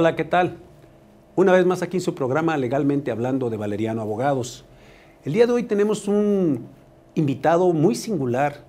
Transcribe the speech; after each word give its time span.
Hola, 0.00 0.16
¿qué 0.16 0.24
tal? 0.24 0.56
Una 1.36 1.52
vez 1.52 1.66
más 1.66 1.82
aquí 1.82 1.98
en 1.98 2.00
su 2.00 2.14
programa 2.14 2.56
Legalmente 2.56 3.10
Hablando 3.10 3.50
de 3.50 3.58
Valeriano 3.58 4.00
Abogados. 4.00 4.64
El 5.26 5.34
día 5.34 5.46
de 5.46 5.52
hoy 5.52 5.64
tenemos 5.64 6.08
un 6.08 6.68
invitado 7.14 7.74
muy 7.74 7.94
singular, 7.94 8.64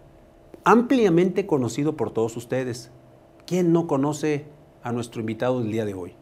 ampliamente 0.66 1.45
conocido 1.45 1.95
por 1.95 2.12
todos 2.12 2.35
ustedes. 2.35 2.91
¿Quién 3.45 3.71
no 3.71 3.88
conoce 3.88 4.44
a 4.84 4.91
nuestro 4.91 5.21
invitado 5.21 5.62
del 5.62 5.71
día 5.71 5.85
de 5.85 5.94
hoy? 5.94 6.16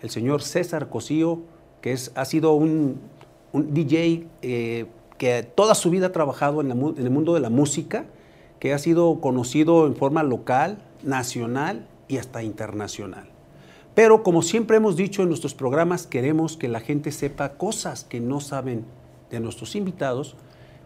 El 0.00 0.10
señor 0.10 0.40
César 0.40 0.88
Cosío, 0.88 1.40
que 1.80 1.90
es, 1.90 2.12
ha 2.14 2.26
sido 2.26 2.52
un, 2.52 3.00
DJ 3.52 4.28
eh, 4.42 4.86
que 5.18 5.42
toda 5.42 5.74
su 5.74 5.90
vida 5.90 6.06
ha 6.06 6.12
trabajado 6.12 6.60
en 6.60 6.70
el 6.70 7.10
mundo 7.10 7.34
de 7.34 7.40
la 7.40 7.50
música, 7.50 8.06
que 8.60 8.72
ha 8.72 8.78
sido 8.78 9.20
conocido 9.20 9.84
en 9.84 9.96
forma 9.96 10.22
local, 10.22 10.78
nacional 11.02 11.88
y 12.06 12.18
hasta 12.18 12.44
internacional. 12.44 13.35
Pero 13.96 14.22
como 14.22 14.42
siempre 14.42 14.76
hemos 14.76 14.94
dicho 14.94 15.22
en 15.22 15.28
nuestros 15.28 15.54
programas, 15.54 16.06
queremos 16.06 16.58
que 16.58 16.68
la 16.68 16.80
gente 16.80 17.10
sepa 17.10 17.54
cosas 17.54 18.04
que 18.04 18.20
no 18.20 18.40
saben 18.40 18.84
de 19.30 19.40
nuestros 19.40 19.74
invitados. 19.74 20.36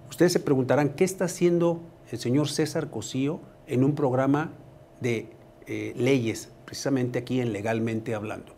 Ustedes 0.09 0.33
se 0.33 0.39
preguntarán, 0.39 0.91
¿qué 0.91 1.03
está 1.03 1.25
haciendo 1.25 1.81
el 2.13 2.21
señor 2.21 2.49
César 2.49 2.89
Cosío 2.89 3.41
en 3.67 3.83
un 3.83 3.97
programa 3.97 4.53
de 5.01 5.29
eh, 5.67 5.93
leyes, 5.97 6.53
precisamente 6.65 7.19
aquí 7.19 7.41
en 7.41 7.53
Legalmente 7.53 8.15
Hablando? 8.15 8.53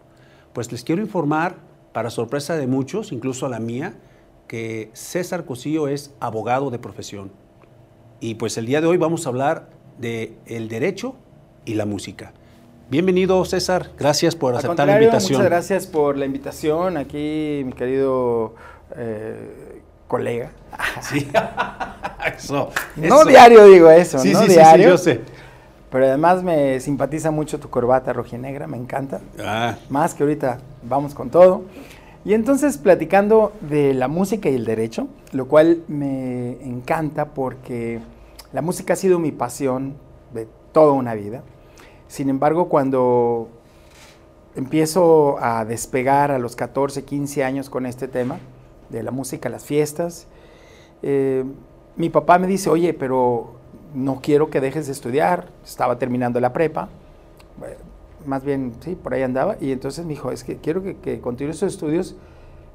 Pues 0.52 0.70
les 0.70 0.84
quiero 0.84 1.00
informar, 1.00 1.56
para 1.94 2.10
sorpresa 2.10 2.54
de 2.54 2.66
muchos, 2.66 3.10
incluso 3.10 3.46
a 3.46 3.48
la 3.48 3.58
mía, 3.58 3.94
que 4.48 4.90
César 4.92 5.46
Cosío 5.46 5.88
es 5.88 6.14
abogado 6.20 6.70
de 6.70 6.78
profesión. 6.78 7.32
Y 8.20 8.34
pues 8.34 8.58
el 8.58 8.66
día 8.66 8.82
de 8.82 8.86
hoy 8.86 8.98
vamos 8.98 9.24
a 9.24 9.30
hablar 9.30 9.70
de 9.98 10.36
el 10.44 10.68
derecho 10.68 11.16
y 11.64 11.72
la 11.72 11.86
música. 11.86 12.34
Bienvenido, 12.92 13.42
César. 13.46 13.88
Gracias 13.98 14.36
por 14.36 14.54
aceptar 14.54 14.86
la 14.86 14.96
invitación. 14.96 15.38
Muchas 15.38 15.50
gracias 15.50 15.86
por 15.86 16.18
la 16.18 16.26
invitación 16.26 16.98
aquí, 16.98 17.62
mi 17.64 17.72
querido 17.72 18.54
eh, 18.94 19.80
colega. 20.06 20.50
Sí. 21.00 21.26
eso, 22.36 22.68
No 22.96 23.24
diario 23.24 23.64
digo 23.64 23.90
eso, 23.90 24.18
sí, 24.18 24.34
no 24.34 24.42
sí, 24.42 24.48
diario. 24.48 24.98
Sí, 24.98 25.04
sí, 25.04 25.10
yo 25.10 25.14
sé. 25.14 25.20
Pero 25.90 26.04
además 26.04 26.42
me 26.42 26.80
simpatiza 26.80 27.30
mucho 27.30 27.58
tu 27.58 27.70
corbata 27.70 28.12
rojinegra, 28.12 28.66
me 28.66 28.76
encanta. 28.76 29.22
Ah, 29.42 29.76
Más 29.88 30.12
que 30.12 30.24
ahorita 30.24 30.58
vamos 30.82 31.14
con 31.14 31.30
todo. 31.30 31.62
Y 32.26 32.34
entonces 32.34 32.76
platicando 32.76 33.54
de 33.62 33.94
la 33.94 34.08
música 34.08 34.50
y 34.50 34.54
el 34.54 34.66
derecho, 34.66 35.08
lo 35.32 35.46
cual 35.48 35.78
me 35.88 36.62
encanta 36.62 37.30
porque 37.30 38.00
la 38.52 38.60
música 38.60 38.92
ha 38.92 38.96
sido 38.96 39.18
mi 39.18 39.32
pasión 39.32 39.94
de 40.34 40.46
toda 40.72 40.92
una 40.92 41.14
vida. 41.14 41.42
Sin 42.12 42.28
embargo, 42.28 42.68
cuando 42.68 43.48
empiezo 44.54 45.38
a 45.40 45.64
despegar 45.64 46.30
a 46.30 46.38
los 46.38 46.56
14, 46.56 47.06
15 47.06 47.42
años 47.42 47.70
con 47.70 47.86
este 47.86 48.06
tema 48.06 48.38
de 48.90 49.02
la 49.02 49.10
música, 49.10 49.48
las 49.48 49.64
fiestas, 49.64 50.26
eh, 51.00 51.42
mi 51.96 52.10
papá 52.10 52.38
me 52.38 52.46
dice, 52.46 52.68
oye, 52.68 52.92
pero 52.92 53.54
no 53.94 54.20
quiero 54.20 54.50
que 54.50 54.60
dejes 54.60 54.84
de 54.88 54.92
estudiar, 54.92 55.48
estaba 55.64 55.98
terminando 55.98 56.38
la 56.38 56.52
prepa, 56.52 56.90
más 58.26 58.44
bien, 58.44 58.74
sí, 58.80 58.94
por 58.94 59.14
ahí 59.14 59.22
andaba, 59.22 59.56
y 59.58 59.72
entonces 59.72 60.04
me 60.04 60.10
dijo, 60.10 60.30
es 60.32 60.44
que 60.44 60.58
quiero 60.58 60.82
que, 60.82 60.98
que 60.98 61.18
continúes 61.18 61.60
tus 61.60 61.72
estudios 61.72 62.14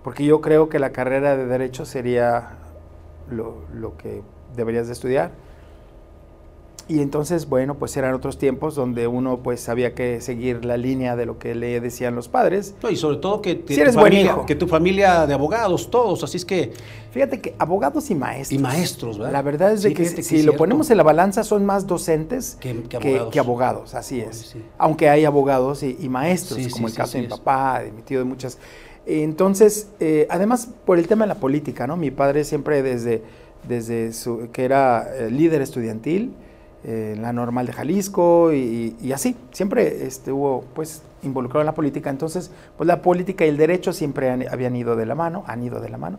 porque 0.03 0.25
yo 0.25 0.41
creo 0.41 0.67
que 0.67 0.79
la 0.79 0.89
carrera 0.89 1.37
de 1.37 1.45
derecho 1.45 1.85
sería 1.85 2.53
lo, 3.29 3.57
lo 3.71 3.97
que 3.97 4.23
deberías 4.55 4.87
de 4.87 4.93
estudiar. 4.93 5.29
Y 6.89 7.01
entonces, 7.01 7.49
bueno, 7.49 7.75
pues 7.75 7.97
eran 7.97 8.13
otros 8.13 8.37
tiempos 8.37 8.73
donde 8.75 9.07
uno 9.07 9.39
pues 9.43 9.67
había 9.67 9.93
que 9.93 10.21
seguir 10.21 10.63
la 10.63 10.77
línea 10.77 11.17
de 11.17 11.25
lo 11.25 11.37
que 11.37 11.53
le 11.53 11.81
decían 11.81 12.15
los 12.15 12.29
padres. 12.29 12.75
no, 12.81 12.89
y 12.89 12.95
sobre 12.95 13.17
todo 13.17 13.41
que, 13.41 13.61
Si 13.67 13.73
eres 13.81 13.93
tu 13.93 13.99
buen 13.99 14.13
familia, 14.13 14.31
hijo. 14.31 14.45
que 14.45 14.55
tu 14.55 14.67
familia 14.67 15.25
de 15.27 15.33
abogados, 15.33 15.91
todos, 15.91 16.23
así 16.23 16.37
es 16.37 16.45
que, 16.45 16.71
Fíjate 17.11 17.41
que 17.41 17.55
abogados 17.57 18.09
y 18.11 18.15
maestros. 18.15 18.57
y 18.59 18.61
maestros, 18.61 19.17
¿verdad? 19.17 19.33
La 19.33 19.41
verdad 19.41 19.71
es 19.73 19.81
de 19.81 19.93
que 19.93 20.05
si, 20.05 20.15
que 20.15 20.21
es 20.21 20.27
si 20.27 20.43
lo 20.43 20.55
ponemos 20.55 20.89
en 20.91 20.97
la 20.97 21.03
balanza 21.03 21.43
son 21.43 21.65
más 21.65 21.87
docentes 21.87 22.57
Que- 22.59 22.69
abogados. 22.95 23.33
que 23.33 23.39
abogados, 23.39 23.93
así 23.95 24.21
es. 24.21 24.37
Sí. 24.53 24.61
Aunque 24.77 25.09
hay 25.09 25.25
abogados 25.25 25.83
y, 25.83 25.97
y 25.99 26.07
maestros, 26.09 26.59
Sí, 26.63 26.69
como 26.69 26.87
el 26.87 26.93
caso 26.93 27.17
de 27.17 27.23
mi 27.23 27.27
papá, 27.29 27.81
de 27.81 27.91
mi 27.91 28.01
tío, 28.03 28.19
de 28.19 28.25
muchas. 28.25 28.59
Entonces, 29.05 29.87
eh, 29.99 30.27
además 30.29 30.69
por 30.85 30.99
el 30.99 31.07
tema 31.07 31.25
de 31.25 31.29
la 31.29 31.35
política, 31.39 31.87
¿no? 31.87 31.97
Mi 31.97 32.11
padre 32.11 32.43
siempre 32.43 32.83
desde, 32.83 33.23
desde 33.67 34.13
su, 34.13 34.49
que 34.51 34.65
era 34.65 35.07
eh, 35.17 35.31
líder 35.31 35.61
estudiantil 35.61 36.33
eh, 36.87 37.15
la 37.19 37.33
normal 37.33 37.67
de 37.67 37.73
Jalisco 37.73 38.53
y, 38.53 38.95
y 39.01 39.11
así, 39.11 39.35
siempre 39.51 40.07
estuvo 40.07 40.63
pues 40.73 41.03
involucrado 41.21 41.59
en 41.61 41.65
la 41.67 41.75
política. 41.75 42.09
Entonces, 42.09 42.49
pues 42.77 42.87
la 42.87 43.01
política 43.01 43.45
y 43.45 43.49
el 43.49 43.57
derecho 43.57 43.91
siempre 43.93 44.29
han- 44.31 44.47
habían 44.49 44.75
ido 44.75 44.95
de 44.95 45.05
la 45.05 45.13
mano, 45.13 45.43
han 45.47 45.61
ido 45.63 45.79
de 45.81 45.89
la 45.89 45.97
mano. 45.97 46.17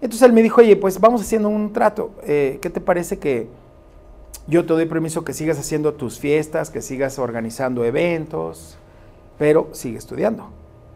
Entonces 0.00 0.22
él 0.22 0.32
me 0.32 0.42
dijo, 0.42 0.60
oye, 0.62 0.76
pues 0.76 0.98
vamos 0.98 1.20
haciendo 1.20 1.48
un 1.48 1.72
trato. 1.72 2.12
Eh, 2.22 2.58
¿Qué 2.62 2.70
te 2.70 2.80
parece 2.80 3.18
que 3.18 3.48
yo 4.46 4.64
te 4.64 4.72
doy 4.72 4.86
permiso 4.86 5.24
que 5.24 5.34
sigas 5.34 5.58
haciendo 5.58 5.92
tus 5.94 6.18
fiestas, 6.18 6.70
que 6.70 6.80
sigas 6.80 7.18
organizando 7.18 7.84
eventos, 7.84 8.78
pero 9.38 9.68
sigue 9.72 9.98
estudiando? 9.98 10.48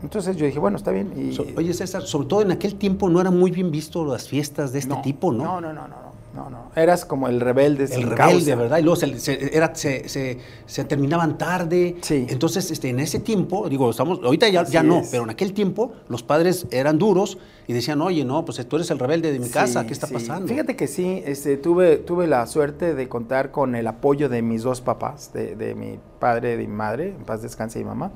Entonces 0.02 0.36
yo 0.36 0.46
dije, 0.46 0.58
bueno, 0.58 0.76
está 0.78 0.90
bien. 0.90 1.12
Y, 1.16 1.32
oye, 1.56 1.74
César, 1.74 2.02
sobre 2.02 2.28
todo 2.28 2.42
en 2.42 2.50
aquel 2.52 2.76
tiempo 2.76 3.08
no 3.08 3.20
eran 3.20 3.38
muy 3.38 3.50
bien 3.50 3.70
visto 3.70 4.04
las 4.04 4.26
fiestas 4.28 4.72
de 4.72 4.78
este 4.78 4.94
tipo, 5.02 5.32
¿no? 5.32 5.44
No, 5.44 5.60
no, 5.60 5.72
no, 5.72 5.86
no, 5.86 6.11
no, 6.34 6.48
no. 6.48 6.70
Eras 6.74 7.04
como 7.04 7.28
el 7.28 7.40
rebelde 7.40 7.84
El 7.84 8.02
rebelde, 8.04 8.16
causa. 8.16 8.54
¿verdad? 8.56 8.78
Y 8.78 8.82
luego 8.82 8.96
se, 8.96 9.18
se- 9.20 9.54
era- 9.56 9.74
se- 9.74 10.08
se- 10.08 10.38
se 10.66 10.84
terminaban 10.84 11.36
tarde. 11.36 11.96
Sí. 12.00 12.26
Entonces, 12.28 12.70
este, 12.70 12.88
en 12.88 13.00
ese 13.00 13.18
tiempo, 13.20 13.68
digo, 13.68 13.90
estamos, 13.90 14.18
ahorita 14.24 14.48
ya, 14.48 14.64
ya 14.64 14.82
no, 14.82 15.00
es. 15.00 15.08
pero 15.10 15.24
en 15.24 15.30
aquel 15.30 15.52
tiempo 15.52 15.92
los 16.08 16.22
padres 16.22 16.66
eran 16.70 16.98
duros 16.98 17.36
y 17.66 17.74
decían, 17.74 18.00
oye, 18.00 18.24
no, 18.24 18.44
pues 18.44 18.66
tú 18.66 18.76
eres 18.76 18.90
el 18.90 18.98
rebelde 18.98 19.30
de 19.30 19.38
mi 19.38 19.48
casa, 19.48 19.86
¿qué 19.86 19.92
está 19.92 20.06
sí. 20.06 20.14
pasando? 20.14 20.48
Fíjate 20.48 20.74
que 20.74 20.86
sí, 20.86 21.22
este, 21.26 21.56
tuve, 21.58 21.98
tuve 21.98 22.26
la 22.26 22.46
suerte 22.46 22.94
de 22.94 23.08
contar 23.08 23.50
con 23.50 23.74
el 23.74 23.86
apoyo 23.86 24.28
de 24.28 24.40
mis 24.42 24.62
dos 24.62 24.80
papás, 24.80 25.32
de, 25.34 25.54
de 25.54 25.74
mi 25.74 25.98
padre 26.18 26.54
y 26.54 26.56
de 26.56 26.66
mi 26.66 26.72
madre, 26.74 27.08
en 27.08 27.24
paz 27.24 27.42
descanse 27.42 27.78
mi 27.78 27.84
mamá. 27.84 28.10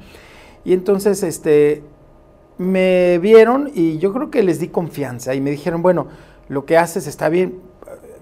Y 0.64 0.72
entonces, 0.72 1.22
este, 1.22 1.82
me 2.58 3.18
vieron 3.18 3.70
y 3.74 3.98
yo 3.98 4.12
creo 4.12 4.30
que 4.30 4.42
les 4.42 4.58
di 4.58 4.68
confianza 4.68 5.34
y 5.34 5.40
me 5.40 5.50
dijeron, 5.50 5.82
bueno, 5.82 6.06
lo 6.48 6.64
que 6.64 6.76
haces 6.78 7.06
está 7.06 7.28
bien. 7.28 7.60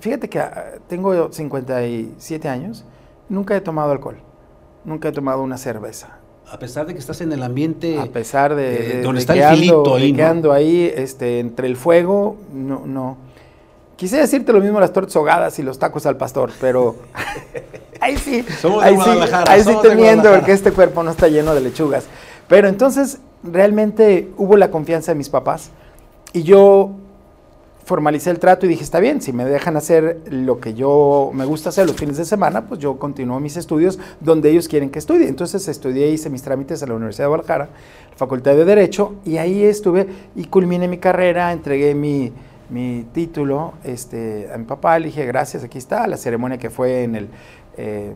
Fíjate 0.05 0.29
que 0.29 0.39
ah, 0.39 0.73
tengo 0.87 1.33
57 1.33 2.47
años, 2.47 2.85
nunca 3.31 3.57
he 3.57 3.63
tomado 3.63 3.91
alcohol, 3.91 4.17
nunca 4.85 5.09
he 5.09 5.13
tomado 5.13 5.43
una 5.43 5.57
cerveza. 5.57 6.19
A 6.47 6.59
pesar 6.59 6.85
de 6.85 6.93
que 6.93 6.99
estás 6.99 7.23
en 7.23 7.33
el 7.33 7.43
ambiente... 7.43 7.99
A 7.99 8.05
pesar 8.05 8.55
de, 8.55 8.75
eh, 8.75 8.97
de- 8.97 9.03
donde 9.03 9.17
de 9.17 9.21
está 9.21 9.33
que 9.33 9.43
el 9.43 9.57
filito 9.57 9.95
ahí, 9.95 10.13
de 10.13 10.17
que 10.19 10.35
¿no? 10.43 10.53
ahí, 10.53 10.93
este, 10.95 11.41
entre 11.41 11.69
el 11.69 11.79
fuego, 11.79 12.37
no, 12.53 12.83
no. 12.85 13.17
Quise 13.97 14.19
decirte 14.19 14.53
lo 14.53 14.61
mismo 14.61 14.79
las 14.79 14.93
tortas 14.93 15.17
ahogadas 15.17 15.59
y 15.59 15.63
los 15.63 15.79
tacos 15.79 16.05
al 16.05 16.19
pastor, 16.19 16.51
pero 16.61 16.97
ahí 18.03 18.19
sí, 18.19 18.45
Somos 18.61 18.83
de 18.83 18.89
ahí 18.91 18.97
sí, 18.97 19.01
Guadalajara, 19.03 19.53
ahí 19.53 19.61
sí 19.61 19.65
somos 19.65 19.83
de 19.85 19.89
te 19.89 19.95
miento 19.95 20.13
Guadalajara. 20.17 20.41
porque 20.41 20.53
este 20.53 20.73
cuerpo 20.73 21.03
no 21.03 21.13
está 21.13 21.29
lleno 21.29 21.55
de 21.55 21.63
lechugas. 21.63 22.05
Pero 22.47 22.69
entonces 22.69 23.21
realmente 23.43 24.31
hubo 24.37 24.59
la 24.59 24.71
confianza 24.71 25.13
de 25.13 25.17
mis 25.17 25.31
papás 25.31 25.71
y 26.35 26.43
yo 26.43 26.91
formalicé 27.85 28.31
el 28.31 28.39
trato 28.39 28.67
y 28.67 28.69
dije, 28.71 28.83
está 28.83 28.99
bien, 28.99 29.21
si 29.21 29.33
me 29.33 29.45
dejan 29.45 29.77
hacer 29.77 30.21
lo 30.31 30.59
que 30.59 30.75
yo 30.75 31.31
me 31.35 31.45
gusta 31.45 31.69
hacer 31.69 31.87
los 31.87 31.97
fines 31.97 32.17
de 32.17 32.25
semana, 32.25 32.67
pues 32.67 32.81
yo 32.81 32.99
continúo 32.99 33.41
mis 33.41 33.57
estudios 33.57 33.99
donde 34.21 34.51
ellos 34.51 34.69
quieren 34.69 34.91
que 34.91 34.99
estudie. 34.99 35.29
Entonces 35.29 35.69
estudié, 35.69 36.09
hice 36.09 36.31
mis 36.31 36.43
trámites 36.43 36.83
en 36.83 36.89
la 36.89 36.95
Universidad 36.95 37.25
de 37.25 37.29
Guadalajara, 37.29 37.69
Facultad 38.17 38.53
de 38.55 38.65
Derecho, 38.65 39.17
y 39.25 39.37
ahí 39.37 39.63
estuve 39.65 40.07
y 40.35 40.45
culminé 40.45 40.89
mi 40.89 40.99
carrera, 40.99 41.53
entregué 41.53 41.95
mi, 41.95 42.33
mi 42.71 43.07
título 43.13 43.75
este, 43.85 44.49
a 44.55 44.57
mi 44.57 44.65
papá, 44.65 44.99
le 44.99 45.07
dije, 45.07 45.27
gracias, 45.27 45.63
aquí 45.65 45.79
está, 45.79 46.07
la 46.07 46.17
ceremonia 46.17 46.57
que 46.59 46.71
fue 46.71 47.03
en 47.03 47.17
el 47.17 47.29
eh, 47.77 48.13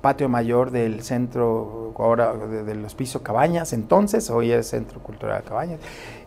patio 0.00 0.28
mayor 0.28 0.70
del 0.70 1.02
centro, 1.02 1.92
ahora 1.98 2.34
de- 2.34 2.64
del 2.64 2.84
Hospicio 2.84 3.22
Cabañas, 3.22 3.72
entonces, 3.72 4.30
hoy 4.30 4.52
es 4.52 4.68
Centro 4.68 5.00
Cultural 5.02 5.42
Cabañas, 5.42 5.80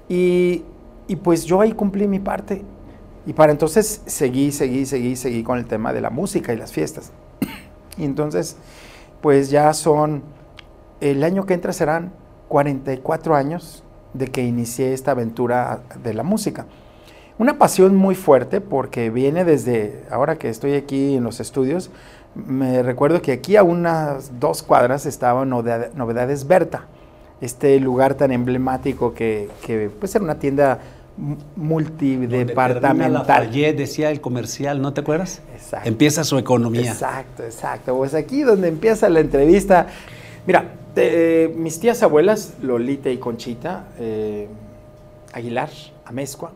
y, 0.10 0.64
y 1.08 1.16
pues 1.18 1.46
yo 1.46 1.62
ahí 1.62 1.74
cumplí 1.74 2.08
mi 2.08 2.20
parte. 2.20 2.64
Y 3.26 3.34
para 3.34 3.52
entonces 3.52 4.02
seguí, 4.06 4.52
seguí, 4.52 4.86
seguí, 4.86 5.16
seguí 5.16 5.44
con 5.44 5.58
el 5.58 5.66
tema 5.66 5.94
de 5.94 6.02
la 6.02 6.10
música 6.10 6.54
y 6.54 6.58
las 6.58 6.72
fiestas. 6.72 7.12
Y 7.98 8.06
entonces, 8.06 8.58
pues 9.22 9.52
ya 9.52 9.72
son, 9.74 10.24
el 11.00 11.24
año 11.24 11.46
que 11.46 11.54
entra 11.54 11.74
serán 11.74 12.12
44 12.48 13.36
años 13.36 13.84
de 14.14 14.28
que 14.28 14.42
inicié 14.44 14.94
esta 14.94 15.12
aventura 15.12 15.82
de 16.04 16.14
la 16.16 16.24
música. 16.24 16.66
Una 17.38 17.58
pasión 17.58 17.96
muy 17.96 18.16
fuerte 18.16 18.62
porque 18.62 19.10
viene 19.10 19.44
desde, 19.46 20.06
ahora 20.12 20.38
que 20.38 20.50
estoy 20.50 20.74
aquí 20.74 21.16
en 21.16 21.24
los 21.24 21.40
estudios, 21.40 21.92
me 22.36 22.82
recuerdo 22.82 23.22
que 23.22 23.32
aquí 23.32 23.58
a 23.58 23.64
unas 23.64 24.40
dos 24.40 24.64
cuadras 24.64 25.06
estaba 25.06 25.46
Novedad- 25.46 25.94
Novedades 25.94 26.48
Berta, 26.48 26.88
este 27.44 27.80
lugar 27.80 28.14
tan 28.16 28.32
emblemático 28.32 29.14
que, 29.14 29.50
que 29.66 29.90
pues 30.00 30.16
era 30.16 30.24
una 30.24 30.40
tienda 30.40 30.80
mu- 31.18 31.36
multidepartamental. 31.56 33.52
Decía 33.76 34.12
el 34.12 34.22
comercial, 34.22 34.82
¿no 34.82 34.94
te 34.94 35.02
acuerdas? 35.02 35.42
Exacto. 35.54 35.88
Empieza 35.88 36.24
su 36.24 36.38
economía. 36.38 36.92
Exacto, 36.92 37.44
exacto. 37.44 37.96
Pues 37.98 38.14
aquí 38.14 38.42
donde 38.44 38.68
empieza 38.68 39.10
la 39.10 39.20
entrevista. 39.20 39.88
Mira, 40.48 40.74
de- 40.96 41.54
mis 41.56 41.80
tías 41.80 42.02
abuelas, 42.04 42.54
Lolita 42.62 43.10
y 43.10 43.18
Conchita 43.18 43.86
eh, 44.00 44.48
Aguilar, 45.34 45.70
Amezcua, 46.06 46.52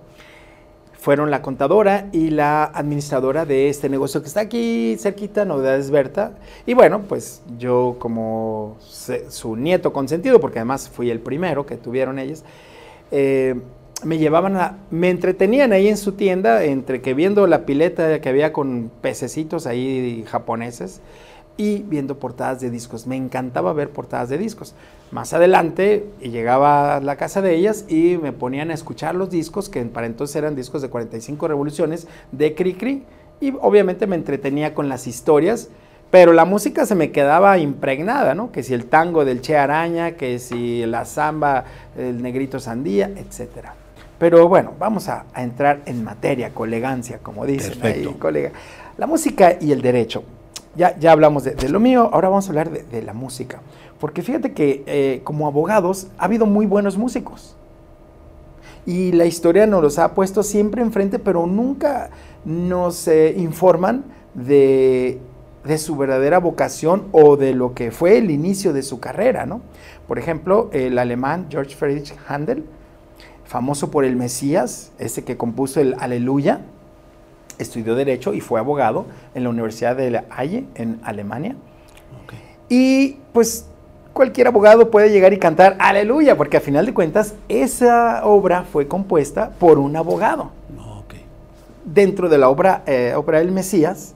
fueron 1.08 1.32
la 1.32 1.42
contadora 1.42 2.10
y 2.12 2.32
la 2.32 2.66
administradora 2.66 3.46
de 3.46 3.70
este 3.70 3.88
negocio 3.88 4.22
que 4.22 4.28
está 4.28 4.42
aquí 4.42 4.98
cerquita, 5.00 5.46
Novedades 5.46 5.90
Berta. 5.90 6.34
Y 6.66 6.74
bueno, 6.74 7.04
pues 7.08 7.42
yo 7.58 7.96
como 7.98 8.76
su 9.30 9.56
nieto 9.56 9.94
consentido, 9.94 10.42
porque 10.42 10.60
además 10.60 10.90
fui 10.90 11.10
el 11.10 11.22
primero 11.22 11.66
que 11.66 11.78
tuvieron 11.78 12.20
ellas, 12.20 12.44
eh, 13.12 13.56
me 14.04 14.18
llevaban 14.18 14.58
a, 14.58 14.80
me 14.92 15.10
entretenían 15.10 15.72
ahí 15.72 15.88
en 15.88 15.96
su 15.96 16.12
tienda, 16.12 16.66
entre 16.66 17.02
que 17.02 17.14
viendo 17.14 17.48
la 17.48 17.66
pileta 17.66 18.20
que 18.20 18.28
había 18.28 18.52
con 18.52 18.92
pececitos 19.00 19.66
ahí 19.66 20.26
japoneses 20.28 21.00
y 21.58 21.80
viendo 21.80 22.20
portadas 22.20 22.62
de 22.62 22.70
discos. 22.70 23.08
Me 23.08 23.16
encantaba 23.16 23.74
ver 23.74 23.90
portadas 23.90 24.30
de 24.30 24.38
discos. 24.38 24.76
Más 25.12 25.34
adelante 25.34 26.08
y 26.22 26.30
llegaba 26.30 26.98
a 26.98 27.02
la 27.02 27.16
casa 27.16 27.42
de 27.42 27.56
ellas 27.56 27.86
y 27.88 28.18
me 28.22 28.32
ponían 28.32 28.72
a 28.72 28.74
escuchar 28.74 29.16
los 29.16 29.30
discos, 29.30 29.68
que 29.68 29.84
para 29.86 30.06
entonces 30.06 30.36
eran 30.36 30.56
discos 30.56 30.82
de 30.82 30.90
45 30.90 31.48
revoluciones 31.48 32.08
de 32.32 32.54
Cricri, 32.56 33.04
y 33.40 33.54
obviamente 33.62 34.08
me 34.08 34.16
entretenía 34.16 34.74
con 34.74 34.90
las 34.90 35.08
historias, 35.08 35.70
pero 36.10 36.34
la 36.34 36.46
música 36.46 36.86
se 36.86 36.96
me 36.96 37.12
quedaba 37.12 37.58
impregnada, 37.58 38.34
¿no? 38.34 38.52
Que 38.52 38.64
si 38.64 38.74
el 38.74 38.86
tango 38.86 39.26
del 39.26 39.42
Che 39.42 39.58
Araña, 39.58 40.14
que 40.14 40.40
si 40.40 40.86
la 40.86 41.06
samba, 41.06 41.66
el 41.98 42.22
negrito 42.22 42.60
sandía, 42.60 43.12
etcétera. 43.16 43.76
Pero 44.18 44.48
bueno, 44.48 44.74
vamos 44.80 45.10
a, 45.10 45.26
a 45.34 45.44
entrar 45.44 45.82
en 45.86 46.04
materia, 46.04 46.54
con 46.54 46.70
elegancia, 46.70 47.20
como 47.20 47.46
dicen 47.46 47.78
Perfecto. 47.80 48.10
ahí, 48.10 48.16
colega. 48.16 48.52
La 48.98 49.06
música 49.06 49.58
y 49.62 49.72
el 49.72 49.82
derecho. 49.82 50.24
Ya, 50.78 50.98
ya 51.00 51.12
hablamos 51.12 51.44
de, 51.44 51.70
lo 51.70 51.80
mío, 51.80 52.10
ahora 52.14 52.30
vamos 52.30 52.46
a 52.46 52.50
hablar 52.50 52.70
de, 52.70 53.02
la 53.02 53.14
música. 53.14 53.62
Porque 54.00 54.22
fíjate 54.22 54.54
que 54.54 54.84
eh, 54.86 55.22
como 55.24 55.48
abogados 55.48 56.08
ha 56.20 56.26
habido 56.26 56.46
muy 56.46 56.68
buenos 56.68 56.98
músicos. 56.98 57.56
Y 58.86 59.12
la 59.12 59.26
historia 59.26 59.66
nos 59.66 59.82
los 59.82 59.98
ha 59.98 60.14
puesto 60.14 60.44
siempre 60.44 60.84
enfrente, 60.84 61.18
pero 61.18 61.48
nunca 61.48 62.12
nos 62.46 63.08
eh, 63.08 63.34
informan 63.38 64.06
de, 64.36 65.20
de 65.66 65.78
su 65.80 65.98
verdadera 65.98 66.40
vocación 66.40 67.06
o 67.12 67.38
de 67.38 67.54
lo 67.56 67.74
que 67.74 67.90
fue 67.90 68.20
el 68.20 68.30
inicio 68.30 68.72
de 68.72 68.84
su 68.84 69.00
carrera, 69.00 69.48
¿no? 69.48 69.62
Por 70.08 70.20
ejemplo, 70.20 70.70
el 70.72 71.00
alemán 71.00 71.48
George 71.50 71.76
Friedrich 71.76 72.14
Handel, 72.28 72.64
famoso 73.46 73.90
por 73.90 74.06
el 74.06 74.16
Mesías, 74.16 74.92
ese 75.00 75.24
que 75.24 75.38
compuso 75.38 75.82
el 75.82 75.96
Aleluya, 76.00 76.62
estudió 77.60 77.96
Derecho 77.96 78.34
y 78.34 78.42
fue 78.42 78.60
abogado 78.60 79.06
en 79.36 79.44
la 79.44 79.50
Universidad 79.50 79.96
de 79.96 80.12
La 80.12 80.26
Haye, 80.30 80.66
en 80.76 81.00
Alemania. 81.04 81.56
Y 82.70 83.18
pues 83.34 83.66
cualquier 84.14 84.48
abogado 84.48 84.92
puede 84.92 85.10
llegar 85.10 85.32
y 85.34 85.38
cantar 85.40 85.78
Aleluya, 85.80 86.36
porque 86.36 86.58
a 86.58 86.62
final 86.62 86.86
de 86.86 86.94
cuentas 86.94 87.36
esa 87.48 88.26
obra 88.26 88.64
fue 88.64 88.88
compuesta 88.88 89.52
por 89.60 89.78
un 89.80 89.96
abogado. 89.96 90.52
Dentro 91.86 92.28
de 92.28 92.38
la 92.38 92.50
obra, 92.50 92.84
eh, 92.86 93.14
obra 93.16 93.40
del 93.40 93.52
Mesías, 93.52 94.14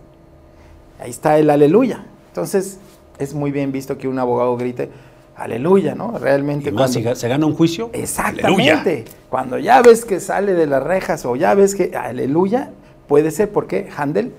ahí 1.00 1.10
está 1.10 1.38
el 1.40 1.50
Aleluya. 1.50 2.04
Entonces 2.28 2.80
es 3.18 3.34
muy 3.34 3.52
bien 3.52 3.72
visto 3.72 3.98
que 3.98 4.08
un 4.10 4.20
abogado 4.20 4.58
grite 4.58 4.90
Aleluya, 5.38 5.96
¿no? 5.96 6.18
Realmente. 6.20 6.70
Y 6.70 6.72
más, 6.74 6.92
cuando- 6.92 7.16
se 7.16 7.28
gana 7.30 7.46
un 7.46 7.56
juicio. 7.56 7.90
Exactamente. 7.94 8.72
aleluya. 8.74 9.06
Cuando 9.30 9.58
ya 9.58 9.82
ves 9.82 10.04
que 10.06 10.20
sale 10.20 10.54
de 10.54 10.68
las 10.68 10.84
rejas 10.84 11.26
o 11.26 11.36
ya 11.36 11.54
ves 11.56 11.74
que, 11.74 11.96
aleluya, 11.96 12.72
puede 13.12 13.30
ser 13.31 13.52
porque 13.52 13.90
Handel, 13.98 14.31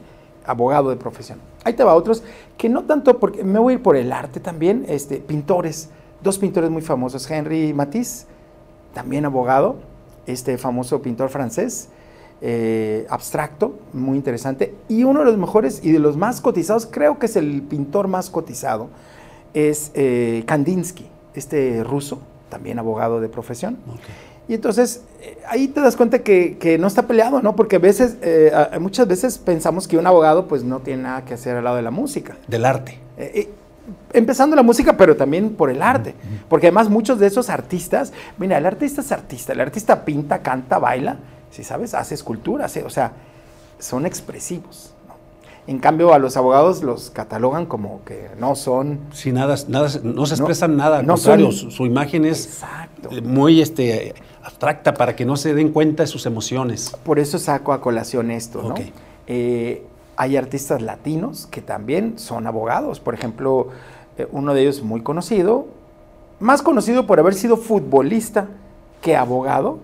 abogado 0.46 0.88
de 0.88 0.96
profesión. 0.96 1.38
Ahí 1.62 1.74
te 1.74 1.84
va 1.84 1.94
otros 1.94 2.22
que 2.56 2.70
no 2.70 2.84
tanto 2.84 3.18
porque 3.18 3.44
me 3.44 3.58
voy 3.58 3.74
a 3.74 3.76
ir 3.76 3.82
por 3.82 3.96
el 3.96 4.10
arte 4.10 4.40
también, 4.40 4.86
este, 4.88 5.18
pintores, 5.18 5.90
dos 6.22 6.38
pintores 6.38 6.70
muy 6.70 6.80
famosos, 6.80 7.30
Henry 7.30 7.74
Matisse, 7.74 8.24
también 8.94 9.26
abogado, 9.26 9.76
este 10.24 10.56
famoso 10.56 11.02
pintor 11.02 11.28
francés, 11.28 11.90
eh, 12.40 13.04
abstracto, 13.10 13.78
muy 13.92 14.16
interesante, 14.16 14.74
y 14.88 15.04
uno 15.04 15.18
de 15.20 15.26
los 15.26 15.36
mejores 15.36 15.84
y 15.84 15.92
de 15.92 15.98
los 15.98 16.16
más 16.16 16.40
cotizados, 16.40 16.86
creo 16.86 17.18
que 17.18 17.26
es 17.26 17.36
el 17.36 17.60
pintor 17.60 18.08
más 18.08 18.30
cotizado, 18.30 18.88
es 19.52 19.90
eh, 19.92 20.44
Kandinsky, 20.46 21.10
este 21.34 21.84
ruso, 21.84 22.20
también 22.48 22.78
abogado 22.78 23.20
de 23.20 23.28
profesión. 23.28 23.76
Ok. 23.86 24.31
Y 24.52 24.56
entonces 24.56 25.00
eh, 25.22 25.38
ahí 25.48 25.66
te 25.66 25.80
das 25.80 25.96
cuenta 25.96 26.18
que, 26.18 26.58
que 26.58 26.76
no 26.76 26.86
está 26.86 27.06
peleado, 27.06 27.40
¿no? 27.40 27.56
Porque 27.56 27.76
a 27.76 27.78
veces, 27.78 28.18
eh, 28.20 28.52
muchas 28.82 29.08
veces 29.08 29.38
pensamos 29.38 29.88
que 29.88 29.96
un 29.96 30.06
abogado 30.06 30.46
pues 30.46 30.62
no 30.62 30.80
tiene 30.80 31.04
nada 31.04 31.24
que 31.24 31.32
hacer 31.32 31.56
al 31.56 31.64
lado 31.64 31.76
de 31.76 31.82
la 31.82 31.90
música. 31.90 32.36
Del 32.48 32.66
arte. 32.66 32.98
Eh, 33.16 33.32
eh, 33.34 33.50
empezando 34.12 34.54
la 34.54 34.62
música, 34.62 34.94
pero 34.98 35.16
también 35.16 35.54
por 35.54 35.70
el 35.70 35.80
arte. 35.80 36.14
Porque 36.50 36.66
además 36.66 36.90
muchos 36.90 37.18
de 37.18 37.28
esos 37.28 37.48
artistas, 37.48 38.12
mira, 38.36 38.58
el 38.58 38.66
artista 38.66 39.00
es 39.00 39.10
artista, 39.10 39.54
el 39.54 39.60
artista 39.62 40.04
pinta, 40.04 40.42
canta, 40.42 40.78
baila, 40.78 41.16
si 41.50 41.64
sabes, 41.64 41.94
hace 41.94 42.14
escultura, 42.14 42.66
hace- 42.66 42.82
o 42.84 42.90
sea, 42.90 43.12
son 43.78 44.04
expresivos. 44.04 44.91
En 45.66 45.78
cambio, 45.78 46.12
a 46.12 46.18
los 46.18 46.36
abogados 46.36 46.82
los 46.82 47.10
catalogan 47.10 47.66
como 47.66 48.00
que 48.04 48.28
no 48.38 48.56
son... 48.56 48.98
Sí, 49.12 49.30
nada, 49.30 49.54
nada, 49.68 49.88
no 50.02 50.26
se 50.26 50.34
No, 50.36 50.40
expresan 50.42 50.76
nada, 50.76 50.98
al 50.98 51.06
no 51.06 51.14
contrario, 51.14 51.52
son- 51.52 51.70
su, 51.70 51.86
imagen 51.86 52.24
es 52.24 52.46
Exacto. 52.46 53.10
eh, 53.12 53.20
muy 53.20 53.60
este, 53.62 54.14
abstracta 54.42 54.92
para 54.94 55.14
que 55.14 55.24
no 55.24 55.36
se 55.36 55.54
den 55.54 55.70
cuenta 55.70 56.02
de 56.02 56.08
sus 56.08 56.26
emociones. 56.26 56.92
Por 57.04 57.20
eso 57.20 57.38
saco 57.38 57.72
a 57.72 57.80
colación 57.80 58.32
esto, 58.32 58.60
¿no? 58.62 58.74
Eh, 59.28 59.86
hay 60.16 60.36
artistas 60.36 60.82
latinos 60.82 61.46
que 61.46 61.60
también 61.62 62.18
son 62.18 62.48
abogados. 62.48 62.98
Por 62.98 63.14
ejemplo, 63.14 63.68
eh, 64.18 64.26
uno 64.32 64.54
de 64.54 64.62
ellos 64.62 64.82
muy 64.82 65.00
conocido, 65.02 65.68
más 66.40 66.62
conocido 66.62 67.06
por 67.06 67.20
haber 67.20 67.34
sido 67.34 67.56
futbolista 67.56 68.48
que 69.00 69.14
abogado, 69.16 69.78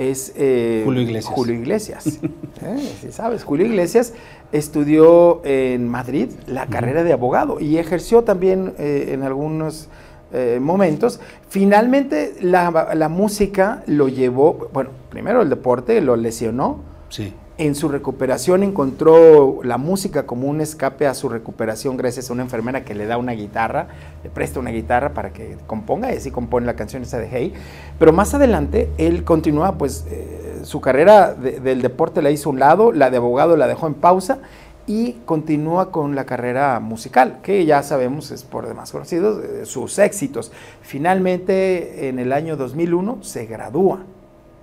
es 0.00 0.32
eh, 0.36 0.82
Julio 0.84 1.02
Iglesias. 1.02 1.34
Julio 1.34 1.54
Iglesias. 1.54 2.18
Eh, 2.62 2.92
sí 3.00 3.10
sabes, 3.10 3.42
Julio 3.42 3.64
Iglesias 3.64 4.12
estudió 4.52 5.40
en 5.46 5.88
Madrid 5.88 6.28
la 6.46 6.66
carrera 6.66 7.04
de 7.04 7.14
abogado 7.14 7.58
y 7.58 7.78
ejerció 7.78 8.22
también 8.22 8.74
eh, 8.78 9.12
en 9.12 9.22
algunos 9.22 9.88
eh, 10.34 10.58
momentos. 10.60 11.20
Finalmente 11.48 12.34
la, 12.42 12.90
la 12.94 13.08
música 13.08 13.82
lo 13.86 14.08
llevó, 14.08 14.68
bueno, 14.74 14.90
primero 15.08 15.40
el 15.40 15.48
deporte 15.48 16.02
lo 16.02 16.16
lesionó, 16.16 16.80
Sí. 17.08 17.32
En 17.60 17.74
su 17.74 17.88
recuperación 17.90 18.62
encontró 18.62 19.60
la 19.62 19.76
música 19.76 20.24
como 20.24 20.48
un 20.48 20.62
escape 20.62 21.06
a 21.06 21.12
su 21.12 21.28
recuperación 21.28 21.98
gracias 21.98 22.30
a 22.30 22.32
una 22.32 22.42
enfermera 22.42 22.84
que 22.86 22.94
le 22.94 23.04
da 23.04 23.18
una 23.18 23.32
guitarra, 23.32 23.88
le 24.24 24.30
presta 24.30 24.58
una 24.60 24.70
guitarra 24.70 25.12
para 25.12 25.30
que 25.34 25.58
componga 25.66 26.10
y 26.10 26.16
así 26.16 26.30
compone 26.30 26.64
la 26.66 26.74
canción 26.74 27.02
esa 27.02 27.18
de 27.18 27.28
Hey. 27.30 27.52
Pero 27.98 28.14
más 28.14 28.32
adelante 28.32 28.88
él 28.96 29.24
continúa, 29.24 29.76
pues 29.76 30.06
eh, 30.10 30.60
su 30.64 30.80
carrera 30.80 31.34
de- 31.34 31.60
del 31.60 31.82
deporte 31.82 32.22
la 32.22 32.30
hizo 32.30 32.48
a 32.48 32.52
un 32.52 32.60
lado, 32.60 32.92
la 32.92 33.10
de 33.10 33.18
abogado 33.18 33.58
la 33.58 33.66
dejó 33.68 33.86
en 33.88 33.94
pausa 33.94 34.38
y 34.86 35.18
continúa 35.26 35.90
con 35.92 36.14
la 36.14 36.24
carrera 36.24 36.80
musical, 36.80 37.40
que 37.42 37.66
ya 37.66 37.82
sabemos 37.82 38.30
es 38.30 38.42
por 38.42 38.66
demás 38.68 38.90
conocido, 38.90 39.42
eh, 39.42 39.66
sus 39.66 39.98
éxitos. 39.98 40.50
Finalmente 40.80 42.08
en 42.08 42.18
el 42.18 42.32
año 42.32 42.56
2001 42.56 43.18
se 43.20 43.44
gradúa 43.44 44.00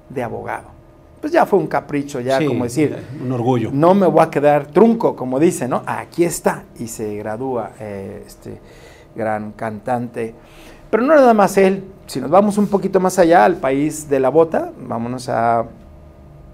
de 0.09 0.23
abogado. 0.23 0.76
Pues 1.21 1.33
ya 1.33 1.45
fue 1.45 1.57
un 1.59 1.67
capricho, 1.67 2.19
ya 2.19 2.37
Sí, 2.37 2.45
como 2.45 2.63
decir, 2.65 2.95
Un 3.23 3.31
orgullo. 3.31 3.71
no 3.73 3.93
me 3.95 4.05
voy 4.07 4.21
a 4.23 4.29
quedar 4.29 4.67
trunco, 4.67 5.15
como 5.15 5.39
dice, 5.39 5.67
¿no? 5.67 5.81
Aquí 5.85 6.23
está. 6.23 6.63
Y 6.79 6.87
se 6.87 7.15
gradúa 7.15 7.71
eh, 7.79 8.23
este 8.25 8.59
gran 9.15 9.51
cantante. 9.53 10.35
Pero 10.91 11.03
no 11.03 11.15
nada 11.15 11.33
más 11.33 11.57
él. 11.57 11.83
Si 12.05 12.21
nos 12.21 12.29
vamos 12.29 12.57
un 12.57 12.67
poquito 12.67 12.99
más 12.99 13.17
allá, 13.19 13.43
al 13.45 13.55
país 13.57 14.07
de 14.09 14.19
la 14.19 14.29
bota, 14.29 14.71
vámonos 14.79 15.27
a 15.27 15.65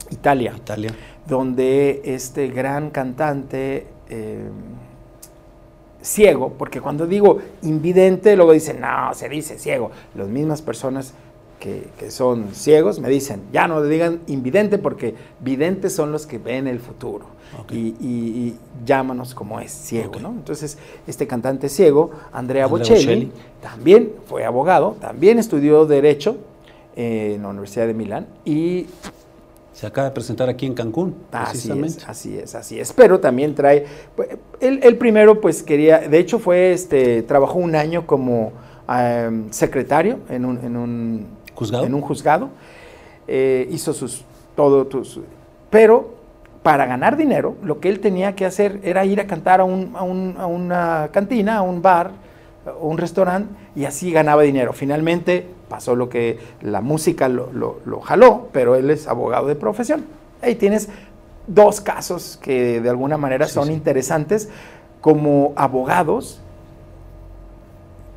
Italia, 0.10 0.53
Italia. 0.55 0.91
donde 1.27 2.01
este 2.05 2.48
gran 2.48 2.89
cantante 2.89 3.86
eh, 4.10 4.48
ciego, 6.01 6.53
porque 6.58 6.82
cuando 6.82 7.05
digo 7.05 7.39
invidente, 7.62 8.36
luego 8.36 8.51
dicen, 8.53 8.82
no, 8.82 9.13
se 9.13 9.29
dice 9.29 9.58
ciego. 9.60 9.91
Las 10.15 10.27
mismas 10.27 10.62
personas 10.62 11.13
que, 11.63 11.88
que 11.98 12.12
son 12.12 12.50
ciegos 12.53 13.00
me 13.00 13.08
dicen, 13.10 13.39
ya 13.53 13.67
no 13.70 13.82
digan 13.82 14.20
invidente 14.27 14.77
porque 14.77 15.15
videntes 15.39 15.96
son 15.96 16.12
los 16.12 16.27
que 16.27 16.38
ven 16.38 16.67
el 16.67 16.79
futuro. 16.79 17.25
Y, 17.72 17.77
y- 17.77 17.96
y 18.01 18.60
llámanos 18.84 19.34
como 19.36 19.60
es, 19.60 19.72
ciego. 19.72 20.20
¿no? 20.20 20.29
Entonces, 20.29 20.77
este 21.08 21.25
cantante 21.27 21.70
ciego, 21.70 22.10
Andrea, 22.32 22.65
Andrea 22.65 22.67
Bocelli, 22.67 22.96
Bocelli. 23.05 23.32
también 23.62 24.12
fue 24.25 24.43
abogado, 24.43 24.98
también 25.00 25.38
estudió 25.39 25.86
Derecho 25.86 26.36
eh, 26.96 27.34
en 27.36 27.43
la 27.43 27.50
Universidad 27.50 27.86
de 27.88 27.93
Milán 27.93 28.25
y 28.43 28.88
Se 29.72 29.86
acaba 29.88 30.10
de 30.10 30.13
presentar 30.15 30.50
aquí 30.50 30.65
en 30.65 30.74
Cancún, 30.74 31.15
Así 31.32 31.51
precisamente. 31.70 31.98
es, 32.00 32.10
así 32.10 32.38
es, 32.38 32.55
así 32.55 32.79
es. 32.79 32.91
Pero 32.91 33.20
también 33.20 33.55
trae, 33.55 33.86
pues, 34.15 34.29
él, 34.60 34.79
él 34.84 34.98
primero 34.98 35.39
pues 35.39 35.63
quería, 35.63 36.00
de 36.00 36.17
hecho 36.20 36.39
fue, 36.39 36.74
este, 36.74 37.22
trabajó 37.24 37.60
un 37.60 37.75
año 37.75 38.05
como 38.08 38.51
em, 38.89 39.51
secretario 39.51 40.20
en 40.29 40.46
un, 40.46 40.58
en 40.63 40.75
un 40.75 41.27
¿Juzgado? 41.55 41.86
En 41.86 41.93
un 41.93 42.01
juzgado. 42.01 42.50
Eh, 43.27 43.67
hizo 43.72 43.93
sus, 43.93 44.24
todo, 44.55 44.86
tus- 44.88 45.19
pero 45.69 46.13
para 46.62 46.86
ganar 46.86 47.17
dinero, 47.17 47.55
lo 47.63 47.79
que 47.79 47.89
él 47.89 48.00
tenía 48.00 48.36
que 48.36 48.45
hacer 48.45 48.79
era 48.83 49.05
ir 49.05 49.19
a 49.19 49.27
cantar 49.27 49.62
a, 49.62 49.63
un- 49.63 49.93
a 49.95 50.03
un- 50.03 50.36
a 50.38 50.45
una 50.45 51.10
cantina, 51.12 51.57
a 51.57 51.62
un 51.62 51.81
bar, 51.81 52.12
un 52.79 52.98
restaurante 52.98 53.53
y 53.75 53.86
así 53.86 54.12
ganaba 54.12 54.43
dinero. 54.43 54.72
Finalmente 54.74 55.45
pasó 55.69 55.95
lo 55.95 56.07
que 56.10 56.39
la 56.62 56.81
música 56.81 57.27
lo, 57.27 57.50
jaló, 58.01 58.48
pero 58.51 58.75
él 58.75 58.89
es 58.89 59.07
abogado 59.07 59.48
de 59.48 59.55
profesión. 59.55 60.05
Ahí 60.41 60.55
tienes 60.55 60.89
dos 61.48 61.81
casos 61.81 62.39
que 62.41 62.79
de 62.79 62.89
alguna 62.89 63.17
manera 63.17 63.48
son 63.48 63.72
interesantes 63.72 64.50
como 65.01 65.51
abogados 65.57 66.39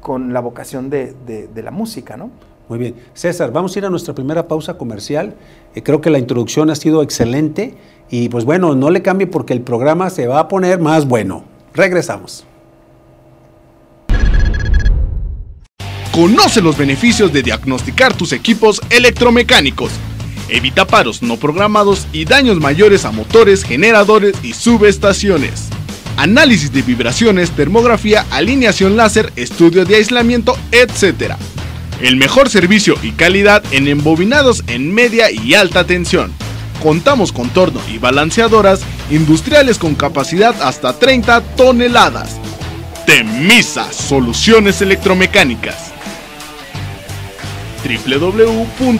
con 0.00 0.32
la 0.32 0.40
vocación 0.40 0.90
de, 0.90 1.48
la 1.56 1.70
música, 1.72 2.16
¿no? 2.16 2.30
Muy 2.68 2.78
bien. 2.78 2.94
César, 3.14 3.52
vamos 3.52 3.74
a 3.74 3.78
ir 3.78 3.84
a 3.86 3.90
nuestra 3.90 4.14
primera 4.14 4.48
pausa 4.48 4.76
comercial. 4.76 5.36
Eh, 5.74 5.82
creo 5.82 6.00
que 6.00 6.10
la 6.10 6.18
introducción 6.18 6.70
ha 6.70 6.74
sido 6.74 7.02
excelente 7.02 7.74
y 8.10 8.28
pues 8.28 8.44
bueno, 8.44 8.74
no 8.74 8.90
le 8.90 9.02
cambie 9.02 9.26
porque 9.26 9.52
el 9.52 9.60
programa 9.60 10.10
se 10.10 10.26
va 10.26 10.40
a 10.40 10.48
poner 10.48 10.80
más 10.80 11.06
bueno. 11.06 11.44
Regresamos. 11.74 12.44
Conoce 16.12 16.62
los 16.62 16.78
beneficios 16.78 17.32
de 17.32 17.42
diagnosticar 17.42 18.16
tus 18.16 18.32
equipos 18.32 18.80
electromecánicos. 18.90 19.92
Evita 20.48 20.86
paros 20.86 21.22
no 21.22 21.36
programados 21.36 22.06
y 22.12 22.24
daños 22.24 22.58
mayores 22.58 23.04
a 23.04 23.12
motores, 23.12 23.64
generadores 23.64 24.34
y 24.42 24.54
subestaciones. 24.54 25.68
Análisis 26.16 26.72
de 26.72 26.82
vibraciones, 26.82 27.50
termografía, 27.50 28.24
alineación 28.30 28.96
láser, 28.96 29.32
estudio 29.36 29.84
de 29.84 29.96
aislamiento, 29.96 30.56
etc. 30.72 31.34
El 32.00 32.16
mejor 32.16 32.50
servicio 32.50 32.94
y 33.02 33.12
calidad 33.12 33.62
en 33.70 33.88
embobinados 33.88 34.64
en 34.66 34.92
media 34.92 35.30
y 35.30 35.54
alta 35.54 35.84
tensión. 35.86 36.32
Contamos 36.82 37.32
con 37.32 37.48
torno 37.48 37.80
y 37.88 37.98
balanceadoras 37.98 38.80
industriales 39.10 39.78
con 39.78 39.94
capacidad 39.94 40.60
hasta 40.62 40.98
30 40.98 41.40
toneladas. 41.56 42.38
Temisa 43.06 43.90
Soluciones 43.92 44.82
Electromecánicas 44.82 45.92
www.temisa.mx. 47.86 48.96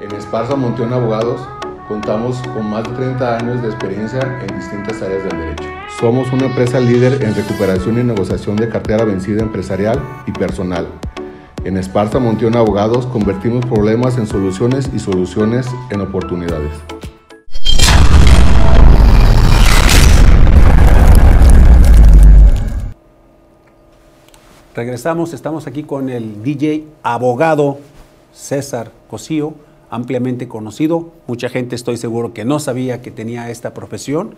En 0.00 0.12
Esparza 0.14 0.54
Monteón 0.54 0.92
Abogados 0.92 1.40
contamos 1.88 2.38
con 2.54 2.68
más 2.68 2.84
de 2.84 2.90
30 2.90 3.36
años 3.36 3.62
de 3.62 3.68
experiencia 3.68 4.20
en 4.42 4.56
distintas 4.56 5.00
áreas 5.02 5.22
del 5.24 5.38
derecho. 5.38 5.64
Somos 6.00 6.32
una 6.32 6.46
empresa 6.46 6.80
líder 6.80 7.22
en 7.22 7.34
recuperación 7.34 7.98
y 7.98 8.02
negociación 8.02 8.56
de 8.56 8.68
cartera 8.68 9.04
vencida 9.04 9.42
empresarial 9.42 10.00
y 10.26 10.32
personal. 10.32 10.86
En 11.64 11.76
Esparza 11.76 12.18
Monteón 12.18 12.56
Abogados 12.56 13.06
convertimos 13.06 13.64
problemas 13.66 14.18
en 14.18 14.26
soluciones 14.26 14.90
y 14.94 14.98
soluciones 14.98 15.66
en 15.90 16.00
oportunidades. 16.00 16.72
Regresamos, 24.74 25.32
estamos 25.32 25.66
aquí 25.66 25.84
con 25.84 26.10
el 26.10 26.42
DJ 26.42 26.84
abogado 27.02 27.78
César 28.34 28.90
Cosío, 29.08 29.54
ampliamente 29.90 30.48
conocido. 30.48 31.12
Mucha 31.26 31.48
gente 31.48 31.74
estoy 31.74 31.96
seguro 31.96 32.32
que 32.32 32.44
no 32.44 32.58
sabía 32.58 33.02
que 33.02 33.10
tenía 33.10 33.50
esta 33.50 33.74
profesión. 33.74 34.34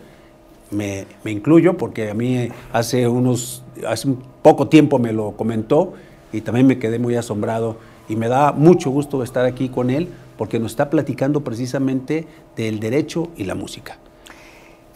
Me, 0.70 1.06
incluyo 1.24 1.76
porque 1.76 2.10
a 2.10 2.14
mí 2.14 2.50
hace 2.72 3.08
unos, 3.08 3.64
hace 3.86 4.08
un 4.08 4.22
poco 4.42 4.68
tiempo 4.68 4.98
me 4.98 5.12
lo 5.12 5.32
comentó 5.32 5.94
y 6.32 6.42
también 6.42 6.66
me 6.66 6.78
quedé 6.78 6.98
muy 6.98 7.16
asombrado 7.16 7.76
y 8.08 8.16
me 8.16 8.28
da 8.28 8.52
mucho 8.52 8.90
gusto 8.90 9.22
estar 9.22 9.46
aquí 9.46 9.68
con 9.70 9.90
él 9.90 10.08
porque 10.36 10.58
nos 10.58 10.72
está 10.72 10.90
platicando 10.90 11.42
precisamente 11.42 12.26
del 12.56 12.80
derecho 12.80 13.28
y 13.36 13.44
la 13.44 13.54
música. 13.54 13.98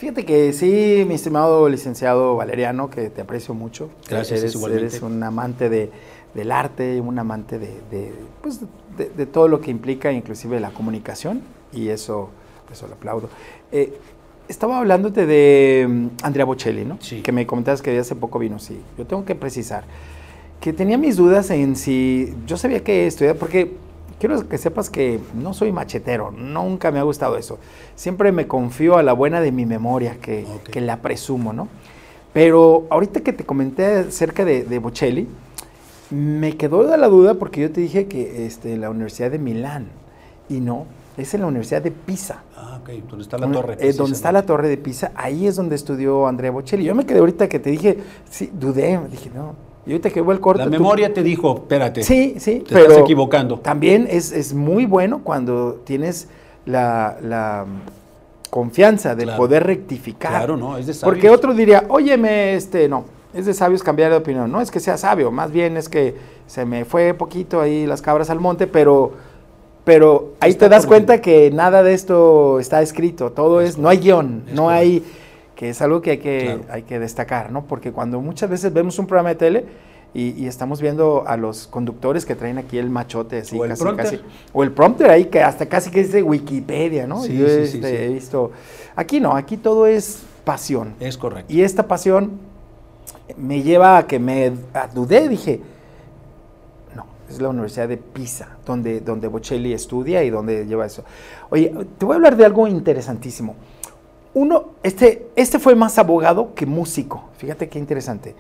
Fíjate 0.02 0.24
que 0.24 0.52
sí, 0.52 1.04
mi 1.06 1.14
estimado 1.14 1.68
licenciado 1.68 2.34
Valeriano, 2.34 2.90
que 2.90 3.08
te 3.08 3.20
aprecio 3.20 3.54
mucho. 3.54 3.88
Gracias, 4.08 4.40
eres, 4.40 4.56
eres 4.64 5.00
un 5.00 5.22
amante 5.22 5.68
del 5.68 6.50
arte, 6.50 7.00
un 7.00 7.18
amante 7.18 7.60
pues, 8.42 8.60
de, 8.96 9.26
todo 9.26 9.48
lo 9.48 9.60
que 9.60 9.70
implica 9.70 10.12
inclusive 10.12 10.60
la 10.60 10.70
comunicación 10.70 11.42
y 11.72 11.88
eso, 11.88 12.30
eso 12.70 12.86
lo 12.86 12.94
aplaudo. 12.94 13.28
Eh, 13.70 13.98
estaba 14.48 14.78
hablándote 14.78 15.26
de 15.26 15.86
mm, 15.88 16.06
Andrea 16.22 16.44
Bocelli, 16.44 16.84
¿no? 16.84 16.98
Sí. 17.00 17.22
Que 17.22 17.32
me 17.32 17.46
comentabas 17.46 17.82
que 17.82 17.98
hace 17.98 18.14
poco 18.14 18.38
vino, 18.38 18.58
sí. 18.58 18.80
Yo 18.98 19.06
tengo 19.06 19.24
que 19.24 19.34
precisar 19.34 19.84
que 20.62 20.72
tenía 20.72 20.96
mis 20.96 21.16
dudas 21.16 21.50
en 21.50 21.74
si 21.74 22.32
yo 22.46 22.56
sabía 22.56 22.84
que 22.84 23.08
estudiar, 23.08 23.34
porque 23.34 23.72
quiero 24.20 24.48
que 24.48 24.58
sepas 24.58 24.90
que 24.90 25.18
no 25.34 25.54
soy 25.54 25.72
machetero, 25.72 26.30
nunca 26.30 26.92
me 26.92 27.00
ha 27.00 27.02
gustado 27.02 27.36
eso. 27.36 27.58
Siempre 27.96 28.30
me 28.30 28.46
confío 28.46 28.96
a 28.96 29.02
la 29.02 29.12
buena 29.12 29.40
de 29.40 29.50
mi 29.50 29.66
memoria, 29.66 30.18
que, 30.22 30.46
la 30.80 30.98
presumo, 30.98 31.52
¿no? 31.52 31.66
Pero 32.32 32.86
ahorita 32.90 33.22
que 33.22 33.32
te 33.32 33.44
comenté 33.44 33.84
acerca 33.96 34.44
de, 34.44 34.62
de 34.62 34.78
Bocelli, 34.78 35.26
me 36.12 36.56
quedó 36.56 36.96
la 36.96 37.08
duda 37.08 37.34
porque 37.34 37.62
yo 37.62 37.70
te 37.72 37.80
dije 37.80 38.06
que 38.06 38.46
este, 38.46 38.76
la 38.76 38.90
Universidad 38.90 39.30
de 39.30 39.38
Milán, 39.38 39.86
y 40.48 40.60
no, 40.60 40.86
es 41.16 41.34
en 41.34 41.40
la 41.40 41.46
Universidad 41.46 41.82
de 41.82 41.90
Pisa. 41.90 42.42
Ah, 42.56 42.80
ok, 42.82 42.90
donde 43.08 43.22
está 43.22 43.38
la 43.38 43.50
torre. 43.50 43.76
Eh, 43.80 43.92
donde 43.92 44.14
está 44.14 44.32
la 44.32 44.42
torre 44.44 44.68
de 44.68 44.76
Pisa, 44.76 45.12
ahí 45.14 45.46
es 45.46 45.56
donde 45.56 45.76
estudió 45.76 46.26
Andrea 46.26 46.50
Bocelli. 46.50 46.84
Yo 46.84 46.94
me 46.94 47.06
quedé 47.06 47.18
ahorita 47.18 47.48
que 47.48 47.58
te 47.58 47.70
dije, 47.70 47.98
sí, 48.30 48.50
dudé, 48.52 49.00
dije, 49.10 49.30
no, 49.34 49.54
y 49.86 49.92
ahorita 49.92 50.10
que 50.10 50.20
hubo 50.20 50.32
el 50.32 50.40
corte. 50.40 50.62
La 50.62 50.70
memoria 50.70 51.12
te 51.12 51.22
dijo, 51.22 51.56
espérate. 51.56 52.02
Sí, 52.02 52.36
sí. 52.38 52.60
Te 52.60 52.80
estás 52.80 52.98
equivocando. 52.98 53.58
También 53.58 54.06
es, 54.08 54.54
muy 54.54 54.86
bueno 54.86 55.22
cuando 55.24 55.80
tienes 55.84 56.28
la, 56.66 57.66
confianza 58.50 59.14
de 59.14 59.26
poder 59.28 59.64
rectificar. 59.64 60.30
Claro, 60.30 60.58
no, 60.58 60.76
es 60.76 60.86
de 60.86 60.92
sabios. 60.92 61.14
Porque 61.14 61.30
otro 61.30 61.54
diría, 61.54 61.86
óyeme, 61.88 62.54
este, 62.54 62.86
no, 62.86 63.06
es 63.34 63.46
de 63.46 63.54
sabios 63.54 63.82
cambiar 63.82 64.10
de 64.10 64.16
opinión. 64.18 64.50
No 64.50 64.60
es 64.60 64.70
que 64.70 64.80
sea 64.80 64.96
sabio, 64.96 65.30
más 65.30 65.50
bien 65.52 65.76
es 65.76 65.88
que 65.88 66.14
se 66.46 66.64
me 66.64 66.84
fue 66.84 67.14
poquito 67.14 67.60
ahí 67.60 67.86
las 67.86 68.02
cabras 68.02 68.30
al 68.30 68.40
monte, 68.40 68.66
pero, 68.66 69.12
pero 69.84 70.32
ahí 70.40 70.54
te 70.54 70.68
das 70.68 70.86
cuenta 70.86 71.20
que 71.20 71.50
nada 71.50 71.82
de 71.82 71.94
esto 71.94 72.60
está 72.60 72.82
escrito. 72.82 73.32
Todo 73.32 73.60
es, 73.60 73.78
no 73.78 73.88
hay 73.88 73.98
guion, 73.98 74.44
no 74.52 74.68
hay 74.68 75.04
que 75.56 75.70
es 75.70 75.80
algo 75.80 76.02
que 76.02 76.12
hay 76.12 76.18
que, 76.18 76.58
hay 76.70 76.82
que 76.82 76.98
destacar, 76.98 77.52
¿no? 77.52 77.66
Porque 77.66 77.92
cuando 77.92 78.20
muchas 78.20 78.50
veces 78.50 78.72
vemos 78.72 78.98
un 78.98 79.06
programa 79.06 79.28
de 79.28 79.34
tele 79.36 79.64
y, 80.14 80.46
estamos 80.46 80.82
viendo 80.82 81.24
a 81.26 81.36
los 81.36 81.66
conductores 81.66 82.26
que 82.26 82.34
traen 82.34 82.58
aquí 82.58 82.76
el 82.76 82.90
machote, 82.90 83.38
así, 83.38 83.56
o 83.56 83.64
el 83.64 83.70
casi, 83.70 83.82
prompter. 83.82 84.04
casi. 84.04 84.20
O 84.52 84.62
el 84.62 84.72
prompter 84.72 85.10
ahí, 85.10 85.26
que 85.26 85.40
hasta 85.40 85.66
casi 85.66 85.90
que 85.90 86.02
dice 86.02 86.22
Wikipedia, 86.22 87.06
¿no? 87.06 87.22
Sí, 87.22 87.38
Yo 87.38 87.46
sí, 87.46 87.54
este, 87.54 87.88
sí, 87.88 87.96
he 87.96 88.08
visto. 88.08 88.50
Aquí 88.94 89.20
no, 89.20 89.36
aquí 89.36 89.56
todo 89.56 89.86
es 89.86 90.22
pasión. 90.44 90.94
Es 91.00 91.16
correcto. 91.16 91.50
Y 91.50 91.62
esta 91.62 91.86
pasión 91.86 92.32
me 93.36 93.62
lleva 93.62 93.98
a 93.98 94.06
que 94.06 94.18
me 94.18 94.52
dudé, 94.94 95.28
dije, 95.28 95.60
no, 96.94 97.06
es 97.28 97.40
la 97.40 97.48
Universidad 97.48 97.88
de 97.88 97.96
Pisa, 97.96 98.56
donde, 98.64 99.00
donde 99.00 99.28
Bocelli 99.28 99.72
estudia 99.72 100.22
y 100.22 100.30
donde 100.30 100.66
lleva 100.66 100.86
eso. 100.86 101.04
Oye, 101.50 101.72
te 101.98 102.04
voy 102.04 102.14
a 102.14 102.16
hablar 102.16 102.36
de 102.36 102.44
algo 102.44 102.66
interesantísimo. 102.66 103.56
Uno, 104.34 104.70
este, 104.82 105.28
este 105.36 105.58
fue 105.58 105.74
más 105.74 105.98
abogado 105.98 106.54
que 106.54 106.64
músico. 106.64 107.28
Fíjate 107.36 107.68
qué 107.68 107.78
interesante. 107.78 108.34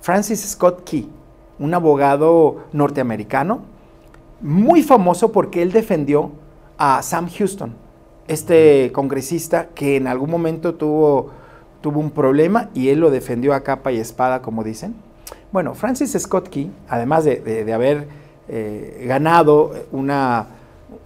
Francis 0.00 0.40
Scott 0.40 0.84
Key, 0.84 1.08
un 1.58 1.74
abogado 1.74 2.64
norteamericano, 2.72 3.62
muy 4.40 4.82
famoso 4.82 5.32
porque 5.32 5.62
él 5.62 5.72
defendió 5.72 6.30
a 6.76 7.02
Sam 7.02 7.28
Houston, 7.28 7.74
este 8.28 8.92
congresista 8.92 9.68
que 9.74 9.96
en 9.96 10.06
algún 10.06 10.30
momento 10.30 10.74
tuvo, 10.74 11.30
tuvo 11.80 12.00
un 12.00 12.10
problema 12.10 12.70
y 12.74 12.88
él 12.88 13.00
lo 13.00 13.10
defendió 13.10 13.54
a 13.54 13.60
capa 13.60 13.92
y 13.92 13.98
espada, 13.98 14.42
como 14.42 14.64
dicen. 14.64 14.94
Bueno, 15.52 15.74
Francis 15.74 16.16
Scott 16.18 16.48
Key, 16.48 16.70
además 16.88 17.24
de, 17.24 17.72
haber 17.72 18.06
eh, 18.48 19.04
ganado 19.06 19.72
una, 19.92 20.46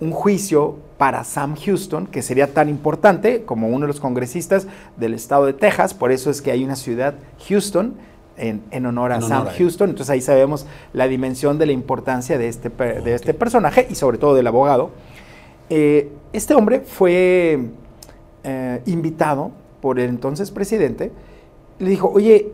un 0.00 0.11
juicio 0.11 0.76
para 0.99 1.25
Sam 1.25 1.57
Houston, 1.57 2.07
que 2.07 2.23
sería 2.23 2.52
tan 2.52 2.69
importante 2.69 3.43
como 3.43 3.69
uno 3.69 3.81
de 3.81 3.88
los 3.88 4.00
congresistas 4.00 4.67
del 4.97 5.14
estado 5.14 5.47
de 5.47 5.52
Texas, 5.52 5.95
por 5.95 6.12
eso 6.12 6.31
es 6.31 6.43
que 6.43 6.50
hay 6.50 6.64
una 6.64 6.76
ciudad 6.76 7.14
Houston 7.49 7.95
en, 8.37 8.87
honor 8.87 9.12
a 9.12 9.21
Sam 9.21 9.47
Houston, 9.57 9.91
entonces 9.91 10.11
ahí 10.11 10.21
sabemos 10.21 10.67
la 10.93 11.07
dimensión 11.07 11.59
de 11.59 11.67
la 11.67 11.73
importancia 11.73 12.38
de 12.38 12.49
este, 12.49 12.71
de 12.71 13.14
este 13.14 13.35
personaje 13.35 13.87
y 13.91 13.95
sobre 13.95 14.19
todo 14.19 14.35
del 14.35 14.47
abogado. 14.47 14.91
Eh, 15.71 16.11
este 16.33 16.55
hombre 16.55 16.81
fue 16.81 17.69
eh, 18.45 18.83
invitado 18.87 19.52
por 19.83 19.99
el 19.99 20.09
entonces 20.09 20.51
presidente, 20.51 21.12
le 21.79 21.91
dijo, 21.91 22.09
oye, 22.09 22.53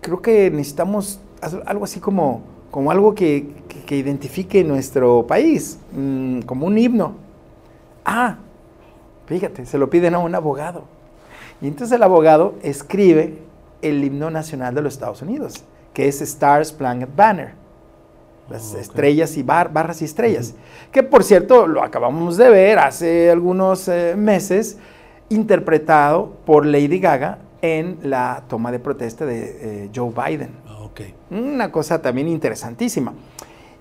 creo 0.00 0.22
que 0.22 0.50
necesitamos 0.50 1.20
algo 1.66 1.84
así 1.84 2.00
como, 2.00 2.42
como 2.70 2.90
algo 2.90 3.14
que, 3.14 3.60
identifique 3.90 4.64
nuestro 4.64 5.26
país, 5.26 5.78
mm, 5.92 6.40
como 6.42 6.66
un 6.66 6.78
himno. 6.78 7.14
Ah, 8.06 8.38
fíjate, 9.26 9.66
se 9.66 9.76
lo 9.76 9.90
piden 9.90 10.14
a 10.14 10.18
un 10.18 10.34
abogado. 10.34 10.84
Y 11.60 11.66
entonces 11.66 11.94
el 11.94 12.02
abogado 12.02 12.54
escribe 12.62 13.38
el 13.82 14.02
himno 14.02 14.30
nacional 14.30 14.74
de 14.74 14.80
los 14.80 14.94
Estados 14.94 15.20
Unidos, 15.20 15.64
que 15.92 16.08
es 16.08 16.22
Stars 16.22 16.72
Planet 16.72 17.10
Banner. 17.14 17.52
Las 18.48 18.74
estrellas 18.74 19.36
y 19.36 19.42
barras 19.42 20.00
y 20.00 20.04
estrellas. 20.04 20.54
Que 20.90 21.02
por 21.02 21.22
cierto, 21.22 21.66
lo 21.66 21.82
acabamos 21.82 22.36
de 22.36 22.50
ver 22.50 22.78
hace 22.78 23.30
algunos 23.30 23.88
eh, 23.88 24.14
meses. 24.16 24.78
Interpretado 25.32 26.32
por 26.44 26.66
Lady 26.66 26.98
Gaga 26.98 27.38
en 27.62 27.98
la 28.02 28.44
toma 28.48 28.72
de 28.72 28.78
protesta 28.78 29.24
de 29.24 29.84
eh, 29.84 29.90
Joe 29.94 30.10
Biden. 30.10 30.50
Ah, 30.66 30.80
ok. 30.82 31.00
Una 31.30 31.70
cosa 31.70 32.02
también 32.02 32.28
interesantísima. 32.28 33.14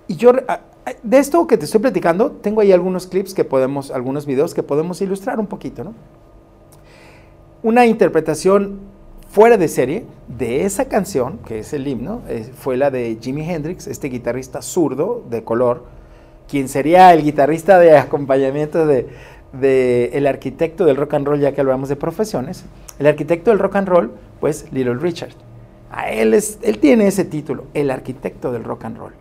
Y 0.08 0.16
yo, 0.16 0.32
ah, 0.48 0.62
ah, 0.86 0.92
de 1.02 1.18
esto 1.18 1.46
que 1.48 1.58
te 1.58 1.66
estoy 1.66 1.82
platicando, 1.82 2.32
tengo 2.32 2.62
ahí 2.62 2.72
algunos 2.72 3.08
clips 3.08 3.34
que 3.34 3.44
podemos, 3.44 3.92
algunos 3.92 4.26
videos 4.26 4.54
que 4.54 4.64
podemos 4.64 5.02
ilustrar 5.02 5.40
un 5.40 5.48
poquito, 5.48 5.84
¿no? 5.84 5.94
Una 7.64 7.86
interpretación 7.86 8.80
fuera 9.30 9.58
de 9.58 9.68
serie 9.68 10.06
de 10.28 10.66
esa 10.66 10.86
canción, 10.86 11.40
que 11.46 11.60
es 11.60 11.74
el 11.74 11.88
himno, 11.88 12.22
eh, 12.28 12.50
fue 12.54 12.76
la 12.78 12.92
de 12.92 13.18
Jimi 13.22 13.50
Hendrix, 13.50 13.88
este 13.88 14.10
guitarrista 14.10 14.62
zurdo 14.62 15.24
de 15.30 15.44
color, 15.44 15.86
quien 16.48 16.68
sería 16.68 17.14
el 17.14 17.24
guitarrista 17.24 17.80
de 17.80 17.98
acompañamiento 17.98 18.86
de, 18.86 19.08
de 19.54 20.12
el 20.14 20.28
arquitecto 20.28 20.86
del 20.86 20.96
rock 20.98 21.14
and 21.16 21.28
roll, 21.28 21.40
ya 21.40 21.54
que 21.54 21.62
hablamos 21.62 21.90
de 21.90 21.96
profesiones. 21.96 22.64
El 23.00 23.08
arquitecto 23.08 23.52
del 23.52 23.60
rock 23.60 23.76
and 23.78 23.88
roll, 23.88 24.12
pues 24.40 24.66
Little 24.72 24.96
Richard. 24.96 25.32
Él, 26.10 26.34
es, 26.34 26.58
él 26.62 26.80
tiene 26.80 27.08
ese 27.08 27.26
título, 27.26 27.66
el 27.74 27.92
arquitecto 27.92 28.52
del 28.52 28.64
rock 28.64 28.86
and 28.86 28.98
roll. 28.98 29.14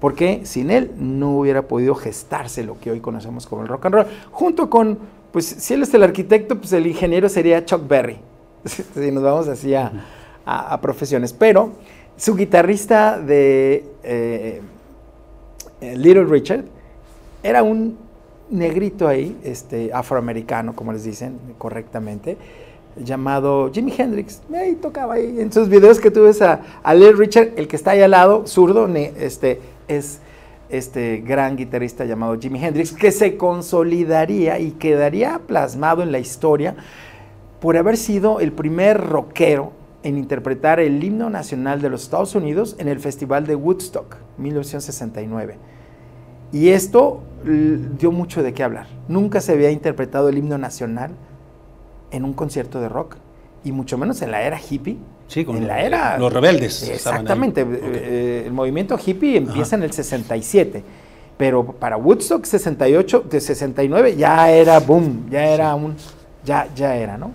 Porque 0.00 0.42
sin 0.44 0.70
él 0.70 0.90
no 0.96 1.30
hubiera 1.38 1.62
podido 1.62 1.94
gestarse 1.94 2.62
lo 2.64 2.78
que 2.78 2.90
hoy 2.90 3.00
conocemos 3.00 3.46
como 3.46 3.62
el 3.62 3.68
rock 3.68 3.86
and 3.86 3.94
roll. 3.94 4.06
Junto 4.30 4.68
con, 4.70 4.98
pues 5.32 5.46
si 5.46 5.74
él 5.74 5.82
es 5.82 5.92
el 5.94 6.02
arquitecto, 6.02 6.58
pues 6.58 6.72
el 6.72 6.86
ingeniero 6.86 7.28
sería 7.28 7.64
Chuck 7.64 7.86
Berry. 7.86 8.18
si 8.64 9.10
nos 9.10 9.22
vamos 9.22 9.48
así 9.48 9.74
a, 9.74 9.90
a- 10.44 10.74
a 10.74 10.80
profesiones. 10.80 11.32
Pero 11.32 11.72
su 12.16 12.34
guitarrista 12.36 13.18
de 13.18 13.84
eh, 14.02 14.60
eh, 15.80 15.96
Little 15.96 16.24
Richard 16.24 16.64
era 17.42 17.62
un 17.62 17.96
negrito 18.50 19.08
ahí, 19.08 19.38
este, 19.44 19.92
afroamericano, 19.92 20.74
como 20.74 20.92
les 20.92 21.04
dicen 21.04 21.38
correctamente, 21.58 22.36
llamado 22.96 23.70
Jimi 23.72 23.94
Hendrix. 23.96 24.42
Ahí 24.54 24.74
tocaba 24.74 25.14
ahí. 25.14 25.40
En 25.40 25.52
sus 25.52 25.68
videos 25.68 26.00
que 26.00 26.10
tú 26.10 26.24
ves 26.24 26.42
a, 26.42 26.60
a 26.82 26.94
Richard, 26.94 27.50
el 27.56 27.68
que 27.68 27.76
está 27.76 27.92
ahí 27.92 28.02
al 28.02 28.10
lado, 28.10 28.46
zurdo, 28.46 28.86
este, 28.88 29.60
es 29.88 30.20
este 30.68 31.18
gran 31.18 31.56
guitarrista 31.56 32.04
llamado 32.04 32.38
Jimi 32.38 32.64
Hendrix, 32.64 32.92
que 32.92 33.12
se 33.12 33.36
consolidaría 33.36 34.58
y 34.58 34.72
quedaría 34.72 35.40
plasmado 35.46 36.02
en 36.02 36.12
la 36.12 36.18
historia 36.18 36.76
por 37.60 37.76
haber 37.76 37.96
sido 37.96 38.40
el 38.40 38.52
primer 38.52 39.00
rockero 39.00 39.72
en 40.02 40.16
interpretar 40.16 40.80
el 40.80 41.02
himno 41.02 41.28
nacional 41.28 41.82
de 41.82 41.90
los 41.90 42.04
Estados 42.04 42.34
Unidos 42.34 42.76
en 42.78 42.88
el 42.88 43.00
Festival 43.00 43.46
de 43.46 43.54
Woodstock, 43.54 44.16
1969. 44.38 45.56
Y 46.52 46.70
esto 46.70 47.20
dio 47.44 48.12
mucho 48.12 48.42
de 48.42 48.52
qué 48.52 48.62
hablar. 48.62 48.86
Nunca 49.08 49.40
se 49.40 49.52
había 49.52 49.70
interpretado 49.70 50.28
el 50.28 50.38
himno 50.38 50.58
nacional 50.58 51.12
en 52.10 52.24
un 52.24 52.32
concierto 52.32 52.80
de 52.80 52.88
rock, 52.88 53.16
y 53.62 53.72
mucho 53.72 53.96
menos 53.98 54.20
en 54.22 54.30
la 54.30 54.42
era 54.42 54.58
hippie. 54.58 54.96
Sí, 55.28 55.44
con 55.44 55.56
en 55.56 55.68
la 55.68 55.76
los- 55.76 55.84
era... 55.86 56.18
los 56.18 56.32
rebeldes. 56.32 56.88
Exactamente. 56.88 57.62
Ok. 57.62 57.68
eh, 57.72 58.42
el 58.46 58.52
movimiento 58.52 58.98
hippie 59.04 59.36
empieza 59.36 59.76
Ajá. 59.76 59.76
en 59.76 59.82
el 59.84 59.92
67. 59.92 60.82
Pero 61.36 61.64
para 61.64 61.96
Woodstock 61.96 62.44
68, 62.44 63.24
de 63.30 63.40
69 63.40 64.16
ya 64.16 64.50
era 64.50 64.78
boom, 64.80 65.30
ya 65.30 65.44
era 65.46 65.74
un, 65.74 65.94
ya, 66.44 66.68
ya 66.74 66.96
era, 66.96 67.16
¿no? 67.16 67.30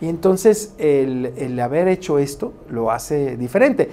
Y 0.00 0.08
entonces 0.08 0.74
el, 0.78 1.32
el 1.36 1.58
haber 1.58 1.88
hecho 1.88 2.18
esto 2.20 2.52
lo 2.70 2.92
hace 2.92 3.36
diferente. 3.36 3.88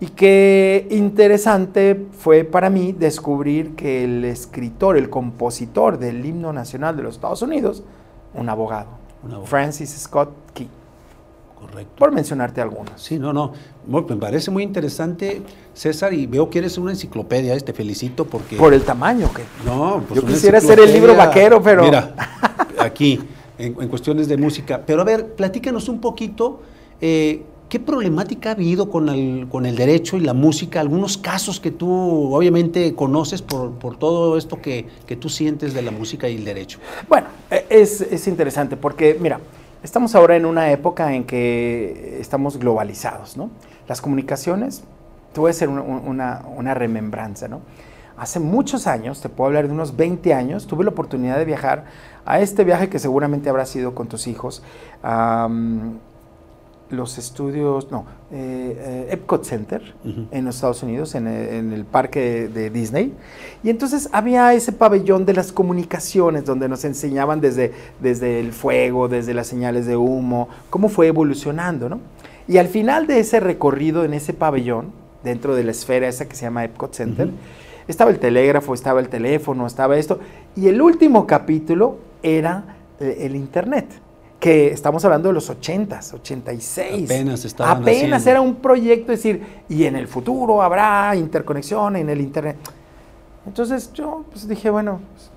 Y 0.00 0.06
qué 0.08 0.86
interesante 0.90 2.06
fue 2.18 2.44
para 2.44 2.68
mí 2.68 2.92
descubrir 2.92 3.74
que 3.74 4.04
el 4.04 4.24
escritor, 4.24 4.96
el 4.96 5.08
compositor 5.08 5.98
del 5.98 6.24
himno 6.26 6.52
nacional 6.52 6.96
de 6.96 7.02
los 7.04 7.14
Estados 7.14 7.40
Unidos, 7.42 7.82
un 8.34 8.48
abogado, 8.48 8.88
Un 9.22 9.30
abogado. 9.30 9.46
Francis 9.46 9.90
Scott 9.90 10.30
Key, 10.52 10.68
Correcto. 11.58 11.92
por 11.96 12.10
mencionarte 12.12 12.60
algunos. 12.60 13.00
Sí, 13.00 13.18
no, 13.18 13.32
no. 13.32 13.52
Bueno, 13.86 14.08
Me 14.10 14.16
parece 14.16 14.50
muy 14.50 14.64
interesante, 14.64 15.40
César, 15.72 16.12
y 16.12 16.26
veo 16.26 16.50
que 16.50 16.58
eres 16.58 16.76
una 16.76 16.90
enciclopedia, 16.90 17.58
te 17.60 17.72
felicito 17.72 18.26
porque... 18.26 18.56
Por 18.56 18.74
el 18.74 18.82
tamaño 18.82 19.30
que... 19.32 19.42
No, 19.64 20.02
pues 20.08 20.20
Yo 20.20 20.26
quisiera 20.26 20.60
ser 20.60 20.80
el 20.80 20.92
libro 20.92 21.14
vaquero, 21.14 21.62
pero- 21.62 21.84
Mira, 21.84 22.14
aquí, 22.80 23.20
en, 23.56 23.80
en 23.80 23.88
cuestiones 23.88 24.26
de 24.28 24.36
música. 24.36 24.82
Pero 24.84 25.00
a 25.02 25.04
ver, 25.04 25.34
platícanos 25.34 25.88
un 25.88 26.00
poquito, 26.00 26.60
eh, 27.00 27.44
¿qué 27.74 27.80
problemática 27.80 28.50
ha 28.50 28.52
habido 28.52 28.88
con 28.88 29.08
el, 29.08 29.48
con 29.50 29.66
el 29.66 29.74
derecho 29.74 30.16
y 30.16 30.20
la 30.20 30.32
música? 30.32 30.78
Algunos 30.78 31.18
casos 31.18 31.58
que 31.58 31.72
tú 31.72 32.32
obviamente 32.32 32.94
conoces 32.94 33.42
por, 33.42 33.72
por 33.72 33.96
todo 33.96 34.38
esto 34.38 34.62
que, 34.62 34.86
que 35.08 35.16
tú 35.16 35.28
sientes 35.28 35.74
de 35.74 35.82
la 35.82 35.90
música 35.90 36.28
y 36.28 36.36
el 36.36 36.44
derecho. 36.44 36.78
Bueno, 37.08 37.26
eh, 37.50 37.66
es, 37.68 38.00
es 38.00 38.28
interesante 38.28 38.76
porque, 38.76 39.18
mira, 39.20 39.40
estamos 39.82 40.14
ahora 40.14 40.36
en 40.36 40.46
una 40.46 40.70
época 40.70 41.14
en 41.16 41.24
que 41.24 42.18
estamos 42.20 42.58
globalizados, 42.58 43.36
¿no? 43.36 43.50
Las 43.88 44.00
comunicaciones, 44.00 44.84
te 45.32 45.40
voy 45.40 45.48
a 45.48 45.50
hacer 45.50 45.68
una, 45.68 45.82
una- 45.82 46.42
una 46.56 46.74
remembranza, 46.74 47.48
¿no? 47.48 47.60
Hace 48.16 48.38
muchos 48.38 48.86
años, 48.86 49.20
te 49.20 49.28
puedo 49.28 49.48
hablar 49.48 49.66
de 49.66 49.72
unos 49.74 49.96
20 49.96 50.32
años, 50.32 50.68
tuve 50.68 50.84
la 50.84 50.90
oportunidad 50.90 51.38
de 51.38 51.44
viajar 51.44 51.86
a 52.24 52.38
este 52.38 52.62
viaje 52.62 52.88
que 52.88 53.00
seguramente 53.00 53.50
habrá 53.50 53.66
sido 53.66 53.96
con 53.96 54.06
tus 54.06 54.28
hijos, 54.28 54.62
am, 55.02 55.98
los 56.90 57.18
estudios, 57.18 57.90
no, 57.90 58.04
eh, 58.30 58.76
eh, 58.78 59.08
Epcot 59.10 59.44
Center 59.44 59.94
Ujú. 60.04 60.26
en 60.30 60.44
los 60.44 60.56
Estados 60.56 60.82
Unidos, 60.82 61.14
en 61.14 61.26
el, 61.26 61.48
en 61.48 61.72
el 61.72 61.84
parque 61.84 62.48
de 62.48 62.70
Disney. 62.70 63.12
Y 63.62 63.70
entonces 63.70 64.08
había 64.12 64.52
ese 64.54 64.70
pabellón 64.72 65.24
de 65.24 65.32
las 65.32 65.50
comunicaciones 65.50 66.44
donde 66.44 66.68
nos 66.68 66.84
enseñaban 66.84 67.40
desde, 67.40 67.72
desde 68.00 68.38
el 68.40 68.52
fuego, 68.52 69.08
desde 69.08 69.34
las 69.34 69.46
señales 69.46 69.86
de 69.86 69.96
humo, 69.96 70.48
cómo 70.70 70.88
fue 70.88 71.06
evolucionando, 71.08 71.88
¿no? 71.88 72.00
Y 72.46 72.58
al 72.58 72.68
final 72.68 73.06
de 73.06 73.20
ese 73.20 73.40
recorrido 73.40 74.04
en 74.04 74.12
ese 74.12 74.34
pabellón, 74.34 74.92
dentro 75.24 75.54
de 75.54 75.64
la 75.64 75.70
esfera 75.70 76.06
esa 76.06 76.28
que 76.28 76.36
se 76.36 76.42
llama 76.42 76.64
Epcot 76.64 76.92
Center, 76.94 77.28
Ujú. 77.28 77.36
estaba 77.88 78.10
el 78.10 78.18
telégrafo, 78.18 78.74
estaba 78.74 79.00
el 79.00 79.08
teléfono, 79.08 79.66
estaba 79.66 79.96
esto. 79.96 80.20
Y 80.54 80.68
el 80.68 80.82
último 80.82 81.26
capítulo 81.26 81.96
era 82.22 82.76
eh, 83.00 83.16
el 83.20 83.34
Internet, 83.34 83.86
que 84.44 84.70
estamos 84.72 85.02
hablando 85.06 85.30
de 85.30 85.32
los 85.32 85.48
80s, 85.48 86.12
86. 86.12 87.10
Apenas 87.10 87.46
estaban 87.46 87.80
Apenas 87.80 88.20
haciendo. 88.20 88.30
era 88.30 88.40
un 88.42 88.56
proyecto, 88.56 89.10
es 89.10 89.20
decir, 89.20 89.42
y 89.70 89.84
en 89.84 89.96
el 89.96 90.06
futuro 90.06 90.60
habrá 90.60 91.16
interconexión 91.16 91.96
en 91.96 92.10
el 92.10 92.20
Internet. 92.20 92.58
Entonces 93.46 93.90
yo 93.94 94.26
pues, 94.30 94.46
dije, 94.46 94.68
bueno, 94.68 95.00
pues, 95.14 95.30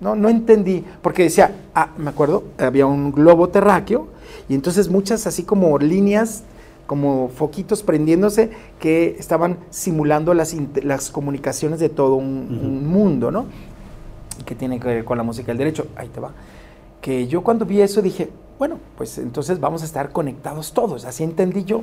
no, 0.00 0.16
no 0.16 0.30
entendí, 0.30 0.82
porque 1.02 1.24
decía, 1.24 1.54
ah, 1.74 1.90
me 1.98 2.08
acuerdo, 2.08 2.44
había 2.56 2.86
un 2.86 3.12
globo 3.12 3.50
terráqueo 3.50 4.08
y 4.48 4.54
entonces 4.54 4.88
muchas 4.88 5.26
así 5.26 5.42
como 5.42 5.78
líneas, 5.78 6.44
como 6.86 7.28
foquitos 7.28 7.82
prendiéndose 7.82 8.52
que 8.78 9.16
estaban 9.18 9.58
simulando 9.68 10.32
las, 10.32 10.56
las 10.82 11.10
comunicaciones 11.10 11.78
de 11.78 11.90
todo 11.90 12.14
un 12.14 12.88
mundo, 12.88 13.30
¿no? 13.30 13.44
Que 14.46 14.54
tiene 14.54 14.80
que 14.80 14.88
ver 14.88 15.04
con 15.04 15.18
la 15.18 15.24
música 15.24 15.48
del 15.48 15.58
derecho, 15.58 15.88
ahí 15.94 16.08
te 16.08 16.20
va. 16.20 16.32
Que 17.00 17.26
yo 17.28 17.42
cuando 17.42 17.64
vi 17.64 17.80
eso 17.80 18.02
dije, 18.02 18.30
bueno, 18.58 18.78
pues 18.96 19.16
entonces 19.18 19.58
vamos 19.60 19.82
a 19.82 19.84
estar 19.86 20.10
conectados 20.12 20.72
todos, 20.72 21.04
así 21.04 21.24
entendí 21.24 21.64
yo. 21.64 21.82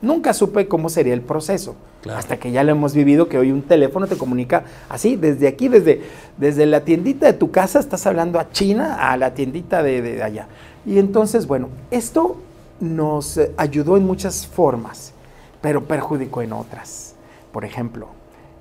Nunca 0.00 0.32
supe 0.32 0.68
cómo 0.68 0.90
sería 0.90 1.12
el 1.14 1.22
proceso, 1.22 1.74
Claro. 2.02 2.18
hasta 2.20 2.36
que 2.36 2.52
ya 2.52 2.62
lo 2.62 2.70
hemos 2.70 2.94
vivido, 2.94 3.28
que 3.28 3.36
hoy 3.38 3.50
un 3.50 3.62
teléfono 3.62 4.06
te 4.06 4.16
comunica 4.16 4.62
así, 4.88 5.16
desde 5.16 5.48
aquí, 5.48 5.66
desde, 5.68 6.02
desde 6.36 6.66
la 6.66 6.84
tiendita 6.84 7.26
de 7.26 7.32
tu 7.32 7.50
casa, 7.50 7.80
estás 7.80 8.06
hablando 8.06 8.38
a 8.38 8.50
China, 8.50 9.10
a 9.10 9.16
la 9.16 9.34
tiendita 9.34 9.82
de, 9.82 10.00
de 10.00 10.22
allá. 10.22 10.46
Y 10.86 10.98
entonces, 11.00 11.48
bueno, 11.48 11.68
esto 11.90 12.36
nos 12.78 13.38
eh, 13.38 13.50
ayudó 13.56 13.96
en 13.96 14.06
muchas 14.06 14.46
formas, 14.46 15.12
pero 15.60 15.82
perjudicó 15.84 16.42
en 16.42 16.52
otras. 16.52 17.14
Por 17.50 17.64
ejemplo, 17.64 18.06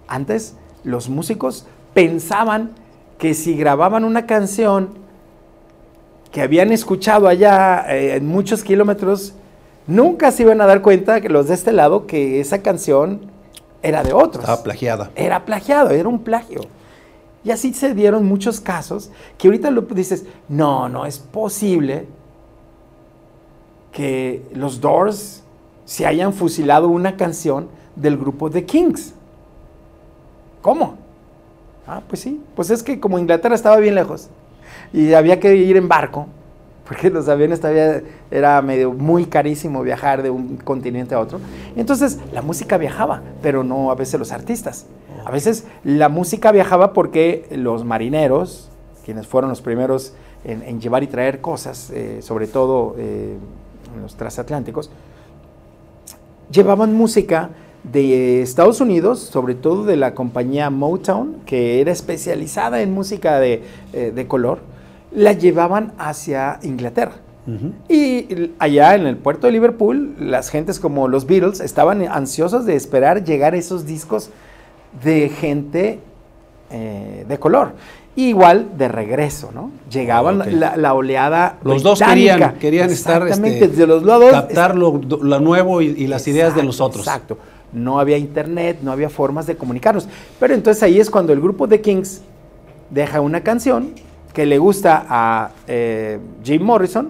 antes 0.08 0.56
los 0.84 1.08
músicos 1.08 1.68
pensaban 1.94 2.72
que 3.20 3.36
si 3.36 3.56
grababan 3.56 4.06
una 4.06 4.26
canción 4.26 4.90
que 6.32 6.42
habían 6.42 6.72
escuchado 6.72 7.28
allá 7.28 7.86
eh, 7.90 8.16
en 8.16 8.28
muchos 8.28 8.64
kilómetros, 8.64 9.34
nunca 9.88 10.32
se 10.32 10.44
iban 10.44 10.62
a 10.62 10.66
dar 10.66 10.82
cuenta 10.82 11.22
que 11.22 11.30
los 11.30 11.48
de 11.48 11.54
este 11.54 11.72
lado 11.72 12.06
que 12.06 12.40
esa 12.40 12.62
canción 12.62 13.22
era 13.82 14.04
de 14.04 14.14
otros. 14.14 14.44
Estaba 14.44 14.64
plagiada. 14.64 15.12
Era 15.16 15.46
plagiado, 15.46 15.92
era 15.92 16.10
un 16.10 16.24
plagio. 16.24 16.62
Y 17.44 17.52
así 17.52 17.74
se 17.74 17.94
dieron 17.94 18.26
muchos 18.26 18.60
casos 18.60 19.10
que 19.38 19.48
ahorita 19.48 19.72
lo 19.72 19.82
dices, 19.84 20.26
no, 20.50 20.90
no 20.90 21.06
es 21.06 21.20
posible 21.20 22.08
que 23.92 24.44
los 24.54 24.82
Doors 24.82 25.44
se 25.86 26.06
hayan 26.06 26.34
fusilado 26.34 26.90
una 26.90 27.16
canción 27.16 27.70
del 27.96 28.18
grupo 28.18 28.50
The 28.50 28.66
Kings. 28.66 29.14
¿Cómo? 30.62 30.98
Ah, 31.88 32.02
pues 32.06 32.22
sí, 32.22 32.42
pues 32.56 32.70
es 32.70 32.84
que 32.84 33.00
como 33.00 33.18
Inglaterra 33.18 33.56
estaba 33.56 33.78
bien 33.78 33.96
lejos 33.96 34.30
y 34.94 35.14
había 35.14 35.40
que 35.40 35.56
ir 35.56 35.78
en 35.78 35.88
barco, 35.88 36.28
porque 36.88 37.10
los 37.10 37.28
aviones 37.28 37.60
todavía 37.60 38.02
era 38.32 38.62
medio 38.62 38.94
muy 38.94 39.26
carísimo 39.26 39.84
viajar 39.84 40.24
de 40.24 40.30
un 40.30 40.58
continente 40.58 41.16
a 41.16 41.20
otro. 41.20 41.40
Entonces 41.76 42.20
la 42.34 42.42
música 42.42 42.78
viajaba, 42.78 43.22
pero 43.42 43.64
no 43.64 43.92
a 43.92 43.96
veces 43.96 44.20
los 44.20 44.32
artistas. 44.32 44.86
A 45.26 45.32
veces 45.32 45.66
la 45.84 46.08
música 46.08 46.52
viajaba 46.52 46.94
porque 46.94 47.46
los 47.52 47.84
marineros 47.84 48.70
quienes 49.08 49.26
fueron 49.26 49.50
los 49.50 49.62
primeros 49.62 50.12
en, 50.44 50.82
llevar 50.82 51.02
y 51.02 51.08
traer 51.08 51.40
cosas, 51.40 51.90
eh, 51.92 52.20
sobre 52.22 52.46
todo 52.46 52.94
eh, 52.98 53.38
los 54.02 54.16
transatlánticos, 54.16 54.92
llevaban 56.52 56.94
música 56.94 57.52
de 57.84 58.42
Estados 58.42 58.82
Unidos, 58.82 59.20
sobre 59.20 59.56
todo 59.56 59.86
de 59.86 59.96
la 59.96 60.14
compañía 60.14 60.70
Motown, 60.70 61.38
que 61.46 61.80
era 61.80 61.94
especializada 61.94 62.82
en 62.82 62.94
música 62.94 63.40
de, 63.40 63.64
eh, 63.94 64.26
color, 64.28 64.60
la 65.12 65.34
llevaban 65.34 65.94
hacia 65.98 66.60
Inglaterra. 66.64 67.14
Y 67.88 68.52
allá 68.60 68.96
en 68.96 69.08
el 69.08 69.16
puerto 69.16 69.48
de 69.48 69.54
Liverpool, 69.54 70.16
las 70.20 70.50
gentes 70.50 70.82
como 70.82 71.08
los 71.08 71.26
Beatles 71.26 71.62
estaban 71.62 72.06
ansiosos 72.06 72.66
de 72.66 72.76
esperar 72.76 73.24
llegar 73.24 73.56
esos 73.56 73.86
discos 73.86 74.32
de 75.02 75.30
gente 75.30 76.02
eh, 76.70 77.26
de 77.26 77.40
color. 77.40 77.72
igual 78.18 78.78
de 78.78 78.90
regreso, 78.90 79.52
¿no? 79.54 79.72
Llegaban 79.90 80.60
la, 80.60 80.94
oleada. 80.94 81.58
Los 81.64 81.84
dos 81.84 82.02
querían, 82.02 82.56
querían 82.56 82.90
estar 82.90 83.26
este, 83.30 83.70
de 83.70 83.88
los 83.88 84.04
lados. 84.04 84.32
Captar 84.32 84.76
lo, 84.76 85.00
nuevo 85.40 85.82
y, 85.82 86.06
las 86.08 86.28
ideas 86.28 86.54
de 86.54 86.64
los 86.64 86.82
otros. 86.82 87.08
Exacto. 87.08 87.38
No 87.72 87.98
había 87.98 88.18
internet, 88.18 88.80
no 88.82 88.92
había 88.92 89.10
formas 89.10 89.48
de 89.48 89.56
comunicarnos. 89.56 90.10
Pero 90.38 90.54
entonces 90.54 90.84
ahí 90.84 91.00
es 91.00 91.10
cuando 91.10 91.32
el 91.32 91.40
grupo 91.40 91.66
de 91.66 91.80
Kings 91.80 92.22
deja 92.90 93.22
una 93.22 93.42
canción 93.42 93.94
que 94.38 94.46
le 94.46 94.60
gusta 94.60 95.04
a 95.10 95.50
eh, 95.66 96.20
Jim 96.44 96.62
Morrison. 96.62 97.10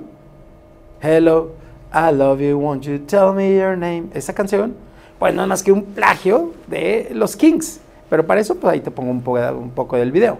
Hello, 1.01 1.51
I 1.93 2.15
love 2.15 2.39
you, 2.39 2.57
won't 2.57 2.85
you 2.85 2.99
tell 2.99 3.33
me 3.33 3.53
your 3.53 3.77
name? 3.77 4.05
Esa 4.13 4.33
canción, 4.33 4.73
pues 5.19 5.35
no 5.35 5.41
es 5.41 5.47
más 5.49 5.61
que 5.61 5.73
un 5.73 5.83
plagio 5.83 6.53
de 6.67 7.09
los 7.11 7.35
Kings. 7.35 7.81
Pero 8.09 8.25
para 8.25 8.39
eso, 8.39 8.55
pues 8.55 8.71
ahí 8.71 8.79
te 8.79 8.91
pongo 8.91 9.11
un 9.11 9.19
poco, 9.19 9.41
un 9.57 9.71
poco 9.71 9.97
del 9.97 10.13
video. 10.13 10.37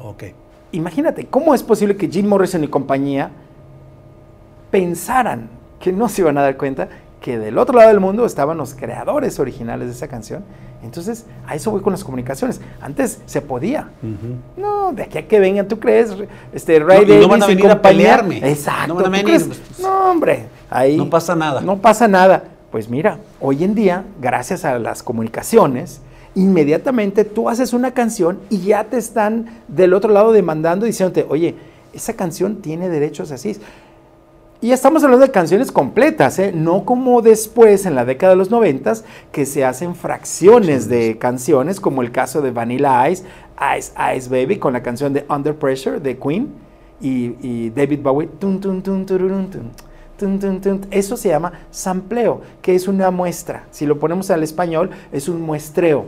Ok. 0.00 0.24
Imagínate, 0.72 1.26
¿cómo 1.26 1.54
es 1.54 1.62
posible 1.62 1.96
que 1.96 2.08
Jim 2.08 2.26
Morrison 2.26 2.64
y 2.64 2.66
compañía 2.66 3.30
pensaran 4.72 5.48
que 5.78 5.92
no 5.92 6.08
se 6.08 6.22
iban 6.22 6.38
a 6.38 6.42
dar 6.42 6.56
cuenta 6.56 6.88
que 7.20 7.38
del 7.38 7.56
otro 7.56 7.76
lado 7.76 7.90
del 7.90 8.00
mundo 8.00 8.26
estaban 8.26 8.56
los 8.56 8.74
creadores 8.74 9.38
originales 9.38 9.86
de 9.86 9.94
esa 9.94 10.08
canción? 10.08 10.42
Entonces, 10.82 11.24
a 11.46 11.54
eso 11.54 11.70
voy 11.70 11.80
con 11.80 11.92
las 11.92 12.04
comunicaciones. 12.04 12.60
Antes 12.80 13.20
se 13.26 13.40
podía. 13.42 13.88
No, 14.56 14.92
de 14.92 15.02
aquí 15.02 15.18
a 15.18 15.26
que 15.26 15.40
vengan, 15.40 15.66
¿tú 15.68 15.78
crees? 15.78 16.14
Este, 16.52 16.78
Ray 16.78 17.06
no, 17.06 17.20
no 17.20 17.28
van 17.28 17.42
a 17.42 17.46
venir 17.46 17.70
a 17.70 17.80
pelearme. 17.80 18.38
Exacto. 18.48 18.88
No 18.88 18.94
van 18.96 19.06
a 19.06 19.08
venir. 19.08 19.46
No, 19.80 20.10
hombre. 20.10 20.46
Ahí 20.70 20.96
no 20.96 21.10
pasa 21.10 21.34
nada. 21.34 21.60
No 21.60 21.78
pasa 21.78 22.08
nada. 22.08 22.44
Pues 22.70 22.88
mira, 22.88 23.18
hoy 23.40 23.64
en 23.64 23.74
día, 23.74 24.04
gracias 24.20 24.64
a 24.64 24.78
las 24.78 25.02
comunicaciones, 25.02 26.00
inmediatamente 26.34 27.24
tú 27.24 27.48
haces 27.48 27.72
una 27.72 27.92
canción 27.92 28.40
y 28.50 28.58
ya 28.58 28.84
te 28.84 28.98
están 28.98 29.62
del 29.68 29.94
otro 29.94 30.12
lado 30.12 30.32
demandando 30.32 30.84
diciéndote, 30.84 31.26
oye, 31.28 31.54
esa 31.94 32.12
canción 32.12 32.56
tiene 32.56 32.88
derechos 32.88 33.30
así. 33.30 33.56
Y 34.66 34.72
estamos 34.72 35.04
hablando 35.04 35.24
de 35.24 35.30
canciones 35.30 35.70
completas, 35.70 36.40
¿eh? 36.40 36.50
no 36.52 36.84
como 36.84 37.22
después, 37.22 37.86
en 37.86 37.94
la 37.94 38.04
década 38.04 38.32
de 38.32 38.36
los 38.36 38.50
noventas, 38.50 39.04
que 39.30 39.46
se 39.46 39.64
hacen 39.64 39.94
fracciones 39.94 40.88
de 40.88 41.18
canciones, 41.18 41.78
como 41.78 42.02
el 42.02 42.10
caso 42.10 42.42
de 42.42 42.50
Vanilla 42.50 43.08
Ice, 43.08 43.22
Ice 43.78 43.92
Ice 44.16 44.28
Baby, 44.28 44.58
con 44.58 44.72
la 44.72 44.82
canción 44.82 45.12
de 45.12 45.24
Under 45.28 45.54
Pressure 45.54 46.00
de 46.00 46.18
Queen 46.18 46.48
y, 47.00 47.70
David 47.70 48.00
Bowie. 48.02 48.28
Tun, 48.40 48.60
tun, 48.60 48.82
tun, 48.82 50.80
eso 50.90 51.16
se 51.16 51.28
llama 51.28 51.52
sampleo, 51.70 52.40
que 52.60 52.74
es 52.74 52.88
una 52.88 53.12
muestra. 53.12 53.66
Si 53.70 53.86
lo 53.86 54.00
ponemos 54.00 54.32
al 54.32 54.42
español, 54.42 54.90
es 55.12 55.28
un 55.28 55.42
muestreo. 55.42 56.06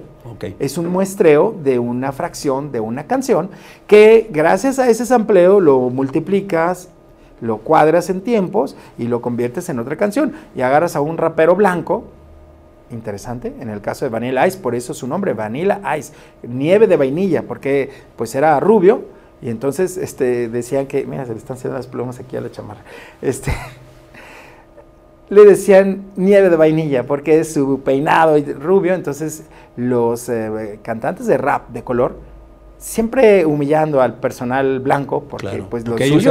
Es 0.58 0.78
un 0.78 0.88
muestreo 0.88 1.54
de 1.62 1.78
una 1.78 2.10
fracción 2.10 2.72
de 2.72 2.80
una 2.80 3.06
canción 3.06 3.50
que 3.86 4.28
gracias 4.32 4.80
a 4.80 4.90
ese 4.90 5.06
sampleo 5.06 5.60
lo 5.60 5.90
multiplicas, 5.90 6.88
lo 7.40 7.58
cuadras 7.58 8.10
en 8.10 8.20
tiempos 8.20 8.76
y 8.98 9.06
lo 9.06 9.20
conviertes 9.20 9.68
en 9.68 9.78
otra 9.78 9.96
canción. 9.96 10.32
Y 10.54 10.62
agarras 10.62 10.96
a 10.96 11.00
un 11.00 11.18
rapero 11.18 11.54
blanco, 11.54 12.04
interesante, 12.90 13.54
en 13.60 13.68
el 13.68 13.80
caso 13.80 14.04
de 14.04 14.10
Vanilla 14.10 14.46
Ice, 14.46 14.58
por 14.58 14.74
eso 14.74 14.94
su 14.94 15.06
nombre, 15.06 15.34
Vanilla 15.34 15.80
Ice, 15.96 16.12
nieve 16.42 16.86
de 16.86 16.96
vainilla, 16.96 17.42
porque 17.42 17.90
pues 18.16 18.34
era 18.34 18.58
rubio. 18.60 19.02
Y 19.40 19.50
entonces 19.50 19.96
este, 19.96 20.48
decían 20.48 20.86
que, 20.86 21.04
mira, 21.06 21.24
se 21.24 21.32
le 21.32 21.38
están 21.38 21.56
haciendo 21.56 21.76
las 21.76 21.86
plumas 21.86 22.18
aquí 22.18 22.36
a 22.36 22.40
la 22.40 22.50
chamarra. 22.50 22.80
Este, 23.22 23.52
le 25.28 25.44
decían 25.44 26.06
nieve 26.16 26.50
de 26.50 26.56
vainilla 26.56 27.06
porque 27.06 27.40
es 27.40 27.52
su 27.52 27.80
peinado 27.80 28.36
rubio, 28.58 28.94
entonces 28.94 29.44
los 29.76 30.28
eh, 30.28 30.80
cantantes 30.82 31.26
de 31.26 31.38
rap 31.38 31.68
de 31.68 31.84
color 31.84 32.16
siempre 32.78 33.44
humillando 33.44 34.00
al 34.00 34.14
personal 34.14 34.80
blanco 34.80 35.24
porque 35.28 35.64
pues 35.68 35.84
ellos 36.00 36.24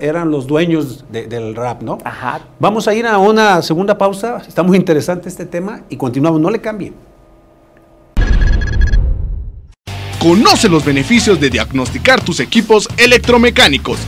eran, 0.00 0.30
los 0.30 0.46
dueños 0.46 1.04
del 1.10 1.54
rap, 1.54 1.82
¿no? 1.82 1.98
Ajá. 2.04 2.40
Vamos 2.58 2.88
a 2.88 2.94
ir 2.94 3.06
a 3.06 3.18
una 3.18 3.60
segunda 3.62 3.96
pausa, 3.98 4.42
está 4.46 4.62
muy 4.62 4.76
interesante 4.76 5.28
este 5.28 5.46
tema 5.46 5.82
y 5.88 5.96
continuamos, 5.96 6.40
no 6.40 6.50
le 6.50 6.60
cambien. 6.60 6.94
Conoce 10.18 10.68
los 10.68 10.84
beneficios 10.84 11.40
de 11.40 11.50
diagnosticar 11.50 12.20
tus 12.20 12.40
equipos 12.40 12.88
electromecánicos 12.96 13.98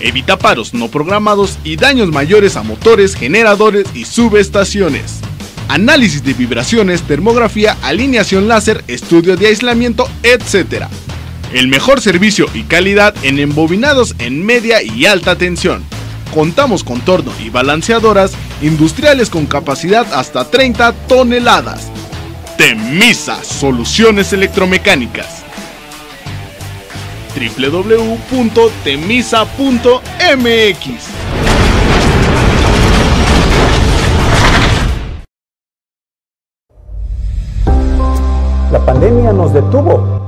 evita 0.00 0.38
paros 0.38 0.74
no 0.74 0.88
programados 0.88 1.58
y 1.64 1.76
daños 1.76 2.10
mayores 2.10 2.56
a 2.56 2.62
motores, 2.62 3.14
generadores 3.14 3.86
y 3.94 4.04
subestaciones. 4.04 5.20
Análisis 5.68 6.22
de 6.22 6.32
vibraciones, 6.32 7.02
termografía, 7.02 7.76
alineación 7.82 8.46
láser, 8.46 8.84
estudio 8.86 9.36
de 9.36 9.48
aislamiento, 9.48 10.08
etc. 10.22 10.86
El 11.52 11.68
mejor 11.68 12.00
servicio 12.00 12.46
y 12.54 12.64
calidad 12.64 13.14
en 13.22 13.38
embobinados 13.38 14.14
en 14.18 14.44
media 14.44 14.82
y 14.82 15.06
alta 15.06 15.36
tensión. 15.36 15.84
Contamos 16.34 16.84
con 16.84 17.00
torno 17.00 17.32
y 17.42 17.50
balanceadoras 17.50 18.32
industriales 18.60 19.30
con 19.30 19.46
capacidad 19.46 20.12
hasta 20.12 20.50
30 20.50 20.92
toneladas. 21.08 21.90
Temisa 22.58 23.42
Soluciones 23.44 24.32
Electromecánicas 24.32 25.46
www.temisa.mx. 27.36 28.36
La 38.72 38.84
pandemia 38.84 39.32
nos 39.32 39.52
detuvo, 39.52 40.25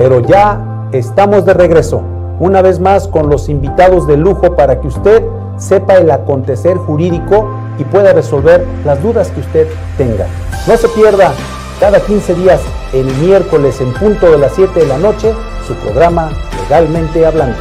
pero 0.00 0.20
ya 0.20 0.88
estamos 0.92 1.44
de 1.44 1.52
regreso, 1.52 2.00
una 2.38 2.62
vez 2.62 2.80
más 2.80 3.06
con 3.06 3.28
los 3.28 3.50
invitados 3.50 4.06
de 4.06 4.16
lujo 4.16 4.56
para 4.56 4.80
que 4.80 4.86
usted 4.86 5.22
sepa 5.58 5.96
el 5.96 6.10
acontecer 6.10 6.78
jurídico 6.78 7.46
y 7.76 7.84
pueda 7.84 8.14
resolver 8.14 8.66
las 8.86 9.02
dudas 9.02 9.28
que 9.28 9.40
usted 9.40 9.68
tenga. 9.98 10.24
No 10.66 10.78
se 10.78 10.88
pierda 10.88 11.34
cada 11.80 12.00
15 12.00 12.34
días, 12.34 12.62
el 12.94 13.14
miércoles 13.16 13.78
en 13.82 13.92
punto 13.92 14.30
de 14.30 14.38
las 14.38 14.54
7 14.54 14.80
de 14.80 14.86
la 14.86 14.96
noche, 14.96 15.34
su 15.68 15.74
programa 15.74 16.30
Legalmente 16.62 17.26
Hablando. 17.26 17.58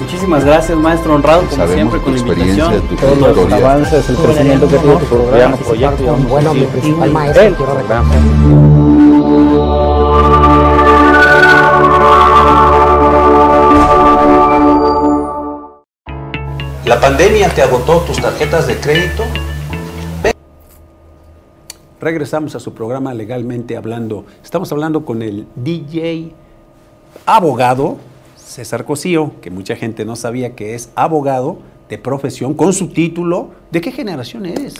Muchísimas 0.00 0.42
gracias, 0.42 0.78
maestro 0.78 1.16
honrado, 1.16 1.42
como 1.50 1.66
siempre, 1.66 2.00
con 2.00 2.14
la 2.14 2.18
invitación. 2.18 2.82
Todos 2.98 3.36
los 3.36 3.52
avances, 3.52 4.08
el 4.08 4.16
crecimiento 4.16 4.68
que 4.68 4.78
tiene 4.78 4.96
tu 4.96 5.04
programa, 5.04 5.56
proyecto. 5.58 6.16
Bueno, 6.30 6.54
mi 6.54 6.64
principal 6.64 7.10
maestro, 7.10 7.56
quiero. 7.58 8.69
¿La 16.90 17.00
pandemia 17.00 17.48
te 17.54 17.62
agotó 17.62 18.00
tus 18.00 18.20
tarjetas 18.20 18.66
de 18.66 18.76
crédito? 18.80 19.22
regresamos 22.00 22.56
a 22.56 22.58
su 22.58 22.74
programa 22.74 23.14
Legalmente 23.14 23.76
Hablando. 23.76 24.24
Estamos 24.42 24.72
hablando 24.72 25.04
con 25.04 25.22
el 25.22 25.46
DJ 25.54 26.32
abogado 27.26 27.98
César 28.34 28.84
Cosío, 28.84 29.34
que 29.40 29.52
mucha 29.52 29.76
gente 29.76 30.04
no 30.04 30.16
sabía 30.16 30.56
que 30.56 30.74
es 30.74 30.90
abogado 30.96 31.58
de 31.88 31.96
profesión 31.96 32.54
con 32.54 32.72
su 32.72 32.88
título. 32.88 33.50
¿De 33.70 33.80
qué 33.80 33.92
generación 33.92 34.44
eres? 34.44 34.74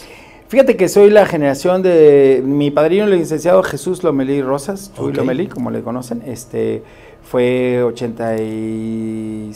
Fíjate 0.49 0.77
que 0.77 0.89
soy 0.89 1.11
la 1.11 1.27
generación 1.27 1.81
de 1.81 2.43
mi 2.45 2.73
padrino, 2.73 3.05
el 3.05 3.13
licenciado 3.13 3.63
Jesús 3.63 4.03
Lomelí 4.03 4.43
Rosas, 4.43 4.91
Chuy 4.97 5.13
Lomelí, 5.13 5.47
como 5.47 5.71
le 5.71 5.83
conocen. 5.83 6.25
Este 6.27 6.83
fue 7.23 7.85
80 7.85 8.37
y 8.43 9.53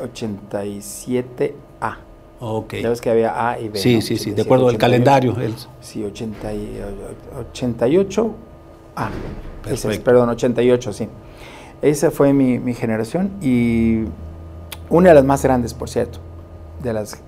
87 0.00 1.65
Okay. 2.38 2.82
Ya 2.82 2.90
ves 2.90 3.00
que 3.00 3.10
había 3.10 3.50
A 3.50 3.58
y 3.58 3.68
B. 3.68 3.78
Sí, 3.78 4.02
sí, 4.02 4.18
sí, 4.18 4.32
de 4.32 4.42
acuerdo 4.42 4.68
al 4.68 4.76
calendario. 4.76 5.34
Sí, 5.80 6.04
80 6.04 6.52
y, 6.52 6.80
88. 7.52 8.34
Ah, 8.94 9.10
perdón, 10.04 10.28
88, 10.30 10.92
sí. 10.92 11.08
Esa 11.80 12.10
fue 12.10 12.32
mi, 12.32 12.58
mi, 12.58 12.74
generación 12.74 13.30
y 13.40 14.04
una 14.90 15.10
de 15.10 15.14
las 15.14 15.24
más 15.24 15.42
grandes, 15.42 15.72
por 15.72 15.88
cierto. 15.88 16.18
De 16.82 16.92
las, 16.92 17.22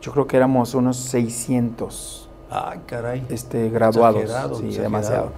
yo 0.00 0.12
creo 0.12 0.26
que 0.26 0.36
éramos 0.36 0.74
unos 0.74 0.96
600 0.96 2.28
Ay, 2.50 2.80
caray. 2.86 3.24
Este, 3.28 3.68
graduados. 3.68 4.22
Exagerado, 4.22 4.54
sí, 4.54 4.66
exagerado. 4.66 4.82
demasiado. 4.82 5.32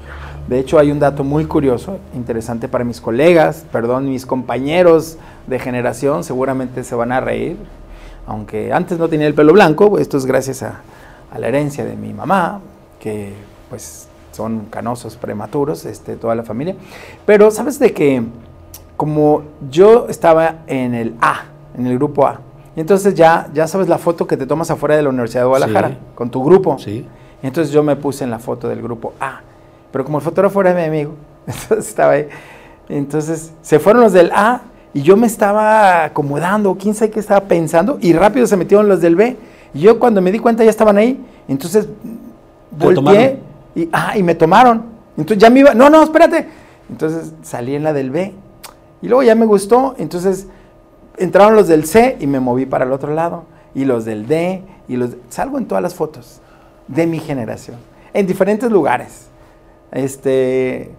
De 0.49 0.59
hecho, 0.59 0.79
hay 0.79 0.91
un 0.91 1.01
dato 1.01 1.25
muy 1.25 1.45
curioso, 1.45 1.99
interesante 2.15 2.69
para 2.69 2.85
mis 2.85 3.01
colegas, 3.01 3.65
perdón, 3.73 4.09
mis 4.09 4.27
compañeros 4.27 5.19
de 5.47 5.59
generación, 5.59 6.23
seguramente 6.23 6.85
se 6.85 6.95
van 6.95 7.13
a 7.13 7.21
reír. 7.21 7.57
Aunque 8.31 8.73
antes 8.73 8.97
no 8.97 9.09
tenía 9.09 9.27
el 9.27 9.35
pelo 9.35 9.53
blanco, 9.53 9.99
esto 9.99 10.17
es 10.17 10.25
gracias 10.25 10.63
a, 10.63 10.83
a 11.33 11.39
la 11.41 11.49
herencia 11.49 11.85
de 11.85 11.97
mi 11.97 12.13
mamá, 12.15 12.61
que 13.01 13.33
pues 13.69 14.07
son 14.31 14.67
canosos 14.71 15.17
prematuros, 15.17 15.85
este, 15.85 16.15
toda 16.15 16.37
la 16.37 16.45
familia. 16.45 16.77
Pero 17.27 17.51
sabes 17.51 17.81
de 17.81 17.93
que 17.93 18.23
como 18.97 19.43
yo 19.69 20.07
estaba 20.09 20.59
en 20.69 20.95
el 20.95 21.17
A, 21.21 21.41
en 21.77 21.89
el 21.89 21.97
grupo 21.99 22.25
A, 22.25 22.41
y 22.77 22.81
entonces 22.81 23.15
ya, 23.15 23.49
ya 23.53 23.67
sabes 23.67 23.89
la 23.89 23.99
foto 23.99 24.29
que 24.29 24.37
te 24.37 24.47
tomas 24.47 24.71
afuera 24.71 24.95
de 24.95 25.03
la 25.03 25.09
Universidad 25.09 25.41
de 25.43 25.49
Guadalajara 25.49 25.89
Sí. 25.89 25.97
con 26.15 26.31
tu 26.31 26.45
grupo. 26.45 26.79
Sí. 26.79 27.05
Y 27.43 27.47
entonces 27.49 27.73
yo 27.73 27.83
me 27.83 27.97
puse 27.97 28.23
en 28.23 28.31
la 28.31 28.39
foto 28.39 28.69
del 28.69 28.81
grupo 28.81 29.13
A. 29.19 29.41
Pero 29.91 30.05
como 30.05 30.19
el 30.19 30.25
fotógrafo 30.25 30.61
era 30.61 30.73
mi 30.73 30.83
amigo, 30.83 31.15
entonces 31.49 31.89
estaba 31.89 32.13
ahí. 32.13 32.29
Entonces 32.89 33.53
se 33.61 33.81
fueron 33.81 34.03
los 34.03 34.13
del 34.13 34.31
A 34.31 34.61
y 34.93 35.03
yo 35.03 35.17
me 35.17 35.27
estaba 35.27 36.05
acomodando, 36.05 36.77
quién 36.77 36.95
sabe 36.95 37.11
qué 37.11 37.21
estaba 37.21 37.47
pensando, 37.47 37.99
y 38.01 38.13
rápido 38.13 38.47
se 38.47 38.57
metieron 38.57 38.89
los 38.89 39.01
del 39.01 39.17
B. 39.17 39.37
Y 39.73 39.81
yo 39.81 39.99
cuando 39.99 40.21
me 40.21 40.33
di 40.33 40.39
cuenta 40.39 40.65
ya 40.65 40.71
estaban 40.71 40.99
ahí. 40.99 41.21
Entonces 41.49 41.87
volteé 42.71 43.39
y, 43.75 43.89
ah, 43.93 44.17
y 44.17 44.23
me 44.23 44.35
tomaron. 44.35 44.85
Entonces 45.17 45.39
ya 45.39 45.51
me 45.51 45.61
iba, 45.61 45.75
no, 45.75 45.91
no, 45.91 46.03
espérate. 46.03 46.49
Entonces 46.91 47.33
salí 47.43 47.75
en 47.75 47.85
la 47.85 47.93
del 47.93 48.11
B. 48.11 48.33
Y 49.03 49.09
luego 49.09 49.23
ya 49.23 49.35
me 49.35 49.47
gustó, 49.47 49.95
entonces 49.99 50.47
entraron 51.17 51.55
los 51.55 51.69
del 51.69 51.87
C 51.87 52.17
y 52.21 52.27
me 52.27 52.41
moví 52.41 52.67
para 52.67 52.85
el 52.85 52.93
otro 52.93 53.15
lado. 53.15 53.45
Y 53.75 53.85
los 53.85 54.05
del 54.05 54.27
D, 54.27 54.63
y 54.89 54.97
los... 54.97 55.11
Salgo 55.29 55.59
en 55.59 55.67
todas 55.67 55.83
las 55.83 55.95
fotos 55.95 56.41
de 56.89 57.07
mi 57.07 57.21
generación, 57.21 57.77
en 58.13 58.27
diferentes 58.27 58.71
lugares. 58.71 59.29
Este, 59.93 60.91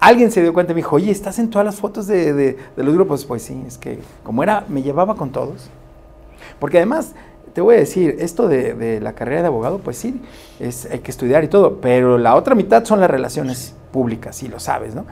alguien 0.00 0.30
se 0.30 0.42
dio 0.42 0.52
cuenta 0.52 0.72
y 0.72 0.74
me 0.74 0.78
dijo, 0.80 0.96
oye, 0.96 1.10
¿estás 1.10 1.38
en 1.38 1.50
todas 1.50 1.64
las 1.64 1.76
fotos 1.76 2.06
de, 2.06 2.32
de- 2.32 2.56
de 2.76 2.84
los 2.84 2.94
grupos? 2.94 3.24
Pues 3.24 3.42
sí, 3.42 3.62
es 3.66 3.78
que 3.78 3.98
como 4.22 4.42
era, 4.42 4.64
me 4.68 4.82
llevaba 4.82 5.14
con 5.16 5.30
todos. 5.30 5.68
Porque 6.58 6.78
además, 6.78 7.12
te 7.54 7.60
voy 7.60 7.76
a 7.76 7.78
decir, 7.78 8.16
esto 8.20 8.48
de, 8.48 8.74
de 8.74 9.00
la 9.00 9.14
carrera 9.14 9.40
de 9.42 9.46
abogado, 9.48 9.78
pues 9.78 9.96
sí, 9.96 10.20
es, 10.60 10.86
hay 10.90 10.98
que 11.00 11.10
estudiar 11.10 11.44
y 11.44 11.48
todo, 11.48 11.80
pero 11.80 12.18
la 12.18 12.34
otra 12.34 12.54
mitad 12.54 12.84
son 12.84 13.00
las 13.00 13.10
relaciones 13.10 13.74
públicas, 13.92 14.42
y 14.42 14.48
lo 14.48 14.60
sabes, 14.60 14.94
¿no? 14.94 15.04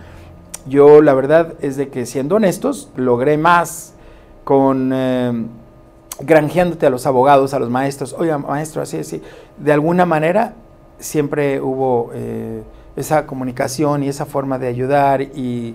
Yo 0.67 1.03
la 1.03 1.13
verdad 1.15 1.55
es 1.61 1.77
de 1.77 1.89
que 1.89 2.07
siendo 2.07 2.37
honestos, 2.37 2.91
logré 2.97 3.37
más 3.39 3.95
con 4.45 4.91
eh, 4.95 5.45
granjeándote 6.21 6.87
a 6.87 6.91
los 6.91 7.07
abogados, 7.07 7.55
a 7.55 7.59
los 7.59 7.71
maestros, 7.71 8.15
oiga 8.19 8.39
maestro, 8.39 8.81
así, 8.83 8.99
así, 8.99 9.23
de 9.59 9.73
alguna 9.73 10.07
manera 10.07 10.55
siempre 10.99 11.61
hubo 11.61 12.11
eh, 12.15 12.63
esa 12.97 13.27
comunicación 13.27 14.03
y 14.03 14.09
esa 14.09 14.25
forma 14.27 14.59
de 14.59 14.69
ayudar 14.69 15.21
y 15.23 15.75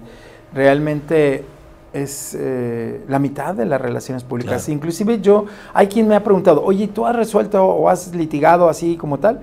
realmente 0.53 1.43
es 1.91 2.35
eh, 2.39 3.01
la 3.07 3.17
mitad 3.19 3.55
de 3.55 3.65
las 3.65 3.81
relaciones 3.81 4.23
públicas. 4.23 4.63
Claro. 4.65 4.73
Inclusive 4.77 5.19
yo, 5.21 5.45
hay 5.73 5.87
quien 5.87 6.07
me 6.07 6.15
ha 6.15 6.23
preguntado, 6.23 6.63
oye, 6.63 6.87
¿tú 6.87 7.05
has 7.05 7.15
resuelto 7.15 7.65
o 7.65 7.89
has 7.89 8.13
litigado 8.13 8.69
así 8.69 8.95
como 8.95 9.17
tal? 9.17 9.41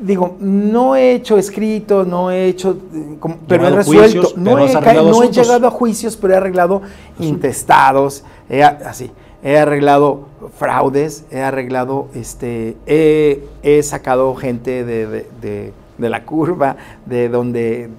Digo, 0.00 0.36
no 0.40 0.96
he 0.96 1.12
hecho 1.12 1.36
escritos, 1.36 2.06
no 2.06 2.30
he 2.30 2.46
hecho, 2.46 2.78
eh, 2.94 3.16
como- 3.20 3.36
pero 3.46 3.66
he 3.66 3.70
resuelto. 3.70 4.02
juicios, 4.22 4.36
no 4.38 4.54
pero 4.54 4.66
he, 4.66 4.72
ca- 4.72 4.94
no 4.94 5.22
he 5.22 5.30
llegado 5.30 5.66
a 5.66 5.70
juicios, 5.70 6.16
pero 6.16 6.32
he 6.34 6.36
arreglado 6.38 6.82
intestados, 7.18 8.24
he, 8.48 8.62
así, 8.62 9.10
he 9.42 9.58
arreglado 9.58 10.28
fraudes, 10.56 11.26
he 11.30 11.40
arreglado, 11.42 12.08
este, 12.14 12.76
he, 12.86 13.44
he 13.62 13.82
sacado 13.82 14.34
gente 14.36 14.84
de, 14.84 15.06
de- 15.06 15.26
de- 15.42 15.72
de 15.98 16.10
la 16.10 16.24
curva, 16.24 16.76
de 17.06 17.28
donde, 17.28 17.90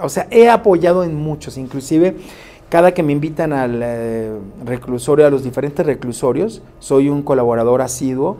o 0.00 0.08
sea, 0.08 0.26
he 0.30 0.48
apoyado 0.48 1.04
en 1.04 1.14
muchos, 1.14 1.56
inclusive 1.56 2.16
cada 2.68 2.92
que 2.92 3.02
me 3.02 3.12
invitan 3.12 3.52
al 3.52 3.80
eh, 3.82 4.32
reclusorio, 4.64 5.26
a 5.26 5.30
los 5.30 5.44
diferentes 5.44 5.86
reclusorios, 5.86 6.60
soy 6.80 7.08
un 7.08 7.22
colaborador 7.22 7.82
asiduo, 7.82 8.36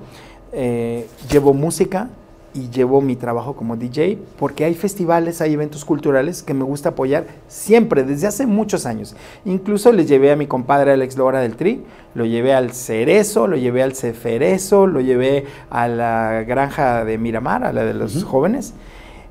eh, 0.53 1.07
llevo 1.31 1.55
música 1.55 2.09
y 2.55 2.71
llevo 2.71 3.01
mi 3.01 3.17
trabajo 3.17 3.55
como 3.55 3.77
DJ, 3.77 4.19
porque 4.39 4.65
hay 4.65 4.75
festivales, 4.75 5.41
hay 5.41 5.53
eventos 5.53 5.85
culturales 5.85 6.43
que 6.43 6.55
me 6.55 6.65
gusta 6.65 6.91
apoyar 6.91 7.27
siempre, 7.49 8.05
desde 8.05 8.29
hace 8.29 8.47
muchos 8.47 8.87
años. 8.87 9.17
Incluso 9.45 9.93
les 9.93 10.09
llevé 10.09 10.31
a 10.33 10.37
mi 10.37 10.47
compadre 10.47 10.93
Alex 10.93 11.17
Lora 11.17 11.41
del 11.41 11.57
Tri, 11.57 11.85
lo 12.15 12.25
llevé 12.25 12.55
al 12.55 12.73
Cerezo, 12.73 13.47
lo 13.47 13.57
llevé 13.57 13.83
al 13.83 13.95
Ceferezo, 13.95 14.87
lo 14.87 15.01
llevé 15.01 15.47
a 15.71 15.89
la 15.89 16.45
granja 16.47 17.05
de 17.05 17.19
Miramar, 17.19 17.65
a 17.65 17.73
la 17.73 17.85
de 17.85 17.95
los 17.95 18.23
jóvenes, 18.23 18.75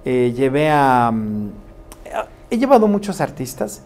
eh, 0.06 0.34
llevé 0.36 0.70
a... 0.70 1.12
mm, 1.14 1.50
He 2.52 2.58
llevado 2.58 2.88
muchos 2.88 3.20
artistas 3.22 3.82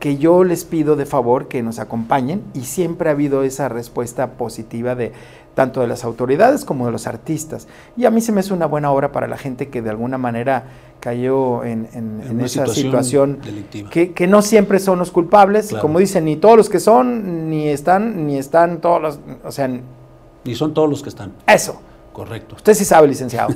que 0.00 0.16
yo 0.18 0.42
les 0.44 0.64
pido 0.64 0.96
de 0.96 1.06
favor 1.06 1.46
que 1.48 1.62
nos 1.62 1.78
acompañen 1.78 2.42
y 2.54 2.62
siempre 2.62 3.08
ha 3.08 3.12
habido 3.12 3.42
esa 3.44 3.68
respuesta 3.68 4.32
positiva 4.32 4.94
de 4.94 5.12
tanto 5.54 5.80
de 5.80 5.88
las 5.88 6.04
autoridades 6.04 6.64
como 6.64 6.86
de 6.86 6.92
los 6.92 7.06
artistas. 7.08 7.66
Y 7.96 8.04
a 8.06 8.10
mí 8.10 8.20
se 8.20 8.30
me 8.32 8.40
hace 8.40 8.54
una 8.54 8.66
buena 8.66 8.90
obra 8.92 9.10
para 9.12 9.26
la 9.26 9.36
gente 9.36 9.68
que 9.68 9.82
de 9.82 9.90
alguna 9.90 10.16
manera 10.18 10.64
cayó 11.00 11.64
en, 11.64 11.88
en- 11.92 12.20
En 12.20 12.26
en 12.28 12.34
una 12.36 12.46
esa 12.46 12.60
situación 12.66 12.84
situación, 12.86 13.38
delictiva. 13.44 13.90
que, 13.90 14.12
que 14.12 14.26
no 14.28 14.42
siempre 14.42 14.78
son 14.78 14.98
los 15.00 15.10
culpables, 15.10 15.68
Claro. 15.68 15.82
como 15.82 15.98
dicen, 15.98 16.24
ni 16.26 16.36
todos 16.36 16.56
los 16.56 16.68
que 16.68 16.78
son, 16.80 17.50
ni 17.50 17.68
están, 17.68 18.26
ni 18.26 18.36
están 18.38 18.80
todos 18.80 19.00
los, 19.02 19.20
o 19.44 19.50
sea, 19.52 19.68
Y 20.44 20.54
son 20.54 20.74
todos 20.74 20.88
los 20.88 21.02
que 21.02 21.08
están. 21.08 21.32
eso. 21.46 21.80
Correcto. 22.18 22.56
Usted 22.56 22.74
sí 22.74 22.84
sabe, 22.84 23.06
licenciado. 23.06 23.54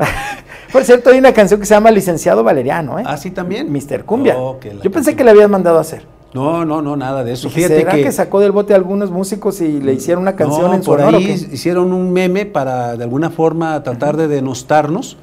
Por 0.72 0.84
cierto, 0.84 1.10
hay 1.10 1.18
una 1.18 1.34
canción 1.34 1.60
que 1.60 1.66
se 1.66 1.74
llama 1.74 1.90
Licenciado 1.90 2.42
Valeriano, 2.42 2.98
¿eh? 2.98 3.02
¿Ah, 3.04 3.18
sí 3.18 3.30
también? 3.30 3.70
Mr. 3.70 4.06
Cumbia. 4.06 4.38
Oh, 4.38 4.58
Yo 4.58 4.70
pensé 4.70 4.90
canción. 4.90 5.16
que 5.16 5.24
le 5.24 5.30
habían 5.32 5.50
mandado 5.50 5.76
a 5.76 5.82
hacer. 5.82 6.06
No, 6.32 6.64
no, 6.64 6.80
no, 6.80 6.96
nada 6.96 7.22
de 7.24 7.34
eso. 7.34 7.48
Dije, 7.48 7.66
Fíjate 7.66 7.80
¿será 7.80 7.92
que... 7.92 8.10
sacó 8.10 8.40
del 8.40 8.52
bote 8.52 8.72
a 8.72 8.76
algunos 8.76 9.10
músicos 9.10 9.60
y 9.60 9.82
le 9.82 9.92
hicieron 9.92 10.22
una 10.22 10.34
canción 10.34 10.68
no, 10.68 10.74
en 10.74 10.82
su 10.82 10.86
por 10.86 11.02
honor 11.02 11.16
ahí 11.16 11.46
hicieron 11.52 11.92
un 11.92 12.10
meme 12.10 12.46
para 12.46 12.96
de 12.96 13.04
alguna 13.04 13.28
forma 13.28 13.82
tratar 13.82 14.16
de 14.16 14.28
denostarnos 14.28 15.18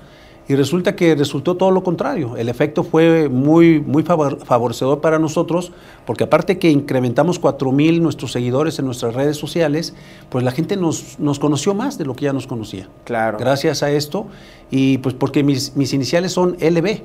y 0.49 0.55
resulta 0.55 0.95
que 0.95 1.13
resultó 1.15 1.55
todo 1.57 1.71
lo 1.71 1.83
contrario. 1.83 2.37
El 2.37 2.47
efecto 2.49 2.83
fue 2.83 3.27
muy, 3.29 3.81
muy 3.81 4.03
favor- 4.03 4.39
favorecedor 4.45 5.01
para 5.01 5.19
nosotros 5.19 5.71
porque 6.05 6.23
aparte 6.23 6.57
que 6.57 6.69
incrementamos 6.71 7.41
4.000 7.41 7.99
nuestros 8.01 8.31
seguidores 8.31 8.79
en 8.79 8.85
nuestras 8.85 9.13
redes 9.13 9.35
sociales, 9.37 9.93
pues 10.29 10.43
la 10.45 10.51
gente 10.51 10.77
nos, 10.77 11.19
nos 11.19 11.39
conoció 11.39 11.73
más 11.73 11.97
de 11.97 12.05
lo 12.05 12.15
que 12.15 12.25
ya 12.25 12.33
nos 12.33 12.47
conocía. 12.47 12.87
Claro. 13.03 13.37
Gracias 13.37 13.83
a 13.83 13.91
esto 13.91 14.27
y 14.71 14.99
pues 14.99 15.15
porque 15.15 15.43
mis, 15.43 15.75
mis 15.75 15.93
iniciales 15.93 16.31
son 16.31 16.55
LB. 16.61 17.01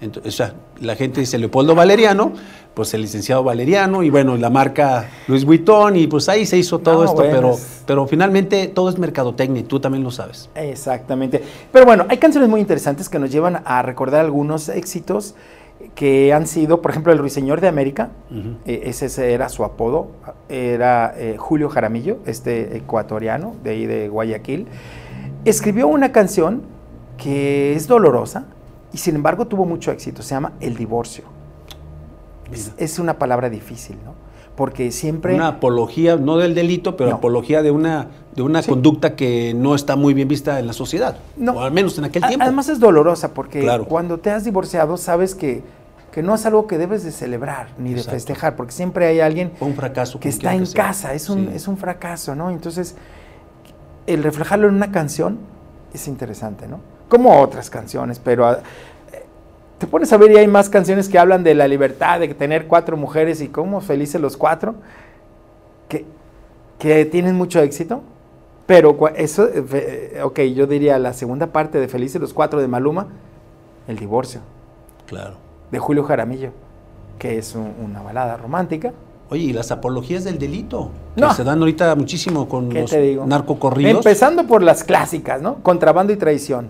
Entonces, 0.00 0.34
o 0.34 0.36
sea, 0.36 0.54
la 0.80 0.96
gente 0.96 1.20
dice 1.20 1.38
Leopoldo 1.38 1.76
Valeriano, 1.76 2.32
pues 2.74 2.94
el 2.94 3.02
licenciado 3.02 3.44
Valeriano 3.44 4.02
y 4.02 4.10
bueno, 4.10 4.36
la 4.36 4.48
marca 4.50 5.08
Luis 5.28 5.44
Vuitton 5.44 5.96
y 5.96 6.06
pues 6.06 6.28
ahí 6.28 6.46
se 6.46 6.56
hizo 6.56 6.78
todo 6.78 6.98
No, 6.98 7.04
esto, 7.04 7.16
bueno, 7.16 7.32
pero, 7.34 7.50
es- 7.52 7.82
pero 7.86 8.06
finalmente 8.06 8.66
todo 8.68 8.88
es 8.88 8.98
mercadotecnia 8.98 9.60
y 9.60 9.64
tú 9.64 9.78
también 9.80 10.02
lo 10.02 10.10
sabes. 10.10 10.48
Exactamente. 10.54 11.42
Pero 11.70 11.84
bueno, 11.84 12.06
hay 12.08 12.18
canciones 12.18 12.48
muy 12.48 12.60
interesantes 12.60 13.08
que 13.08 13.18
nos 13.18 13.30
llevan 13.30 13.60
a 13.64 13.82
recordar 13.82 14.20
algunos 14.24 14.68
éxitos 14.68 15.34
que 15.96 16.32
han 16.32 16.46
sido, 16.46 16.80
por 16.80 16.92
ejemplo, 16.92 17.12
el 17.12 17.18
Ruiseñor 17.18 17.60
de 17.60 17.68
América, 17.68 18.10
eh, 18.64 18.82
ese, 18.84 19.06
ese 19.06 19.32
era 19.32 19.48
su 19.48 19.64
apodo, 19.64 20.08
era 20.48 21.12
eh, 21.18 21.36
Julio 21.38 21.68
Jaramillo, 21.68 22.18
este 22.24 22.76
ecuatoriano 22.76 23.56
de 23.64 23.70
ahí 23.70 23.86
de 23.86 24.08
Guayaquil, 24.08 24.68
escribió 25.44 25.88
una 25.88 26.12
canción 26.12 26.62
que 27.18 27.74
es 27.74 27.88
dolorosa 27.88 28.44
y 28.92 28.98
sin 28.98 29.16
embargo 29.16 29.46
tuvo 29.46 29.64
mucho 29.66 29.90
éxito, 29.90 30.22
se 30.22 30.30
llama 30.34 30.52
El 30.60 30.76
Divorcio. 30.76 31.24
Es, 32.76 32.98
una 32.98 33.18
palabra 33.18 33.48
difícil, 33.50 33.96
¿no? 34.04 34.14
Porque 34.56 34.90
siempre... 34.92 35.34
Una 35.34 35.48
apología, 35.48 36.16
no 36.16 36.36
del 36.36 36.54
delito, 36.54 36.96
pero 36.96 37.10
No. 37.10 37.16
apología 37.16 37.62
de 37.62 37.70
una, 37.70 38.08
de 38.36 38.42
una 38.42 38.62
Sí. 38.62 38.68
conducta 38.70 39.16
que 39.16 39.54
no 39.54 39.74
está 39.74 39.96
muy 39.96 40.12
bien 40.14 40.28
vista 40.28 40.58
en 40.58 40.66
la 40.66 40.72
sociedad, 40.74 41.16
No. 41.36 41.52
o 41.52 41.60
al 41.62 41.72
menos 41.72 41.96
en 41.98 42.04
aquel 42.04 42.22
tiempo. 42.22 42.42
Además 42.44 42.68
es 42.68 42.78
dolorosa 42.78 43.32
porque 43.32 43.60
Claro. 43.60 43.86
cuando 43.86 44.18
te 44.18 44.30
has 44.30 44.44
divorciado 44.44 44.96
sabes 44.98 45.34
que, 45.34 45.62
que 46.12 46.22
no 46.22 46.34
es 46.34 46.44
algo 46.44 46.66
que 46.66 46.76
debes 46.76 47.02
de 47.02 47.10
celebrar 47.12 47.68
ni 47.78 47.90
de 47.90 47.96
Exacto. 47.96 48.10
festejar, 48.16 48.54
porque 48.56 48.72
siempre 48.72 49.06
hay 49.06 49.20
alguien 49.20 49.52
un 49.60 49.74
fracaso. 49.74 50.20
que 50.20 50.28
está 50.28 50.54
en 50.54 50.64
que 50.66 50.72
casa, 50.74 51.14
es 51.14 51.30
un, 51.30 51.46
Sí. 51.46 51.52
es 51.54 51.66
un 51.68 51.78
fracaso, 51.78 52.34
¿no? 52.34 52.50
Entonces, 52.50 52.94
el 54.06 54.22
reflejarlo 54.22 54.68
en 54.68 54.74
una 54.74 54.90
canción 54.92 55.38
es 55.94 56.08
interesante, 56.08 56.66
¿no? 56.68 56.80
Como 57.08 57.40
otras 57.40 57.70
canciones, 57.70 58.18
pero 58.18 58.58
te 59.82 59.88
pones 59.88 60.12
a 60.12 60.16
ver 60.16 60.30
y 60.30 60.36
hay 60.36 60.46
más 60.46 60.70
canciones 60.70 61.08
que 61.08 61.18
hablan 61.18 61.42
de 61.42 61.56
la 61.56 61.66
libertad, 61.66 62.20
de 62.20 62.28
tener 62.34 62.68
cuatro 62.68 62.96
mujeres 62.96 63.40
y 63.40 63.48
cómo 63.48 63.80
felices 63.80 64.20
los 64.20 64.36
cuatro, 64.36 64.76
que, 65.88 66.04
que 66.78 67.04
tienen 67.04 67.34
mucho 67.34 67.60
éxito, 67.60 68.00
pero 68.64 68.96
eso, 69.16 69.48
eh, 69.48 69.64
eh, 69.72 70.20
ok, 70.22 70.38
yo 70.54 70.68
diría 70.68 71.00
la 71.00 71.12
segunda 71.14 71.48
parte 71.48 71.80
de 71.80 71.88
Felices 71.88 72.20
los 72.20 72.32
cuatro 72.32 72.60
de 72.60 72.68
Maluma, 72.68 73.08
el 73.88 73.98
divorcio, 73.98 74.40
Claro. 75.06 75.34
de 75.72 75.78
Julio 75.80 76.04
Jaramillo, 76.04 76.50
que 77.18 77.38
es 77.38 77.56
un- 77.56 77.74
una 77.84 78.02
balada 78.02 78.36
romántica, 78.36 78.92
Oye, 79.30 79.44
y 79.44 79.52
las 79.54 79.72
apologías 79.72 80.22
del 80.24 80.38
delito, 80.38 80.90
que 81.16 81.22
No. 81.22 81.32
se 81.32 81.42
dan 81.42 81.58
ahorita 81.58 81.94
muchísimo 81.96 82.48
con 82.48 82.68
¿Qué 82.68 82.82
los 82.82 82.90
te 82.90 83.00
digo? 83.00 83.24
narcocorridos. 83.26 83.96
Empezando 83.96 84.46
por 84.46 84.62
las 84.62 84.84
clásicas, 84.84 85.40
¿no? 85.42 85.56
Contrabando 85.62 86.12
y 86.12 86.16
traición, 86.16 86.68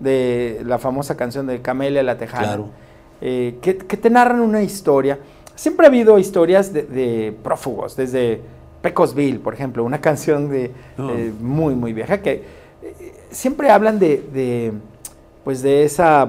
de 0.00 0.62
la 0.64 0.78
famosa 0.78 1.16
canción 1.16 1.46
de 1.46 1.60
Camelia 1.60 2.02
la 2.02 2.18
Tejana. 2.18 2.46
Claro. 2.46 2.68
Eh, 3.20 3.58
que, 3.60 3.76
que 3.76 3.96
te 3.96 4.10
narran 4.10 4.40
una 4.40 4.62
historia. 4.62 5.18
Siempre 5.54 5.86
ha 5.86 5.88
habido 5.88 6.18
historias 6.18 6.72
de, 6.72 6.82
de 6.84 7.36
prófugos, 7.42 7.94
desde 7.94 8.40
Pecosville, 8.80 9.38
por 9.38 9.52
ejemplo, 9.54 9.84
una 9.84 10.00
canción 10.08 10.50
de 10.50 10.70
No. 10.96 11.10
eh, 11.10 11.32
muy, 11.40 11.74
muy 11.74 11.92
vieja, 11.92 12.22
que 12.22 12.32
eh, 12.82 13.12
siempre 13.30 13.70
hablan 13.70 13.98
de, 13.98 14.22
de, 14.32 14.72
pues 15.44 15.62
de 15.62 15.84
esa 15.84 16.28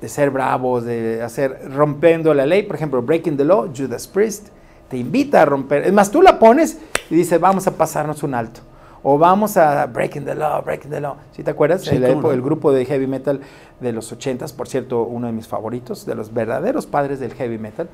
de 0.00 0.08
ser 0.08 0.30
bravos, 0.30 0.84
de 0.84 1.22
hacer 1.22 1.70
rompiendo 1.74 2.34
la 2.34 2.44
ley, 2.44 2.62
por 2.64 2.76
ejemplo, 2.76 3.00
Breaking 3.00 3.38
the 3.38 3.44
Law, 3.44 3.70
Judas 3.74 4.06
Priest, 4.06 4.48
te 4.90 4.98
invita 4.98 5.40
a 5.42 5.44
romper. 5.46 5.86
Es 5.86 5.92
más, 5.94 6.10
tú 6.10 6.20
la 6.20 6.38
pones 6.38 6.78
y 7.08 7.14
dices, 7.14 7.40
vamos 7.40 7.66
a 7.66 7.70
pasarnos 7.70 8.22
un 8.22 8.34
alto. 8.34 8.60
O 9.06 9.18
vamos 9.18 9.56
a 9.58 9.86
Breaking 9.86 10.24
the 10.24 10.34
Law, 10.34 10.64
Breaking 10.64 10.90
the 10.90 11.00
Law. 11.00 11.16
¿Sí 11.32 11.44
te 11.44 11.50
acuerdas? 11.50 11.82
Sí, 11.82 11.94
el, 11.94 12.14
cómo 12.14 12.22
no. 12.22 12.32
el 12.32 12.40
grupo 12.40 12.72
de 12.72 12.86
heavy 12.86 13.06
metal 13.06 13.40
de 13.78 13.92
los 13.92 14.10
80s, 14.12 14.52
por 14.54 14.66
cierto, 14.66 15.02
uno 15.02 15.26
de 15.26 15.32
mis 15.34 15.46
favoritos, 15.46 16.06
de 16.06 16.14
los 16.14 16.32
verdaderos 16.32 16.86
padres 16.86 17.20
del 17.20 17.34
heavy 17.34 17.58
metal. 17.58 17.88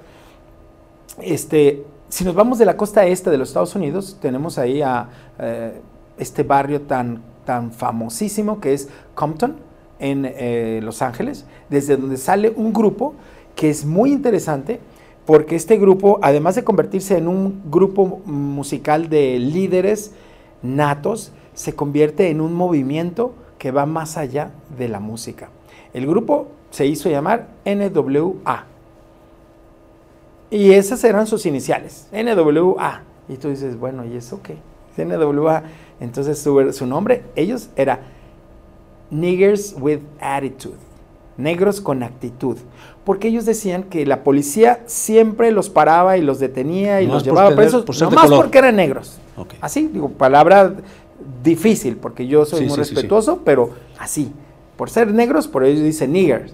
Este, 1.21 1.85
si 2.09 2.25
nos 2.25 2.35
vamos 2.37 2.59
de 2.59 2.65
la 2.65 2.77
costa 2.77 3.05
este 3.07 3.29
de 3.29 3.39
los 3.39 3.49
Estados 3.49 3.75
Unidos, 3.75 4.19
tenemos 4.23 4.57
ahí 4.57 4.83
a 4.83 5.09
eh, 5.41 5.81
este 6.17 6.45
barrio 6.45 6.83
tan, 6.83 7.23
tan 7.45 7.73
famosísimo 7.73 8.61
que 8.61 8.73
es 8.73 8.89
Compton, 9.15 9.57
en 10.01 10.25
eh, 10.25 10.81
Los 10.83 11.03
Ángeles, 11.03 11.45
desde 11.69 11.97
donde 11.97 12.17
sale 12.17 12.53
un 12.57 12.73
grupo 12.73 13.15
que 13.55 13.71
es 13.71 13.85
muy 13.85 14.13
interesante, 14.13 14.81
porque 15.27 15.55
este 15.55 15.77
grupo, 15.77 16.19
además 16.23 16.55
de 16.55 16.65
convertirse 16.65 17.19
en 17.19 17.29
un 17.29 17.63
grupo 17.71 18.23
musical 18.25 19.09
de 19.09 19.39
líderes 19.39 20.13
natos, 20.63 21.33
se 21.55 21.75
convierte 21.75 22.31
en 22.31 22.41
un 22.41 22.55
movimiento 22.55 23.35
que 23.59 23.71
va 23.71 23.87
más 23.87 24.17
allá 24.17 24.51
de 24.79 24.89
la 24.89 25.01
música. 25.01 25.51
El 25.93 26.07
grupo 26.07 26.49
se 26.71 26.87
hizo 26.87 27.11
llamar 27.11 27.49
NWA. 27.65 28.65
Y 30.51 30.73
esas 30.73 31.05
eran 31.05 31.27
sus 31.27 31.47
iniciales, 31.47 32.09
NWA. 32.13 33.03
Y 33.29 33.37
tú 33.37 33.49
dices, 33.49 33.79
bueno, 33.79 34.05
¿y 34.05 34.17
eso 34.17 34.41
qué? 34.43 34.57
NWA. 34.97 35.63
Entonces 36.01 36.39
su, 36.39 36.73
su 36.73 36.87
nombre, 36.87 37.25
ellos 37.37 37.71
era 37.77 38.01
Niggers 39.11 39.75
with 39.79 40.01
Attitude, 40.21 40.79
negros 41.37 41.81
con 41.81 42.03
actitud. 42.03 42.57
Porque 43.05 43.29
ellos 43.29 43.47
decían 43.47 43.85
que 43.85 44.05
la 44.07 44.23
policía 44.23 44.81
siempre 44.87 45.51
los 45.53 45.71
paraba 45.71 46.17
y 46.19 46.23
los 46.23 46.39
detenía 46.39 47.01
y 47.01 47.07
los 47.07 47.25
llevaba 47.25 47.49
tener- 47.51 47.57
presos, 47.65 47.85
por 47.85 47.99
nomás 48.01 48.31
porque 48.31 48.59
eran 48.59 48.77
negros. 48.77 49.19
Ok. 49.37 49.55
Así, 49.61 49.89
digo, 49.93 50.11
palabra 50.11 50.75
difícil, 51.43 51.97
porque 51.97 52.27
yo 52.27 52.45
soy 52.45 52.61
Sí, 52.61 52.65
muy 52.67 52.77
sí, 52.77 52.83
sí, 52.85 52.89
sí. 52.91 52.95
respetuoso, 52.95 53.41
pero 53.45 53.71
así. 53.99 54.31
Por 54.77 54.91
ser 54.91 55.13
negros, 55.13 55.49
por 55.49 55.65
ellos 55.65 55.83
dicen 55.83 56.13
niggers. 56.13 56.53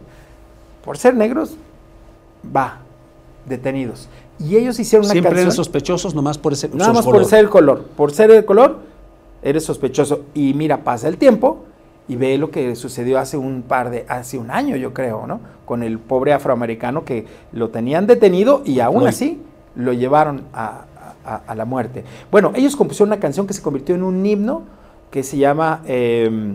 Por 0.84 0.98
ser 0.98 1.14
negros, 1.16 1.56
va, 2.56 2.78
detenidos. 3.44 4.08
Y 4.38 4.56
ellos 4.56 4.78
hicieron 4.78 5.04
una 5.06 5.12
Siempre 5.12 5.30
eran 5.32 5.44
canción. 5.46 5.64
sospechosos 5.64 6.14
nomás 6.14 6.38
por 6.38 6.52
ese 6.52 6.68
Nada 6.68 6.92
más 6.92 7.04
por 7.04 7.24
ser 7.24 7.40
el 7.40 7.48
color. 7.50 7.84
Por 7.96 8.12
ser 8.12 8.30
el 8.30 8.44
color, 8.44 8.78
eres 9.42 9.64
sospechoso. 9.64 10.22
Y 10.34 10.54
mira, 10.54 10.84
pasa 10.84 11.08
el 11.08 11.16
tiempo 11.16 11.64
y 12.08 12.16
ve 12.16 12.38
lo 12.38 12.50
que 12.50 12.76
sucedió 12.76 13.18
hace 13.18 13.36
un 13.36 13.62
par 13.62 13.90
de, 13.90 14.04
hace 14.08 14.38
un 14.38 14.50
año, 14.50 14.76
yo 14.76 14.92
creo, 14.94 15.26
¿no? 15.26 15.40
Con 15.64 15.82
el 15.82 15.98
pobre 15.98 16.32
afroamericano 16.32 17.04
que 17.04 17.26
lo 17.52 17.70
tenían 17.70 18.06
detenido 18.06 18.62
y 18.64 18.80
aún 18.80 19.06
así 19.08 19.42
lo 19.74 19.92
llevaron 19.92 20.42
a, 20.52 20.84
a- 21.24 21.42
a 21.46 21.54
la 21.54 21.64
muerte. 21.64 22.04
Bueno, 22.30 22.52
ellos 22.54 22.76
compusieron 22.76 23.08
una 23.08 23.20
canción 23.20 23.46
que 23.46 23.52
se 23.54 23.62
convirtió 23.62 23.94
en 23.94 24.02
un 24.04 24.24
himno 24.24 24.62
que 25.10 25.22
se 25.22 25.36
llama, 25.38 25.82
eh, 25.86 26.54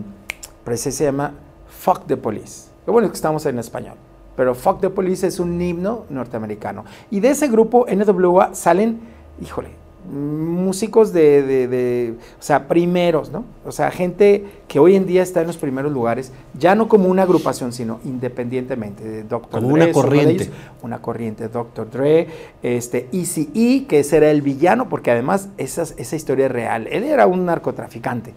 se 0.74 0.90
llama 1.04 1.32
Fuck 1.68 2.06
the 2.06 2.16
Police. 2.16 2.70
Lo 2.86 2.92
bueno 2.92 3.06
es 3.06 3.12
que 3.12 3.16
estamos 3.16 3.44
en 3.46 3.58
español. 3.58 3.94
Pero 4.36 4.54
Fuck 4.54 4.80
the 4.80 4.88
Police 4.90 5.26
es 5.26 5.38
un 5.38 5.60
himno 5.60 6.04
norteamericano. 6.08 6.84
Y 7.10 7.20
de 7.20 7.30
ese 7.30 7.48
grupo 7.48 7.86
NWA 7.86 8.54
salen, 8.54 9.00
híjole, 9.42 9.68
músicos 10.10 11.12
de, 11.12 11.42
de- 11.42 11.68
de- 11.68 12.14
o 12.38 12.42
sea, 12.42 12.66
primeros, 12.68 13.30
¿no? 13.30 13.44
O 13.64 13.72
sea, 13.72 13.90
gente 13.90 14.44
que 14.68 14.78
hoy 14.78 14.96
en 14.96 15.06
día 15.06 15.22
está 15.22 15.40
en 15.40 15.46
los 15.46 15.56
primeros 15.56 15.92
lugares, 15.92 16.32
ya 16.58 16.74
no 16.74 16.88
como 16.88 17.08
una 17.08 17.22
agrupación, 17.22 17.72
sino 17.72 18.00
independientemente. 18.04 19.04
de 19.04 19.22
Dr. 19.22 19.60
Como 19.60 19.68
Dre 19.76 19.84
una 19.84 19.92
corriente. 19.92 20.44
ellos, 20.44 20.48
una 20.82 21.00
corriente, 21.00 21.48
Dr. 21.48 21.90
Dre, 21.90 22.26
este, 22.62 23.08
Eazy-E, 23.12 23.86
que 23.86 24.00
ese 24.00 24.16
era 24.16 24.30
el 24.30 24.42
villano, 24.42 24.88
porque 24.88 25.10
además 25.10 25.48
esa, 25.58 25.82
esa 25.82 26.16
historia 26.16 26.46
es 26.46 26.52
real. 26.52 26.86
Él 26.90 27.04
era 27.04 27.26
un 27.26 27.44
narcotraficante 27.46 28.34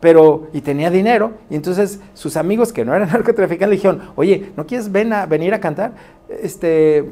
pero 0.00 0.48
y 0.52 0.62
tenía 0.62 0.90
dinero 0.90 1.30
y 1.48 1.54
entonces 1.54 2.00
sus 2.14 2.36
amigos 2.36 2.72
que 2.72 2.84
no 2.84 2.92
eran 2.92 3.08
narcotraficantes 3.12 3.68
le 3.68 3.76
dijeron 3.76 4.02
oye 4.16 4.50
no 4.56 4.66
quieres 4.66 4.90
ven 4.90 5.12
a, 5.12 5.26
venir 5.26 5.54
a 5.54 5.60
cantar 5.60 5.92
este 6.42 7.04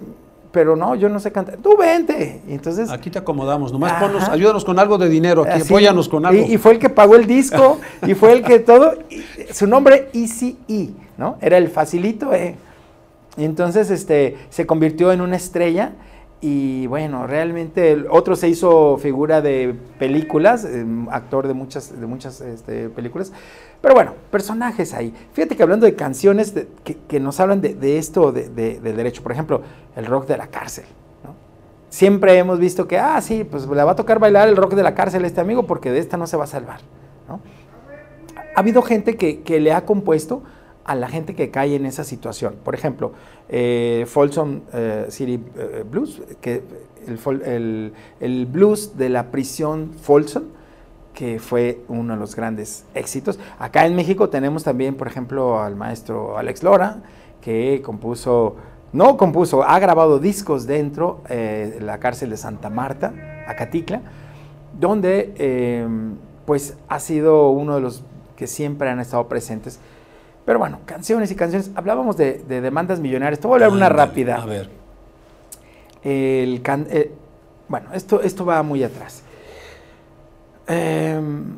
pero 0.53 0.77
no 0.77 0.95
yo 0.95 1.09
no 1.09 1.21
sé 1.21 1.33
cantar 1.33 1.57
tú 1.59 1.77
vente 1.77 2.43
y 2.49 2.53
entonces 2.53 2.91
Aquí 2.91 3.11
te 3.11 3.19
acomodamos, 3.19 3.73
nomás 3.73 4.03
ponnos, 4.03 4.29
ayúdanos 4.29 4.65
con 4.65 4.79
algo 4.79 4.99
de 4.99 5.09
dinero, 5.09 5.43
aquí, 5.43 5.53
así, 5.53 5.73
apóyanos 5.73 6.09
con 6.09 6.27
algo. 6.27 6.45
y, 6.45 6.55
y 6.55 6.59
fue 6.59 6.73
el 6.73 6.79
que 6.79 6.89
pagó 6.89 7.17
el 7.17 7.27
disco 7.27 7.79
y 8.07 8.15
fue 8.15 8.33
el 8.33 8.43
que 8.43 8.59
todo 8.59 8.95
y 9.09 9.23
su 9.53 9.67
nombre 9.67 10.09
Easy 10.13 10.59
E 10.69 10.91
no 11.17 11.37
era 11.41 11.57
el 11.59 11.69
facilito 11.69 12.33
eh. 12.35 12.57
y 13.37 13.45
entonces 13.45 13.91
este 13.91 14.37
se 14.51 14.67
convirtió 14.67 15.13
en 15.13 15.21
una 15.21 15.37
estrella 15.37 15.93
y 16.43 16.87
bueno, 16.87 17.27
realmente 17.27 17.93
el 17.93 18.07
otro 18.09 18.35
se 18.35 18.49
hizo 18.49 18.97
figura 18.97 19.43
de 19.43 19.75
películas, 19.99 20.65
eh, 20.65 20.87
actor 21.11 21.47
de 21.47 21.53
muchas, 21.53 22.01
de 22.01 22.07
muchas 22.07 22.41
este, 22.41 22.89
películas. 22.89 23.33
Pero 23.81 23.95
bueno, 23.95 24.13
personajes 24.31 24.93
ahí. 24.93 25.15
Fíjate 25.33 25.57
que 25.57 25.63
hablando 25.63 25.87
de 25.87 25.95
canciones 25.95 26.55
que, 27.09 27.21
nos 27.21 27.41
hablan 27.41 27.61
de, 27.63 27.99
esto 27.99 28.31
de- 28.33 28.49
de- 28.49 28.79
del 28.81 28.97
derecho, 28.97 29.23
por 29.23 29.33
ejemplo, 29.33 29.63
el 29.97 30.07
rock 30.07 30.27
de 30.27 30.37
la 30.37 30.49
cárcel. 30.49 30.85
Siempre 31.89 32.39
hemos 32.39 32.59
visto 32.61 32.87
que, 32.87 32.99
ah, 32.99 33.21
sí, 33.21 33.43
pues 33.43 33.67
le 33.67 33.83
va 33.83 33.93
a 33.93 33.97
tocar 33.97 34.21
bailar 34.21 34.49
el 34.49 34.57
rock 34.57 34.75
de 34.75 34.83
la 34.85 34.95
cárcel 34.95 35.25
a 35.25 35.27
este 35.27 35.41
amigo 35.41 35.67
porque 35.67 35.91
de 35.91 35.99
esta 35.99 36.17
no 36.17 36.27
se 36.29 36.37
va 36.37 36.45
a 36.45 36.47
salvar. 36.47 36.81
ha 38.55 38.61
habido 38.61 38.83
gente 38.83 39.17
que, 39.17 39.41
que 39.43 39.59
le 39.61 39.73
ha 39.73 39.85
compuesto 39.87 40.43
a 40.85 40.95
la 40.95 41.09
gente 41.09 41.35
que 41.35 41.51
cae 41.51 41.75
en 41.77 41.87
esa 41.87 42.05
situación. 42.05 42.57
Por 42.65 42.75
ejemplo, 42.75 43.13
eh, 43.49 44.05
Folsom 44.07 44.61
eh, 44.73 45.07
City 45.09 45.43
eh, 45.57 45.85
Blues, 45.91 46.21
que 46.41 46.63
el- 47.45 47.93
el 48.21 48.47
blues 48.47 48.97
de 48.97 49.09
la 49.09 49.31
prisión 49.31 49.93
Folsom, 50.01 50.45
que 51.15 51.39
fue 51.39 51.81
uno 51.89 52.15
de 52.15 52.21
los 52.21 52.35
grandes 52.37 52.85
éxitos. 52.95 53.39
Acá 53.59 53.87
en 53.87 53.95
México 53.97 54.29
tenemos 54.29 54.65
también, 54.65 54.95
por 54.95 55.07
ejemplo, 55.07 55.61
al 55.61 55.77
maestro 55.77 56.39
Alex 56.39 56.63
Lora, 56.63 56.99
que 57.41 57.83
compuso, 57.85 58.57
no 58.93 59.17
compuso, 59.17 59.63
ha 59.63 59.79
grabado 59.79 60.19
discos 60.19 60.67
dentro 60.67 61.21
eh, 61.29 61.75
de 61.79 61.81
la 61.85 61.99
cárcel 61.99 62.31
de 62.31 62.37
Santa 62.37 62.71
Marta, 62.71 63.13
Acatitla, 63.47 64.01
donde 64.79 65.35
eh, 65.37 65.87
pues 66.47 66.77
ha 66.89 67.01
sido 67.01 67.51
uno 67.51 67.75
de 67.75 67.81
los 67.81 68.03
que 68.37 68.47
siempre 68.47 68.89
han 68.89 69.01
estado 69.01 69.27
presentes. 69.29 69.79
Pero 70.47 70.59
bueno, 70.59 70.79
canciones 70.87 71.31
y 71.31 71.35
canciones. 71.37 71.71
Hablábamos 71.75 72.17
de, 72.17 72.43
de 72.49 72.61
demandas 72.61 72.99
millonarias. 72.99 73.41
Te 73.41 73.47
voy 73.47 73.61
a 73.61 73.67
hablar 73.67 73.77
una 73.77 73.89
rápida. 73.89 74.37
A 74.37 74.47
ver. 74.47 74.71
El 76.03 76.63
can- 76.63 76.87
eh, 76.91 77.13
bueno, 77.69 77.89
esto, 77.93 78.23
esto 78.23 78.45
va 78.47 78.63
muy 78.63 78.83
atrás. 78.83 79.23
Em, 80.73 81.57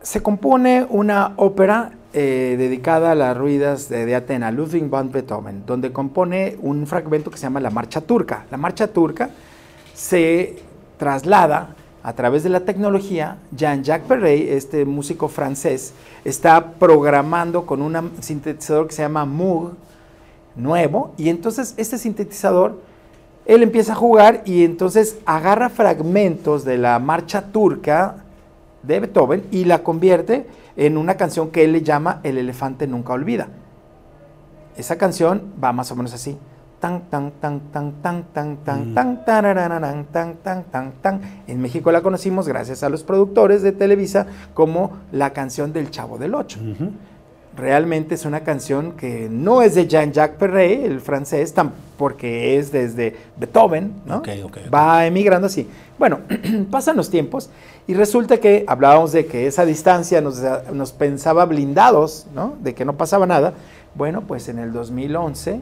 se 0.00 0.22
compone 0.22 0.86
una 0.88 1.34
ópera 1.36 1.92
eh, 2.14 2.54
dedicada 2.56 3.12
a 3.12 3.14
las 3.14 3.36
ruidas 3.36 3.90
de, 3.90 4.06
de 4.06 4.14
Atena, 4.14 4.50
Ludwig 4.50 4.88
van 4.88 5.12
Beethoven, 5.12 5.64
donde 5.66 5.92
compone 5.92 6.56
un 6.62 6.86
fragmento 6.86 7.30
que 7.30 7.36
se 7.36 7.42
llama 7.42 7.60
la 7.60 7.68
Marcha 7.68 8.00
Turca. 8.00 8.46
La 8.50 8.56
Marcha 8.56 8.86
Turca 8.86 9.28
se 9.92 10.56
traslada 10.96 11.76
a 12.02 12.14
través 12.14 12.42
de 12.42 12.48
la 12.48 12.60
tecnología. 12.60 13.36
Jean-Jacques 13.54 14.08
Perrey, 14.08 14.48
este 14.48 14.86
músico 14.86 15.28
francés, 15.28 15.92
está 16.24 16.72
programando 16.72 17.66
con 17.66 17.82
un 17.82 18.10
sintetizador 18.20 18.86
que 18.86 18.94
se 18.94 19.02
llama 19.02 19.26
Moog 19.26 19.72
nuevo, 20.56 21.12
y 21.18 21.28
entonces 21.28 21.74
este 21.76 21.98
sintetizador 21.98 22.80
él 23.46 23.62
empieza 23.62 23.92
a 23.92 23.96
jugar 23.96 24.42
y 24.44 24.64
entonces 24.64 25.18
agarra 25.26 25.68
fragmentos 25.68 26.64
de 26.64 26.78
la 26.78 26.98
marcha 26.98 27.42
turca 27.52 28.16
de 28.82 29.00
Beethoven 29.00 29.44
y 29.50 29.64
la 29.64 29.82
convierte 29.82 30.46
en 30.76 30.96
una 30.96 31.16
canción 31.16 31.50
que 31.50 31.64
él 31.64 31.72
le 31.72 31.82
llama 31.82 32.20
El 32.22 32.38
elefante 32.38 32.86
nunca 32.86 33.12
olvida. 33.12 33.48
Esa 34.76 34.96
canción 34.96 35.42
va 35.62 35.72
más 35.72 35.90
o 35.92 35.96
menos 35.96 36.12
así. 36.14 36.36
Tan, 36.80 37.02
tan, 37.08 37.30
tan, 37.40 37.60
tan, 37.72 37.92
tan, 38.02 38.24
tan, 38.34 38.56
tan, 38.58 38.90
Mm. 38.90 38.94
tan, 38.94 39.24
tan, 39.24 40.04
tan, 40.42 40.64
tan, 40.64 40.92
tan. 41.00 41.20
En 41.46 41.62
México 41.62 41.90
la 41.92 42.02
conocimos 42.02 42.46
gracias 42.46 42.82
a 42.82 42.88
los 42.90 43.04
productores 43.04 43.62
de 43.62 43.72
Televisa 43.72 44.26
como 44.52 44.92
la 45.12 45.30
canción 45.30 45.72
del 45.72 45.90
Chavo 45.90 46.18
del 46.18 46.34
Ocho. 46.34 46.60
Ujú. 46.60 46.90
Realmente 47.56 48.14
es 48.14 48.24
una 48.24 48.40
canción 48.40 48.92
que 48.92 49.28
no 49.30 49.62
es 49.62 49.74
de 49.74 49.86
Jean-Jacques 49.86 50.38
Perret, 50.38 50.84
el 50.84 51.00
francés, 51.00 51.54
porque 51.96 52.58
es 52.58 52.72
desde 52.72 53.16
Beethoven, 53.36 53.92
¿no? 54.06 54.22
Va 54.72 55.06
emigrando 55.06 55.46
así. 55.46 55.68
Bueno, 55.98 56.20
pasan 56.70 56.96
los 56.96 57.10
tiempos 57.10 57.50
y 57.86 57.94
resulta 57.94 58.38
que 58.38 58.64
hablábamos 58.66 59.12
de 59.12 59.26
que 59.26 59.46
esa 59.46 59.64
distancia 59.64 60.20
nos, 60.20 60.42
nos 60.72 60.92
pensaba 60.92 61.44
blindados, 61.44 62.26
¿no? 62.34 62.54
De 62.60 62.74
que 62.74 62.84
no 62.84 62.96
pasaba 62.96 63.26
nada. 63.26 63.54
Bueno, 63.94 64.22
pues 64.22 64.48
en 64.48 64.58
el 64.58 64.72
2011 64.72 65.60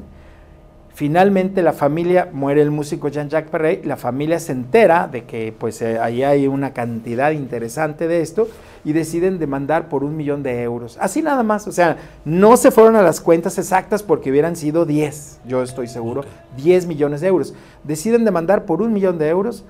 Finalmente 0.95 1.62
la 1.62 1.72
familia, 1.72 2.28
muere 2.32 2.61
el 2.61 2.70
músico 2.70 3.09
Jean-Jacques 3.09 3.51
Perret, 3.51 3.86
la 3.86 3.97
familia 3.97 4.38
se 4.38 4.53
entera 4.53 5.09
de 5.09 5.24
que 5.24 5.55
pues 5.59 5.80
eh, 5.80 5.99
ahí 5.99 6.22
hay 6.22 6.47
una 6.47 6.74
cantidad 6.74 7.30
interesante 7.30 8.09
de 8.09 8.20
esto 8.20 8.47
y 8.84 8.93
deciden 8.93 9.38
demandar 9.38 9.88
por 9.88 10.05
un 10.05 10.16
millón 10.16 10.43
de 10.43 10.62
euros. 10.62 10.99
Así 11.01 11.22
nada 11.22 11.43
más, 11.43 11.66
o 11.66 11.72
sea, 11.72 11.97
no 12.26 12.59
se 12.59 12.70
fueron 12.70 12.97
a 12.97 13.03
las 13.03 13.22
cuentas 13.22 13.57
exactas 13.57 14.03
porque 14.03 14.30
hubieran 14.30 14.55
sido 14.55 14.84
10, 14.84 15.40
yo 15.47 15.62
estoy 15.62 15.88
seguro, 15.88 16.24
10 16.59 16.86
millones 16.86 17.22
de 17.22 17.28
euros. 17.28 17.55
Deciden 17.84 18.26
demandar 18.26 18.66
por 18.66 18.82
un 18.82 18.93
millón 18.93 19.16
de 19.16 19.28
euros 19.28 19.64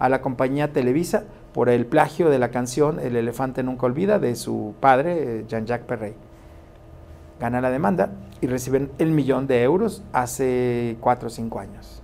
a 0.00 0.08
la 0.08 0.22
compañía 0.22 0.72
Televisa 0.72 1.22
por 1.52 1.68
el 1.68 1.86
plagio 1.86 2.30
de 2.30 2.40
la 2.40 2.50
canción 2.50 2.98
El 2.98 3.14
elefante 3.14 3.62
nunca 3.62 3.86
olvida 3.86 4.18
de 4.18 4.34
su 4.34 4.74
padre, 4.80 5.38
eh, 5.38 5.44
Jean-Jacques 5.46 5.86
Perret 5.86 6.33
gana 7.40 7.60
la 7.60 7.70
demanda 7.70 8.10
y 8.40 8.46
reciben 8.46 8.90
el 8.98 9.10
millón 9.10 9.46
de 9.46 9.62
euros 9.62 10.02
hace 10.12 10.96
cuatro 11.00 11.28
o 11.28 11.30
cinco 11.30 11.60
años. 11.60 12.02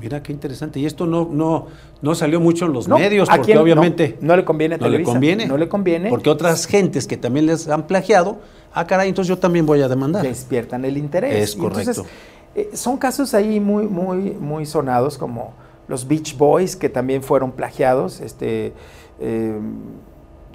Mira 0.00 0.22
qué 0.22 0.32
interesante. 0.32 0.78
Y 0.78 0.86
esto 0.86 1.06
no, 1.06 1.26
no, 1.30 1.66
no 2.02 2.14
salió 2.14 2.38
mucho 2.38 2.66
en 2.66 2.72
los 2.72 2.86
medios, 2.86 3.28
porque 3.28 3.56
obviamente. 3.56 4.18
No, 4.20 4.36
le 4.36 4.44
conviene 4.44 4.74
a 4.74 4.78
no 4.78 4.88
le 4.88 5.02
conviene. 5.02 5.46
No 5.46 5.56
le 5.56 5.68
conviene. 5.68 6.10
Porque 6.10 6.28
otras 6.28 6.66
gentes 6.66 7.06
que 7.06 7.16
también 7.16 7.46
les 7.46 7.68
han 7.68 7.86
plagiado, 7.86 8.38
ah, 8.74 8.86
caray, 8.86 9.08
entonces 9.08 9.28
yo 9.28 9.38
también 9.38 9.64
voy 9.64 9.80
a 9.80 9.88
demandar. 9.88 10.22
Despiertan 10.22 10.84
el 10.84 10.98
interés. 10.98 11.50
Es 11.50 11.56
correcto. 11.56 12.04
Eh, 12.54 12.70
son 12.74 12.98
casos 12.98 13.32
ahí 13.32 13.58
muy, 13.58 13.86
muy, 13.86 14.32
muy 14.32 14.66
sonados, 14.66 15.16
como 15.16 15.54
los 15.88 16.06
Beach 16.06 16.36
Boys, 16.36 16.76
que 16.76 16.90
también 16.90 17.22
fueron 17.22 17.52
plagiados. 17.52 18.20
Este, 18.20 18.74
eh, 19.18 19.58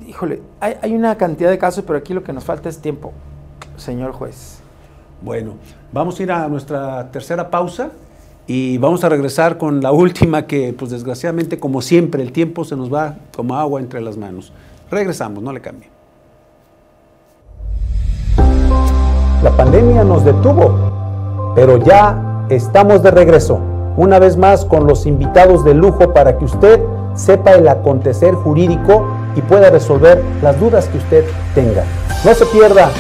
híjole, 0.07 0.41
hay, 0.59 0.75
hay 0.83 0.93
una 0.93 1.17
cantidad 1.17 1.49
de 1.49 1.57
casos, 1.57 1.83
pero 1.85 1.97
aquí 1.97 2.13
lo 2.13 2.23
que 2.23 2.33
nos 2.33 2.43
falta 2.43 2.69
es 2.69 2.79
tiempo 2.79 3.11
señor 3.81 4.13
juez. 4.13 4.59
Bueno, 5.21 5.55
vamos 5.91 6.19
a 6.19 6.23
ir 6.23 6.31
a 6.31 6.47
nuestra 6.47 7.11
tercera 7.11 7.49
pausa 7.49 7.91
y 8.47 8.77
vamos 8.77 9.03
a 9.03 9.09
regresar 9.09 9.57
con 9.57 9.81
la 9.81 9.91
última 9.91 10.47
que, 10.47 10.73
pues 10.73 10.91
desgraciadamente, 10.91 11.59
como 11.59 11.81
siempre, 11.81 12.23
el 12.23 12.31
tiempo 12.31 12.63
se 12.63 12.75
nos 12.75 12.91
va 12.93 13.15
como 13.35 13.55
agua 13.55 13.79
entre 13.79 14.01
las 14.01 14.17
manos. 14.17 14.51
Regresamos, 14.89 15.43
no 15.43 15.51
le 15.51 15.61
cambie. 15.61 15.89
La 19.43 19.51
pandemia 19.55 20.03
nos 20.03 20.23
detuvo, 20.23 21.53
pero 21.55 21.77
ya 21.77 22.45
estamos 22.49 23.01
de 23.01 23.11
regreso, 23.11 23.59
una 23.97 24.19
vez 24.19 24.37
más 24.37 24.65
con 24.65 24.85
los 24.85 25.05
invitados 25.05 25.63
de 25.63 25.73
lujo 25.73 26.13
para 26.13 26.37
que 26.37 26.45
usted 26.45 26.79
sepa 27.15 27.53
el 27.53 27.67
acontecer 27.67 28.35
jurídico 28.35 29.07
y 29.35 29.41
pueda 29.41 29.69
resolver 29.69 30.23
las 30.41 30.59
dudas 30.59 30.87
que 30.87 30.97
usted 30.97 31.25
tenga. 31.55 31.83
No 32.23 32.33
se 32.33 32.45
pierda 32.47 32.91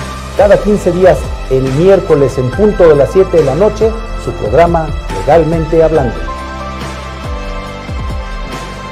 cada 0.41 0.57
15 0.57 0.91
días, 0.93 1.19
el 1.51 1.61
miércoles 1.73 2.35
en 2.39 2.49
punto 2.49 2.89
de 2.89 2.95
las 2.95 3.11
7 3.11 3.37
de 3.37 3.45
la 3.45 3.53
noche, 3.53 3.91
su 4.25 4.31
programa 4.31 4.87
Legalmente 5.19 5.83
Hablando. 5.83 6.15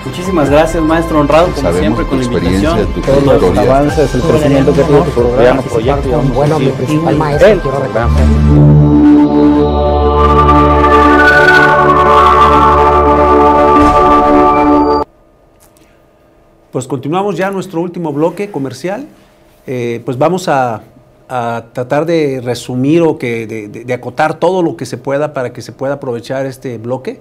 Muchísimas 0.06 0.52
gracias, 0.52 0.84
maestro 0.84 1.22
honrado, 1.22 1.48
como 1.56 1.74
siempre, 1.74 2.06
con 2.06 2.20
la 2.20 2.26
invitación. 2.26 2.88
Todos 3.04 3.42
los 3.42 3.58
avances, 3.58 4.14
el 4.14 4.22
crecimiento 4.22 4.74
que 4.74 4.84
tiene 4.84 5.02
tu 5.02 5.10
programa, 5.10 5.62
proyecto. 5.64 6.22
Bueno, 6.36 6.60
mi 6.60 6.68
principal 6.68 7.18
maestro, 7.18 7.62
quiero 7.64 7.80
reconocer. 7.80 8.26
Pues 16.72 16.86
continuamos 16.86 17.36
ya 17.38 17.50
nuestro 17.50 17.82
último 17.82 18.14
bloque 18.14 18.52
comercial. 18.52 19.08
Eh, 19.66 20.04
pues 20.06 20.16
vamos 20.16 20.48
a 20.48 20.84
a 21.30 21.66
tratar 21.74 22.06
de 22.06 22.42
resumir 22.44 23.04
o 23.04 23.18
que 23.18 23.46
de, 23.48 23.94
acotar 23.94 24.40
todo 24.40 24.64
lo 24.64 24.76
que 24.76 24.86
se 24.86 24.98
pueda 24.98 25.34
para 25.34 25.54
que 25.54 25.62
se 25.62 25.72
pueda 25.72 25.94
aprovechar 25.94 26.46
este 26.46 26.78
bloque. 26.78 27.20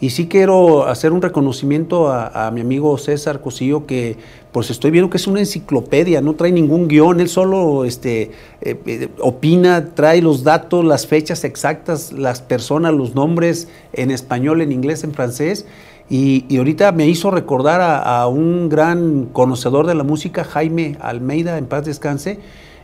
Y 0.00 0.10
sí 0.10 0.28
quiero 0.28 0.86
hacer 0.86 1.10
un 1.10 1.20
reconocimiento 1.20 2.08
a, 2.08 2.52
mi 2.52 2.60
amigo 2.60 2.96
César 2.98 3.40
Cosillo, 3.40 3.84
que 3.84 4.16
pues 4.52 4.70
estoy 4.70 4.92
viendo 4.92 5.10
que 5.10 5.16
es 5.16 5.26
una 5.26 5.40
enciclopedia, 5.40 6.20
no 6.20 6.34
trae 6.34 6.52
ningún 6.52 6.86
guion, 6.86 7.18
él 7.18 7.28
solo 7.28 7.84
este, 7.84 8.30
eh, 8.60 8.76
eh, 8.86 9.08
opina, 9.18 9.94
trae 9.94 10.22
los 10.22 10.44
datos, 10.44 10.84
las 10.84 11.08
fechas 11.08 11.42
exactas, 11.42 12.12
las 12.12 12.40
personas, 12.40 12.94
los 12.94 13.16
nombres 13.16 13.66
en 13.92 14.12
español, 14.12 14.60
en 14.60 14.70
inglés, 14.70 15.02
en 15.02 15.12
francés. 15.12 15.66
Y, 16.08 16.56
ahorita 16.56 16.92
me 16.92 17.08
hizo 17.08 17.32
recordar 17.32 17.80
a, 17.80 18.20
a 18.20 18.28
un 18.28 18.68
gran 18.68 19.26
conocedor 19.26 19.88
de 19.88 19.96
la 19.96 20.04
música, 20.04 20.44
Jaime 20.44 20.96
Almeida, 21.00 21.58
en 21.58 21.66
paz 21.66 21.84
descanse, 21.84 22.38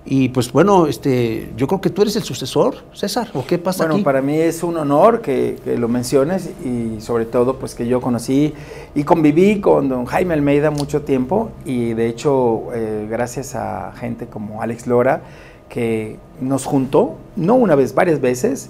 y 0.06 0.28
pues 0.28 0.52
bueno, 0.52 0.86
este, 0.86 1.50
yo 1.56 1.66
creo 1.66 1.80
que 1.80 1.88
tú 1.88 2.02
eres 2.02 2.14
el 2.16 2.24
sucesor, 2.24 2.76
César, 2.92 3.30
¿o 3.32 3.46
qué 3.46 3.56
pasa 3.56 3.86
bueno, 3.86 4.04
para 4.04 4.20
mí 4.20 4.38
es 4.38 4.62
un 4.62 4.76
honor 4.76 5.22
que, 5.22 5.56
lo 5.78 5.88
menciones 5.88 6.50
y 6.62 7.00
sobre 7.00 7.24
todo 7.24 7.58
pues 7.58 7.74
que 7.74 7.86
yo 7.86 8.02
conocí 8.02 8.52
y 8.94 9.04
conviví 9.04 9.60
con 9.60 9.88
don 9.88 10.04
Jaime 10.04 10.34
Almeida 10.34 10.70
mucho 10.70 11.02
tiempo 11.02 11.52
y 11.64 11.94
de 11.94 12.08
hecho 12.08 12.64
eh, 12.74 13.06
gracias 13.08 13.54
a 13.54 13.92
gente 13.92 14.26
como 14.26 14.60
Alex 14.60 14.86
Lora 14.86 15.22
que 15.70 16.18
nos 16.38 16.66
juntó, 16.66 17.16
no 17.36 17.54
una 17.54 17.74
vez, 17.74 17.94
varias 17.94 18.20
veces. 18.20 18.68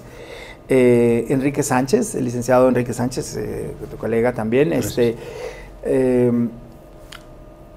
Eh, 0.67 1.27
Enrique 1.29 1.61
Sánchez, 1.61 2.15
el 2.15 2.25
licenciado 2.25 2.67
Enrique 2.67 2.93
Sánchez, 2.93 3.37
eh, 3.37 3.71
tu 3.91 3.97
colega 3.97 4.33
también, 4.33 4.73
este, 4.73 5.15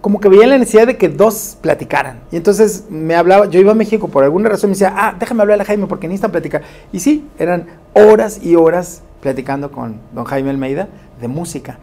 como 0.00 0.20
que 0.20 0.28
veía 0.28 0.46
la 0.46 0.58
necesidad 0.58 0.86
de 0.86 0.96
que 0.96 1.08
dos 1.08 1.56
platicaran. 1.60 2.20
Y 2.30 2.36
entonces 2.36 2.84
me 2.88 3.14
hablaba, 3.14 3.46
yo 3.46 3.60
iba 3.60 3.72
a 3.72 3.74
México 3.74 4.08
por 4.08 4.24
alguna 4.24 4.48
razón, 4.48 4.70
me 4.70 4.74
decía, 4.74 4.94
ah, 4.96 5.16
déjame 5.18 5.42
hablar 5.42 5.60
a 5.60 5.64
Jaime 5.64 5.86
porque 5.86 6.06
necesitan 6.06 6.30
platicar. 6.30 6.62
Y 6.92 7.00
sí, 7.00 7.26
eran 7.38 7.66
horas 7.94 8.40
y 8.42 8.54
horas 8.54 9.02
platicando 9.20 9.72
con 9.72 10.00
don 10.14 10.24
Jaime 10.24 10.50
Almeida 10.50 10.88
de 11.20 11.28
música. 11.28 11.78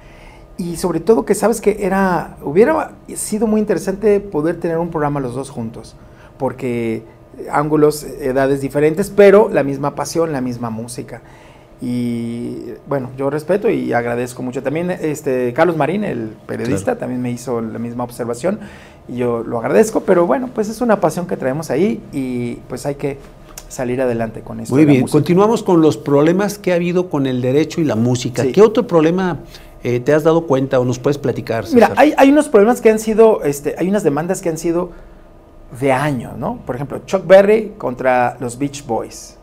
Y 0.57 0.77
sobre 0.77 1.01
todo 1.01 1.25
que 1.25 1.35
sabes 1.35 1.59
que 1.59 1.85
era, 1.85 2.37
hubiera 2.41 2.93
sido 3.13 3.45
muy 3.45 3.59
interesante 3.59 4.21
poder 4.21 4.59
tener 4.59 4.77
un 4.77 4.89
programa 4.89 5.19
los 5.19 5.35
dos 5.35 5.49
juntos, 5.49 5.95
porque 6.37 7.03
ángulos, 7.51 8.03
edades 8.03 8.61
diferentes, 8.61 9.09
pero 9.09 9.49
la 9.49 9.63
misma 9.63 9.95
pasión, 9.95 10.31
la 10.31 10.39
misma 10.39 10.69
música. 10.69 11.21
Y 11.81 12.73
bueno, 12.87 13.09
yo 13.17 13.29
respeto 13.29 13.69
y 13.69 13.91
agradezco 13.93 14.41
mucho. 14.41 14.63
También 14.63 14.91
este 14.91 15.53
Carlos 15.53 15.75
Marín, 15.75 16.03
el 16.03 16.29
periodista, 16.45 16.97
también 16.97 17.21
me 17.21 17.31
hizo 17.31 17.61
la 17.61 17.79
misma 17.79 18.05
observación 18.05 18.59
y 19.07 19.17
yo 19.17 19.43
lo 19.43 19.59
agradezco, 19.59 20.01
pero 20.01 20.25
bueno, 20.25 20.49
pues 20.53 20.69
es 20.69 20.81
una 20.81 20.99
pasión 20.99 21.27
que 21.27 21.37
traemos 21.37 21.69
ahí 21.69 22.01
y 22.13 22.55
pues 22.69 22.85
hay 22.85 22.95
que 22.95 23.17
salir 23.67 24.01
adelante 24.01 24.41
con 24.41 24.59
esto. 24.59 24.73
Muy 24.73 24.85
bien, 24.85 25.05
continuamos 25.07 25.63
con 25.63 25.81
los 25.81 25.97
problemas 25.97 26.57
que 26.57 26.71
ha 26.71 26.75
habido 26.75 27.09
con 27.09 27.27
el 27.27 27.41
derecho 27.41 27.81
y 27.81 27.83
la 27.83 27.95
música. 27.95 28.43
¿Qué 28.51 28.61
otro 28.61 28.87
problema 28.87 29.39
eh, 29.83 29.99
te 29.99 30.13
has 30.13 30.23
dado 30.23 30.47
cuenta 30.47 30.79
o 30.79 30.85
nos 30.85 30.97
puedes 30.97 31.17
platicar? 31.17 31.65
Mira, 31.73 31.91
hay, 31.97 32.13
hay, 32.17 32.29
unos 32.29 32.47
problemas 32.47 32.79
que 32.79 32.89
han 32.89 32.99
sido, 32.99 33.43
este, 33.43 33.75
hay 33.77 33.89
unas 33.89 34.03
demandas 34.03 34.41
que 34.41 34.49
han 34.49 34.57
sido 34.57 34.91
de 35.79 35.91
años, 35.91 36.37
¿no? 36.37 36.59
Por 36.65 36.75
ejemplo, 36.75 37.01
Chuck 37.05 37.27
Berry 37.27 37.73
contra 37.77 38.37
los 38.39 38.57
Beach 38.57 38.85
Boys. 38.85 39.34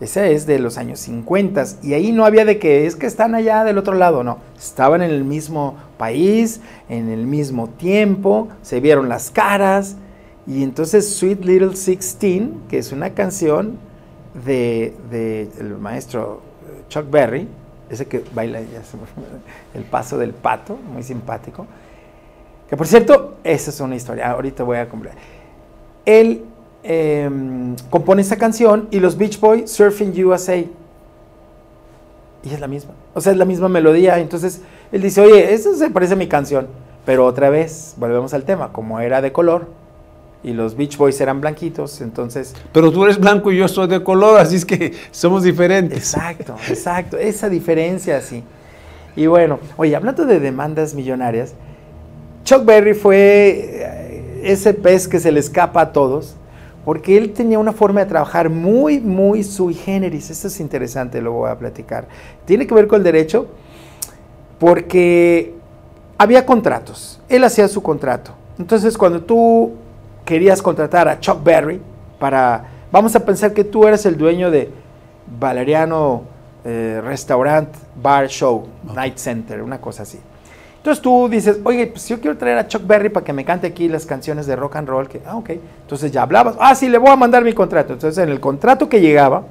Ese 0.00 0.32
es 0.32 0.46
de 0.46 0.60
los 0.60 0.78
años 0.78 1.00
50 1.00 1.64
y 1.82 1.94
ahí 1.94 2.12
no 2.12 2.24
había 2.24 2.44
de 2.44 2.58
que 2.58 2.86
es 2.86 2.94
que 2.94 3.06
están 3.06 3.34
allá 3.34 3.64
del 3.64 3.78
otro 3.78 3.94
lado, 3.94 4.22
no. 4.22 4.38
Estaban 4.56 5.02
en 5.02 5.10
el 5.10 5.24
mismo 5.24 5.76
país, 5.96 6.60
en 6.88 7.08
el 7.08 7.26
mismo 7.26 7.68
tiempo, 7.68 8.48
se 8.62 8.78
vieron 8.78 9.08
las 9.08 9.30
caras 9.30 9.96
y 10.46 10.62
entonces 10.62 11.16
Sweet 11.16 11.44
Little 11.44 11.74
Sixteen, 11.74 12.62
que 12.68 12.78
es 12.78 12.92
una 12.92 13.10
canción 13.10 13.76
de, 14.46 14.94
el 15.58 15.76
maestro 15.78 16.42
Chuck 16.88 17.10
Berry, 17.10 17.48
ese 17.90 18.06
que 18.06 18.22
baila 18.32 18.60
el 19.74 19.82
paso 19.84 20.16
del 20.16 20.32
pato, 20.32 20.76
muy 20.76 21.02
simpático. 21.02 21.66
Que 22.70 22.76
por 22.76 22.86
cierto, 22.86 23.38
esa 23.42 23.70
es 23.70 23.80
una 23.80 23.96
historia, 23.96 24.30
ahorita 24.30 24.62
voy 24.62 24.76
a 24.76 24.88
comprar. 24.88 25.14
Él 26.04 26.44
Em, 26.82 27.74
compone 27.90 28.22
esta 28.22 28.36
canción 28.36 28.88
y 28.90 29.00
los 29.00 29.16
Beach 29.16 29.40
Boys 29.40 29.70
Surfing 29.70 30.12
USA. 30.24 30.56
Y 30.56 30.68
es 32.50 32.60
la 32.60 32.68
misma. 32.68 32.92
O 33.14 33.20
sea, 33.20 33.32
es 33.32 33.38
la 33.38 33.44
misma 33.44 33.68
melodía. 33.68 34.18
Entonces 34.18 34.62
él 34.92 35.02
dice, 35.02 35.20
oye, 35.20 35.52
eso 35.52 35.74
se 35.74 35.90
parece 35.90 36.14
a 36.14 36.16
mi 36.16 36.28
canción. 36.28 36.68
Pero 37.04 37.26
otra 37.26 37.50
vez, 37.50 37.94
volvemos 37.96 38.34
al 38.34 38.44
tema, 38.44 38.72
como 38.72 39.00
era 39.00 39.20
de 39.20 39.32
color 39.32 39.66
y 40.42 40.52
los 40.52 40.76
Beach 40.76 40.96
Boys 40.96 41.20
eran 41.20 41.40
blanquitos, 41.40 42.00
entonces... 42.00 42.54
Pero 42.72 42.92
tú 42.92 43.04
eres 43.04 43.18
blanco 43.18 43.50
y 43.50 43.58
yo 43.58 43.66
soy 43.66 43.88
de 43.88 44.02
color, 44.02 44.40
así 44.40 44.56
es 44.56 44.64
que 44.64 44.94
somos 45.10 45.42
diferentes. 45.42 45.98
Exacto, 45.98 46.54
exacto, 46.68 47.16
esa 47.18 47.48
diferencia 47.48 48.20
sí. 48.20 48.44
Y 49.16 49.26
bueno, 49.26 49.58
oye, 49.76 49.96
hablando 49.96 50.24
de 50.26 50.38
demandas 50.38 50.94
millonarias, 50.94 51.54
Chuck 52.44 52.64
Berry 52.64 52.94
fue 52.94 53.16
eh, 53.18 54.40
ese 54.44 54.74
pez 54.74 55.08
que 55.08 55.18
se 55.18 55.32
le 55.32 55.40
escapa 55.40 55.80
a 55.80 55.92
todos 55.92 56.36
porque 56.88 57.18
él 57.18 57.34
tenía 57.34 57.58
una 57.58 57.74
forma 57.74 58.00
de 58.00 58.06
trabajar 58.06 58.48
muy, 58.48 58.98
muy 58.98 59.44
sui 59.44 59.74
generis. 59.74 60.30
Esto 60.30 60.48
es 60.48 60.58
interesante, 60.58 61.20
lo 61.20 61.32
voy 61.32 61.50
a 61.50 61.58
platicar. 61.58 62.08
Tiene 62.46 62.66
que 62.66 62.72
ver 62.72 62.86
con 62.86 62.96
el 62.96 63.04
derecho 63.04 63.46
porque 64.58 65.52
había 66.16 66.46
contratos. 66.46 67.20
Él 67.28 67.44
hacía 67.44 67.68
su 67.68 67.82
contrato. 67.82 68.30
Entonces, 68.58 68.96
cuando 68.96 69.20
tú 69.20 69.74
querías 70.24 70.62
contratar 70.62 71.08
a 71.08 71.20
Chuck 71.20 71.44
Berry 71.44 71.78
para, 72.18 72.64
vamos 72.90 73.14
a 73.14 73.22
pensar 73.22 73.52
que 73.52 73.64
tú 73.64 73.86
eres 73.86 74.06
el 74.06 74.16
dueño 74.16 74.50
de 74.50 74.70
Valeriano 75.38 76.22
eh, 76.64 77.02
Restaurant 77.04 77.68
Bar 78.02 78.28
Show, 78.28 78.66
Night 78.94 79.18
Center, 79.18 79.62
una 79.62 79.78
cosa 79.78 80.04
así. 80.04 80.18
Entonces 80.88 81.02
tú 81.02 81.28
dices, 81.28 81.58
oye, 81.64 81.86
pues 81.88 82.08
yo 82.08 82.18
quiero 82.18 82.38
traer 82.38 82.56
a 82.56 82.66
Chuck 82.66 82.86
Berry 82.86 83.10
para 83.10 83.22
que 83.22 83.34
me 83.34 83.44
cante 83.44 83.66
aquí 83.66 83.88
las 83.88 84.06
canciones 84.06 84.46
de 84.46 84.56
rock 84.56 84.76
and 84.76 84.88
roll. 84.88 85.06
Que, 85.06 85.20
ah, 85.26 85.36
ok. 85.36 85.50
Entonces 85.82 86.10
ya 86.10 86.22
hablabas, 86.22 86.56
ah, 86.58 86.74
sí, 86.74 86.88
le 86.88 86.96
voy 86.96 87.10
a 87.10 87.16
mandar 87.16 87.44
mi 87.44 87.52
contrato. 87.52 87.92
Entonces 87.92 88.16
en 88.24 88.30
el 88.30 88.40
contrato 88.40 88.88
que 88.88 88.98
llegaba, 88.98 89.42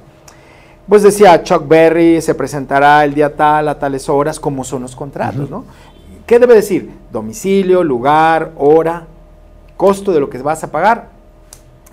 pues 0.88 1.04
decía 1.04 1.40
Chuck 1.44 1.68
Berry 1.68 2.20
se 2.20 2.34
presentará 2.34 3.04
el 3.04 3.14
día 3.14 3.36
tal, 3.36 3.68
a 3.68 3.78
tales 3.78 4.08
horas, 4.08 4.40
como 4.40 4.64
son 4.64 4.82
los 4.82 4.96
contratos, 4.96 5.48
¿no? 5.48 5.64
¿Qué 6.26 6.40
debe 6.40 6.56
decir? 6.56 6.90
Domicilio, 7.12 7.84
lugar, 7.84 8.50
hora, 8.56 9.06
costo 9.76 10.12
de 10.12 10.18
lo 10.18 10.28
que 10.28 10.38
vas 10.38 10.64
a 10.64 10.72
pagar 10.72 11.10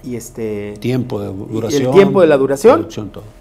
y 0.04 0.16
este 0.16 0.74
tiempo 0.80 1.22
de 1.22 1.28
duración, 1.28 1.84
el 1.86 1.92
tiempo 1.92 2.22
de 2.22 2.28
la 2.28 2.38
duración 2.38 2.88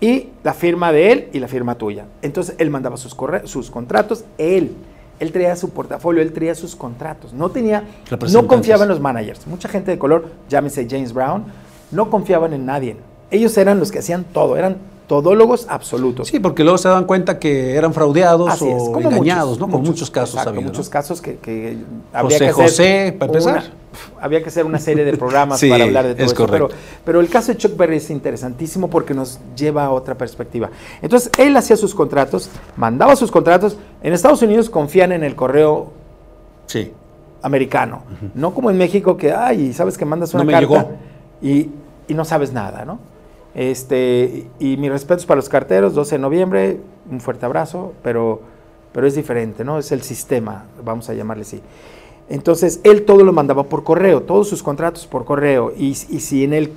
y 0.03 0.29
la 0.43 0.53
firma 0.53 0.93
de 0.93 1.13
él 1.13 1.29
y 1.33 1.39
la 1.39 1.49
firma 1.49 1.77
tuya. 1.77 2.05
Entonces 2.21 2.57
él 2.59 2.69
mandaba 2.69 2.99
sus 2.99 3.17
corre- 3.17 3.47
sus 3.47 3.71
contratos, 3.71 4.27
él 4.37 4.73
él 5.21 5.33
traía 5.33 5.57
su 5.57 5.71
portafolio, 5.71 6.23
él 6.23 6.33
traía 6.33 6.55
sus 6.55 6.77
contratos. 6.77 7.33
No 7.33 7.51
tenía 7.51 7.85
no 8.33 8.47
confiaba 8.47 8.85
en 8.85 8.89
los 8.89 9.01
managers. 9.01 9.47
Mucha 9.47 9.69
gente 9.69 9.91
de 9.91 9.99
color, 9.99 10.31
llámese 10.49 10.87
James 10.89 11.13
Brown, 11.13 11.45
no 11.91 12.11
confiaban 12.11 12.53
en 12.53 12.67
nadie. 12.67 12.97
Ellos 13.31 13.57
eran 13.57 13.79
los 13.79 13.91
que 13.91 14.01
hacían 14.01 14.25
todo, 14.25 14.57
eran 14.57 14.77
todólogos 15.07 15.67
absolutos. 15.69 16.29
Sí, 16.29 16.41
porque 16.41 16.63
luego 16.65 16.79
se 16.79 16.89
dan 16.89 17.05
cuenta 17.05 17.39
que 17.39 17.75
eran 17.77 17.93
fraudeados 17.93 18.49
Así 18.51 18.65
o 18.67 18.93
como 18.93 19.11
engañados, 19.11 19.51
muchos, 19.51 19.61
¿no? 19.61 19.67
Como 19.71 19.85
muchos 19.85 20.11
casos 20.11 20.31
exacto, 20.37 20.51
habido, 20.51 20.65
muchos 20.71 20.87
¿no? 20.87 20.91
casos 20.93 21.21
que, 21.21 21.37
que 21.37 21.77
José 22.13 22.39
que 22.39 22.45
hacer 22.49 22.53
José, 22.53 23.17
para 23.19 23.33
empezar. 23.33 23.53
una- 23.55 23.71
había 24.21 24.43
que 24.43 24.49
hacer 24.49 24.65
una 24.65 24.79
serie 24.79 25.05
de 25.05 25.17
programas 25.19 25.61
Sí, 25.61 25.69
para 25.69 25.85
hablar 25.85 26.07
de 26.07 26.15
todo 26.15 26.25
es 26.27 26.33
eso. 26.33 26.47
Pero, 26.47 26.67
correcto. 26.69 26.83
pero 27.05 27.21
el 27.21 27.29
caso 27.29 27.53
de 27.53 27.59
Chuck 27.59 27.77
Berry 27.77 27.97
es 27.99 28.11
interesantísimo 28.11 28.89
porque 28.89 29.13
nos 29.15 29.39
lleva 29.57 29.85
a 29.85 29.91
otra 29.91 30.15
perspectiva. 30.17 30.71
Entonces, 31.03 31.31
él 31.39 31.55
hacía 31.57 31.77
sus 31.77 31.95
contratos, 31.95 32.49
mandaba 32.77 33.15
sus 33.15 33.31
contratos. 33.31 33.77
En 34.03 34.13
Estados 34.15 34.41
Unidos 34.43 34.71
confían 34.71 35.13
en 35.13 35.23
el 35.23 35.37
correo 35.37 35.93
Sí. 36.67 36.93
americano. 37.43 38.03
No 38.35 38.55
como 38.55 38.71
en 38.71 38.79
México 38.79 39.17
que, 39.19 39.33
ay, 39.33 39.73
sabes 39.75 39.99
que 39.99 40.05
mandas 40.07 40.33
No 40.33 40.39
una 40.41 40.47
me 40.47 40.53
carta 40.67 40.89
y, 41.43 41.69
y 42.09 42.15
no 42.15 42.25
sabes 42.25 42.53
nada, 42.53 42.85
¿no? 42.87 42.99
Este, 43.55 44.47
y 44.59 44.77
mis 44.77 44.91
respetos 44.91 45.27
para 45.27 45.37
los 45.37 45.49
carteros, 45.49 45.95
12 45.95 46.17
de 46.17 46.19
noviembre, 46.19 46.81
un 47.11 47.21
fuerte 47.21 47.47
abrazo, 47.47 47.93
pero, 48.03 48.41
pero 48.93 49.07
es 49.07 49.15
diferente, 49.15 49.65
¿no? 49.65 49.79
Es 49.79 49.93
el 49.93 50.03
sistema, 50.03 50.67
vamos 50.85 51.09
a 51.09 51.15
llamarle 51.15 51.43
así. 51.43 51.61
Entonces, 52.29 52.81
él 52.85 53.05
todo 53.05 53.23
lo 53.23 53.33
mandaba 53.33 53.65
por 53.65 53.85
correo, 53.85 54.23
todos 54.23 54.49
sus 54.49 54.63
contratos 54.63 55.07
por 55.07 55.25
correo. 55.25 55.73
Y, 55.77 55.91
y 55.91 56.21
si 56.21 56.43
en 56.43 56.55
el, 56.55 56.73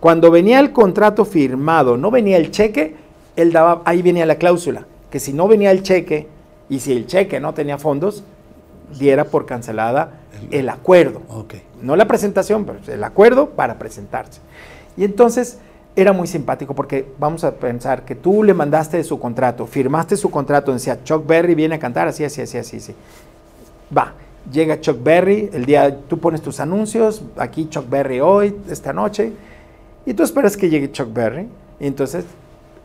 cuando 0.00 0.30
venía 0.30 0.60
el 0.60 0.72
contrato 0.72 1.24
firmado, 1.24 1.96
no 1.96 2.10
venía 2.10 2.36
el 2.36 2.50
cheque, 2.50 2.96
él 3.36 3.52
daba, 3.52 3.82
ahí 3.84 4.00
venía 4.00 4.24
la 4.26 4.36
cláusula, 4.36 4.86
que 5.10 5.20
si 5.20 5.32
no 5.32 5.48
venía 5.48 5.70
el 5.70 5.82
cheque, 5.82 6.28
y 6.68 6.80
si 6.80 6.92
el 6.92 7.06
cheque 7.06 7.40
no 7.40 7.52
tenía 7.52 7.76
fondos, 7.76 8.24
diera 8.98 9.24
por 9.24 9.44
cancelada 9.44 10.20
el 10.50 10.68
acuerdo. 10.68 11.20
Ok. 11.28 11.54
No 11.82 11.96
la 11.96 12.06
presentación, 12.06 12.64
pero 12.64 12.78
el 12.86 13.04
acuerdo 13.04 13.50
para 13.50 13.78
presentarse. 13.78 14.40
Y 14.96 15.04
entonces 15.04 15.58
era 15.94 16.12
muy 16.12 16.26
simpático 16.26 16.74
porque 16.74 17.06
vamos 17.18 17.44
a 17.44 17.52
pensar 17.52 18.04
que 18.04 18.14
tú 18.14 18.42
le 18.42 18.54
mandaste 18.54 19.02
su 19.04 19.18
contrato, 19.18 19.66
firmaste 19.66 20.16
su 20.16 20.30
contrato, 20.30 20.72
decía 20.72 21.02
Chuck 21.04 21.26
Berry 21.26 21.54
viene 21.54 21.74
a 21.74 21.78
cantar, 21.78 22.08
así, 22.08 22.24
así, 22.24 22.40
así, 22.40 22.58
así, 22.58 22.76
así. 22.78 22.94
Va, 23.96 24.14
llega 24.50 24.80
Chuck 24.80 25.02
Berry, 25.02 25.50
el 25.52 25.66
día 25.66 25.94
tú 26.08 26.18
pones 26.18 26.40
tus 26.40 26.60
anuncios, 26.60 27.22
aquí 27.36 27.68
Chuck 27.68 27.88
Berry 27.88 28.20
hoy, 28.20 28.56
esta 28.70 28.92
noche, 28.92 29.32
y 30.06 30.14
tú 30.14 30.22
esperas 30.22 30.56
que 30.56 30.70
llegue 30.70 30.90
Chuck 30.90 31.12
Berry, 31.12 31.48
y 31.78 31.86
entonces 31.86 32.24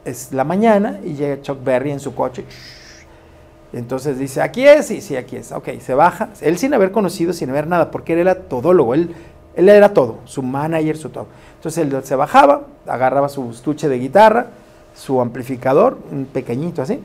es 0.03 0.33
la 0.33 0.43
mañana 0.43 0.99
y 1.03 1.13
llega 1.13 1.41
Chuck 1.41 1.63
Berry 1.63 1.91
en 1.91 1.99
su 1.99 2.13
coche. 2.13 2.43
Entonces 3.73 4.17
dice, 4.17 4.41
aquí 4.41 4.65
es, 4.65 4.89
y 4.91 5.01
sí, 5.01 5.15
aquí 5.15 5.35
es. 5.35 5.51
Ok, 5.51 5.69
se 5.81 5.93
baja. 5.93 6.29
Él 6.41 6.57
sin 6.57 6.73
haber 6.73 6.91
conocido, 6.91 7.33
sin 7.33 7.49
haber 7.49 7.67
nada, 7.67 7.91
porque 7.91 8.13
él 8.13 8.19
era 8.19 8.35
todólogo, 8.35 8.93
él, 8.93 9.13
él 9.55 9.69
era 9.69 9.93
todo, 9.93 10.19
su 10.25 10.41
manager, 10.41 10.97
su 10.97 11.09
todo. 11.09 11.27
Entonces 11.57 11.83
él 11.85 12.03
se 12.03 12.15
bajaba, 12.15 12.61
agarraba 12.87 13.29
su 13.29 13.49
estuche 13.51 13.89
de 13.89 13.99
guitarra, 13.99 14.47
su 14.95 15.19
amplificador, 15.21 15.97
un 16.11 16.25
pequeñito 16.25 16.81
así. 16.81 16.99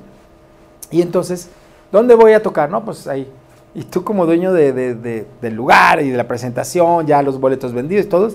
Y 0.91 1.03
entonces, 1.03 1.49
¿dónde 1.91 2.15
voy 2.15 2.33
a 2.33 2.43
tocar? 2.43 2.71
No, 2.71 2.85
pues 2.85 3.07
ahí. 3.07 3.27
Y 3.75 3.85
tú 3.85 4.05
como 4.05 4.27
dueño 4.27 4.53
de- 4.53 4.73
de- 4.73 4.95
de- 4.95 5.27
del 5.41 5.55
lugar 5.55 6.03
y 6.03 6.11
de 6.11 6.17
la 6.17 6.29
presentación, 6.29 7.07
ya 7.07 7.23
los 7.23 7.41
boletos 7.41 7.73
vendidos, 7.73 8.09
todos, 8.09 8.35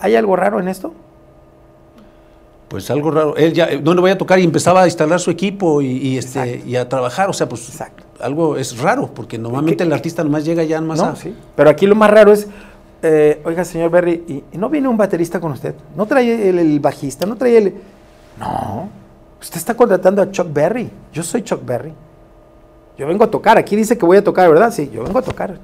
¿hay 0.00 0.16
algo 0.16 0.34
raro 0.34 0.58
en 0.58 0.66
esto? 0.68 0.92
Pues 2.68 2.90
algo 2.90 3.10
raro. 3.10 3.34
Él 3.36 3.54
ya, 3.54 3.66
eh, 3.66 3.80
¿dónde 3.82 4.00
voy 4.02 4.10
a 4.10 4.18
tocar? 4.18 4.38
Y 4.38 4.44
empezaba 4.44 4.82
a 4.82 4.86
instalar 4.86 5.20
su 5.20 5.30
equipo 5.30 5.80
y, 5.80 5.86
y, 5.86 6.18
este, 6.18 6.62
y 6.66 6.76
a 6.76 6.86
trabajar. 6.88 7.30
O 7.30 7.32
sea, 7.32 7.48
pues 7.48 7.66
Exacto. 7.68 8.02
algo 8.20 8.56
es 8.58 8.76
raro, 8.78 9.08
porque 9.14 9.38
normalmente 9.38 9.84
¿Qué- 9.84 9.88
el 9.88 9.92
artista 9.94 10.22
nomás 10.22 10.44
llega 10.44 10.62
ya 10.64 10.78
nomás 10.80 10.98
No, 10.98 11.04
a- 11.06 11.16
sí. 11.16 11.34
Pero 11.56 11.70
aquí 11.70 11.86
lo 11.86 11.94
más 11.94 12.10
raro 12.10 12.30
es, 12.32 12.46
eh, 13.02 13.40
oiga, 13.44 13.64
señor 13.64 13.90
Berry, 13.90 14.24
¿y, 14.26 14.44
y 14.52 14.58
no 14.58 14.68
viene 14.68 14.88
un 14.88 14.96
baterista 14.96 15.40
con 15.40 15.52
usted? 15.52 15.74
¿No 15.96 16.06
trae 16.06 16.48
el, 16.48 16.58
el 16.58 16.80
bajista? 16.80 17.26
¿No 17.26 17.36
trae 17.36 17.56
el...? 17.58 17.74
No, 18.38 18.88
usted 19.40 19.56
está 19.56 19.74
contratando 19.74 20.22
a 20.22 20.30
Chuck 20.30 20.52
Berry. 20.52 20.90
Yo 21.12 21.22
soy 21.22 21.42
Chuck 21.42 21.64
Berry. 21.64 21.92
Yo 22.96 23.06
vengo 23.06 23.24
a 23.24 23.30
tocar. 23.30 23.58
Aquí 23.58 23.76
dice 23.76 23.96
que 23.96 24.04
voy 24.06 24.16
a 24.16 24.24
tocar, 24.24 24.48
¿verdad? 24.48 24.72
Sí, 24.72 24.90
yo 24.92 25.04
vengo 25.04 25.18
a 25.18 25.22
tocar. 25.22 25.58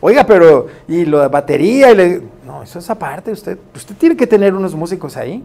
Oiga, 0.00 0.24
pero, 0.26 0.66
¿y 0.88 1.04
lo 1.06 1.20
de 1.20 1.28
batería? 1.28 1.90
Y 1.90 1.94
le- 1.96 2.22
No, 2.46 2.62
eso 2.62 2.78
es 2.78 2.90
aparte. 2.90 3.30
Usted, 3.32 3.58
usted 3.74 3.94
tiene 3.96 4.16
que 4.16 4.26
tener 4.26 4.54
unos 4.54 4.74
músicos 4.74 5.16
ahí. 5.16 5.42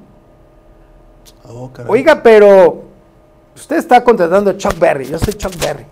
Oh. 1.48 1.70
Oiga, 1.88 2.22
pero 2.22 2.84
usted 3.56 3.78
está 3.78 4.04
contratando 4.04 4.52
a 4.52 4.58
Chuck 4.58 4.78
Berry. 4.78 5.06
Yo 5.06 5.18
soy 5.18 5.34
Chuck 5.34 5.56
Berry. 5.58 5.86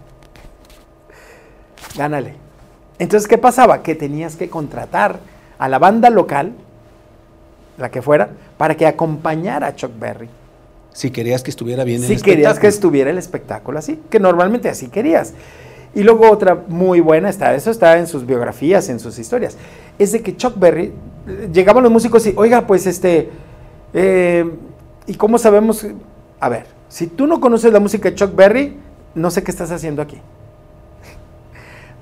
Gánale. 1.95 2.35
Entonces, 2.99 3.27
¿qué 3.27 3.37
pasaba? 3.37 3.81
Que 3.83 3.95
tenías 3.95 4.35
que 4.35 4.49
contratar 4.49 5.19
a 5.57 5.67
la 5.67 5.79
banda 5.79 6.09
local, 6.09 6.53
la 7.77 7.89
que 7.89 8.01
fuera, 8.01 8.29
para 8.57 8.75
que 8.75 8.85
acompañara 8.85 9.67
a 9.67 9.75
Chuck 9.75 9.91
Berry. 9.99 10.29
Si 10.93 11.11
querías 11.11 11.43
que 11.43 11.51
estuviera 11.51 11.83
bien 11.83 12.01
Si 12.01 12.13
el 12.13 12.21
querías 12.21 12.59
que 12.59 12.67
espectáculo. 12.67 12.69
estuviera 12.69 13.09
el 13.11 13.17
espectáculo 13.17 13.79
así, 13.79 13.99
que 14.09 14.19
normalmente 14.19 14.69
así 14.69 14.87
querías. 14.87 15.33
Y 15.93 16.03
luego 16.03 16.29
otra 16.29 16.63
muy 16.67 16.99
buena 16.99 17.29
está, 17.29 17.53
eso 17.55 17.71
está 17.71 17.97
en 17.97 18.07
sus 18.07 18.25
biografías, 18.25 18.89
en 18.89 18.99
sus 18.99 19.17
historias, 19.19 19.57
es 19.99 20.11
de 20.11 20.21
que 20.21 20.35
Chuck 20.35 20.57
Berry, 20.57 20.93
llegaban 21.51 21.83
los 21.83 21.91
músicos 21.91 22.25
y, 22.27 22.33
oiga, 22.35 22.65
pues 22.65 22.87
este, 22.87 23.29
eh, 23.93 24.49
¿y 25.05 25.15
cómo 25.15 25.37
sabemos? 25.37 25.85
A 26.39 26.49
ver, 26.49 26.65
si 26.89 27.07
tú 27.07 27.27
no 27.27 27.39
conoces 27.39 27.71
la 27.73 27.79
música 27.79 28.09
de 28.09 28.15
Chuck 28.15 28.35
Berry, 28.35 28.77
no 29.15 29.31
sé 29.31 29.43
qué 29.43 29.51
estás 29.51 29.71
haciendo 29.71 30.01
aquí. 30.01 30.17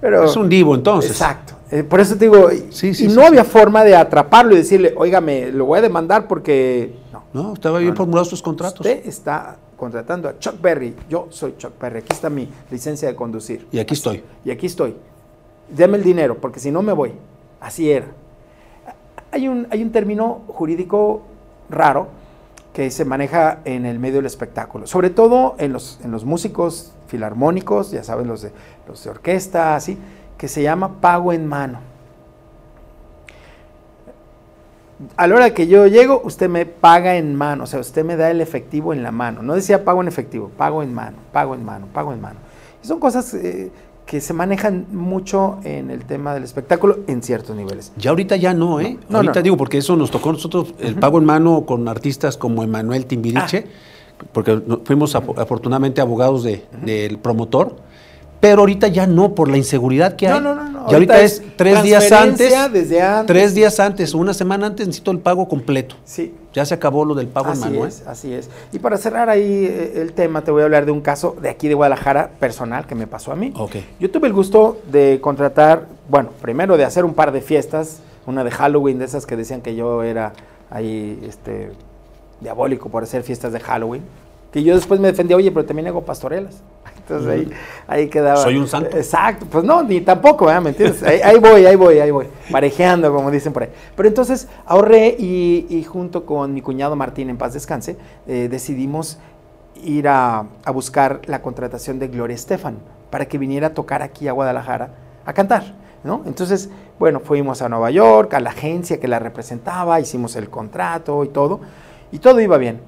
Pero, 0.01 0.23
Es 0.25 0.35
un 0.35 0.49
divo 0.49 0.75
entonces. 0.75 1.11
Exacto. 1.11 1.53
Eh, 1.71 1.83
por 1.83 1.99
eso 1.99 2.15
te 2.15 2.25
digo, 2.25 2.51
y- 2.51 2.67
Sí, 2.71 2.93
sí, 2.93 3.05
y 3.05 3.09
sí, 3.09 3.15
no 3.15 3.21
sí. 3.21 3.27
había 3.27 3.43
forma 3.43 3.83
de 3.83 3.95
atraparlo 3.95 4.53
y 4.53 4.57
decirle, 4.57 4.93
oígame, 4.95 5.51
lo 5.51 5.65
voy 5.65 5.79
a 5.79 5.81
demandar 5.81 6.27
porque... 6.27 6.95
No. 7.11 7.23
No, 7.33 7.53
estaba 7.53 7.79
bien 7.79 7.91
No, 7.91 7.97
formulados 7.97 8.29
sus 8.29 8.41
contratos. 8.41 8.81
Usted 8.81 9.05
está 9.07 9.57
contratando 9.75 10.29
a 10.29 10.37
Chuck 10.39 10.61
Berry. 10.61 10.95
Yo 11.09 11.27
soy 11.31 11.55
Chuck 11.57 11.73
Berry. 11.81 11.99
Aquí 11.99 12.07
está 12.11 12.29
mi 12.29 12.47
licencia 12.69 13.07
de 13.07 13.15
conducir. 13.15 13.67
Y 13.71 13.79
aquí 13.79 13.93
estoy. 13.93 14.23
Y 14.45 14.51
aquí 14.51 14.67
estoy. 14.67 14.95
Deme 15.69 15.97
el 15.97 16.03
dinero, 16.03 16.37
porque 16.37 16.59
si 16.59 16.71
no 16.71 16.81
me 16.81 16.93
voy. 16.93 17.11
Así 17.59 17.91
era. 17.91 18.07
Hay 19.31 19.47
un, 19.47 19.67
hay 19.71 19.81
un 19.81 19.91
término 19.91 20.43
jurídico 20.47 21.23
raro 21.69 22.07
que 22.73 22.91
se 22.91 23.03
maneja 23.05 23.59
en 23.65 23.85
el 23.85 23.99
medio 23.99 24.17
del 24.17 24.25
espectáculo, 24.27 24.85
sobre 24.87 25.09
todo 25.09 25.55
en 25.57 25.73
los, 25.73 25.99
en 26.03 26.11
los 26.11 26.23
músicos 26.25 26.91
filarmónicos, 27.07 27.91
ya 27.91 28.03
saben, 28.03 28.27
los 28.27 28.41
de, 28.41 28.51
los 28.87 29.03
de 29.03 29.09
orquesta, 29.09 29.75
así, 29.75 29.97
que 30.37 30.47
se 30.47 30.61
llama 30.63 30.99
pago 31.01 31.33
en 31.33 31.45
mano. 31.45 31.79
A 35.17 35.27
la 35.27 35.35
hora 35.35 35.53
que 35.53 35.67
yo 35.67 35.87
llego, 35.87 36.21
usted 36.23 36.47
me 36.49 36.65
paga 36.65 37.17
en 37.17 37.35
mano, 37.35 37.65
o 37.65 37.67
sea, 37.67 37.79
usted 37.81 38.05
me 38.05 38.15
da 38.15 38.31
el 38.31 38.39
efectivo 38.39 38.93
en 38.93 39.03
la 39.03 39.11
mano. 39.11 39.41
No 39.43 39.53
decía 39.53 39.83
pago 39.83 40.01
en 40.01 40.07
efectivo, 40.07 40.49
pago 40.57 40.83
en 40.83 40.93
mano, 40.93 41.17
pago 41.33 41.53
en 41.53 41.65
mano, 41.65 41.87
pago 41.93 42.13
en 42.13 42.21
mano. 42.21 42.39
Y 42.81 42.87
son 42.87 42.99
cosas 42.99 43.33
eh, 43.33 43.71
que 44.05 44.21
se 44.21 44.33
manejan 44.33 44.85
mucho 44.91 45.57
en 45.63 45.89
el 45.91 46.05
tema 46.05 46.33
del 46.33 46.43
espectáculo 46.43 46.99
en 47.07 47.21
ciertos 47.23 47.55
niveles. 47.57 47.91
Ya 47.97 48.11
ahorita 48.11 48.37
ya 48.37 48.53
no, 48.53 48.79
¿eh? 48.79 48.97
No, 49.09 49.17
ahorita 49.17 49.39
no. 49.39 49.43
digo, 49.43 49.57
porque 49.57 49.79
eso 49.79 49.97
nos 49.97 50.11
tocó 50.11 50.29
a 50.29 50.33
nosotros 50.33 50.73
el 50.79 50.95
pago 50.95 51.17
en 51.17 51.25
mano 51.25 51.65
con 51.65 51.87
artistas 51.89 52.37
como 52.37 52.63
Emanuel 52.63 53.05
Timbiriche, 53.05 53.65
Ah. 53.67 53.69
Porque 54.31 54.61
fuimos 54.83 55.15
afortunadamente 55.15 56.01
abogados 56.01 56.43
de- 56.43 56.63
del 56.83 57.17
promotor, 57.19 57.75
pero 58.41 58.59
ahorita 58.59 58.89
ya 58.89 59.07
no, 59.07 59.33
por 59.33 59.49
la 59.49 59.57
inseguridad 59.57 60.15
que 60.15 60.27
hay. 60.27 60.33
No, 60.33 60.53
no, 60.53 60.55
no, 60.55 60.69
no. 60.69 60.85
Y 60.91 60.93
ahorita 60.93 61.19
es 61.21 61.41
tres 61.55 61.81
días 61.81 62.11
antes. 62.11 62.53
Desde 62.71 63.01
antes. 63.01 63.25
Tres 63.25 63.55
días 63.55 63.79
antes, 63.79 64.13
una 64.13 64.33
semana 64.35 64.67
antes 64.67 64.85
necesito 64.85 65.09
el 65.11 65.19
pago 65.19 65.47
completo. 65.47 65.95
Sí. 66.03 66.33
Ya 66.53 66.63
se 66.65 66.73
acabó 66.75 67.05
lo 67.05 67.15
del 67.15 67.27
pago 67.27 67.47
Así 67.49 67.63
en 67.63 67.71
mano. 67.73 67.85
¿eh? 67.85 67.87
es, 67.87 68.03
así 68.05 68.33
es. 68.33 68.49
Y 68.71 68.79
para 68.79 68.97
cerrar 68.97 69.29
ahí 69.29 69.65
eh, 69.67 69.93
el 69.95 70.13
tema, 70.13 70.41
te 70.43 70.51
voy 70.51 70.61
a 70.61 70.65
hablar 70.65 70.85
de 70.85 70.91
un 70.91 71.01
caso 71.01 71.35
de 71.41 71.49
aquí 71.49 71.67
de 71.67 71.73
Guadalajara 71.73 72.29
personal 72.39 72.85
que 72.85 72.93
me 72.93 73.07
pasó 73.07 73.31
a 73.31 73.35
mí. 73.35 73.51
Ok. 73.57 73.77
Yo 73.99 74.11
tuve 74.11 74.27
el 74.27 74.33
gusto 74.33 74.77
de 74.91 75.19
contratar, 75.21 75.87
bueno, 76.07 76.29
primero 76.41 76.77
de 76.77 76.83
hacer 76.85 77.03
un 77.03 77.13
par 77.15 77.31
de 77.31 77.41
fiestas, 77.41 77.99
una 78.27 78.43
de 78.43 78.51
Halloween, 78.51 78.99
de 78.99 79.05
esas 79.05 79.25
que 79.25 79.35
decían 79.35 79.61
que 79.61 79.75
yo 79.75 80.03
era 80.03 80.33
ahí, 80.69 81.19
este, 81.27 81.71
diabólico 82.41 82.89
por 82.89 83.03
hacer 83.03 83.23
fiestas 83.23 83.53
de 83.53 83.59
Halloween. 83.59 84.03
Que 84.51 84.63
yo 84.63 84.75
después 84.75 84.99
me 84.99 85.07
defendía, 85.07 85.35
oye, 85.35 85.51
pero 85.51 85.65
también 85.65 85.87
hago 85.87 86.03
pastorelas. 86.03 86.61
Entonces 86.97 87.29
ahí, 87.29 87.51
ahí 87.87 88.07
quedaba. 88.07 88.37
Soy 88.37 88.57
un 88.57 88.67
santo. 88.67 88.95
Exacto, 88.95 89.45
pues 89.49 89.63
no, 89.63 89.83
ni 89.83 90.01
tampoco, 90.01 90.45
¿verdad? 90.45 90.61
¿me 90.61 90.69
entiendes? 90.69 91.03
Ahí, 91.03 91.19
ahí 91.23 91.39
voy, 91.39 91.65
ahí 91.65 91.75
voy, 91.75 91.99
ahí 91.99 92.11
voy, 92.11 92.27
parejeando, 92.51 93.13
como 93.13 93.29
dicen 93.29 93.53
por 93.53 93.63
ahí. 93.63 93.69
Pero 93.95 94.07
entonces 94.07 94.47
ahorré 94.65 95.15
y, 95.19 95.67
y 95.69 95.83
junto 95.83 96.25
con 96.25 96.53
mi 96.53 96.61
cuñado 96.61 96.95
Martín, 96.95 97.29
en 97.29 97.37
paz 97.37 97.53
descanse, 97.53 97.97
eh, 98.27 98.47
decidimos 98.49 99.19
ir 99.83 100.07
a, 100.07 100.45
a 100.63 100.71
buscar 100.71 101.21
la 101.25 101.41
contratación 101.41 101.99
de 101.99 102.07
Gloria 102.07 102.33
Estefan 102.33 102.77
para 103.09 103.27
que 103.27 103.37
viniera 103.37 103.67
a 103.67 103.73
tocar 103.73 104.01
aquí 104.01 104.27
a 104.27 104.31
Guadalajara 104.31 104.89
a 105.25 105.33
cantar, 105.33 105.73
¿no? 106.03 106.23
Entonces, 106.25 106.69
bueno, 106.99 107.19
fuimos 107.19 107.61
a 107.61 107.69
Nueva 107.69 107.91
York, 107.91 108.33
a 108.33 108.39
la 108.39 108.51
agencia 108.51 108.99
que 108.99 109.07
la 109.07 109.19
representaba, 109.19 109.99
hicimos 109.99 110.35
el 110.35 110.49
contrato 110.49 111.23
y 111.23 111.29
todo, 111.29 111.61
y 112.11 112.19
todo 112.19 112.39
iba 112.41 112.57
bien. 112.57 112.79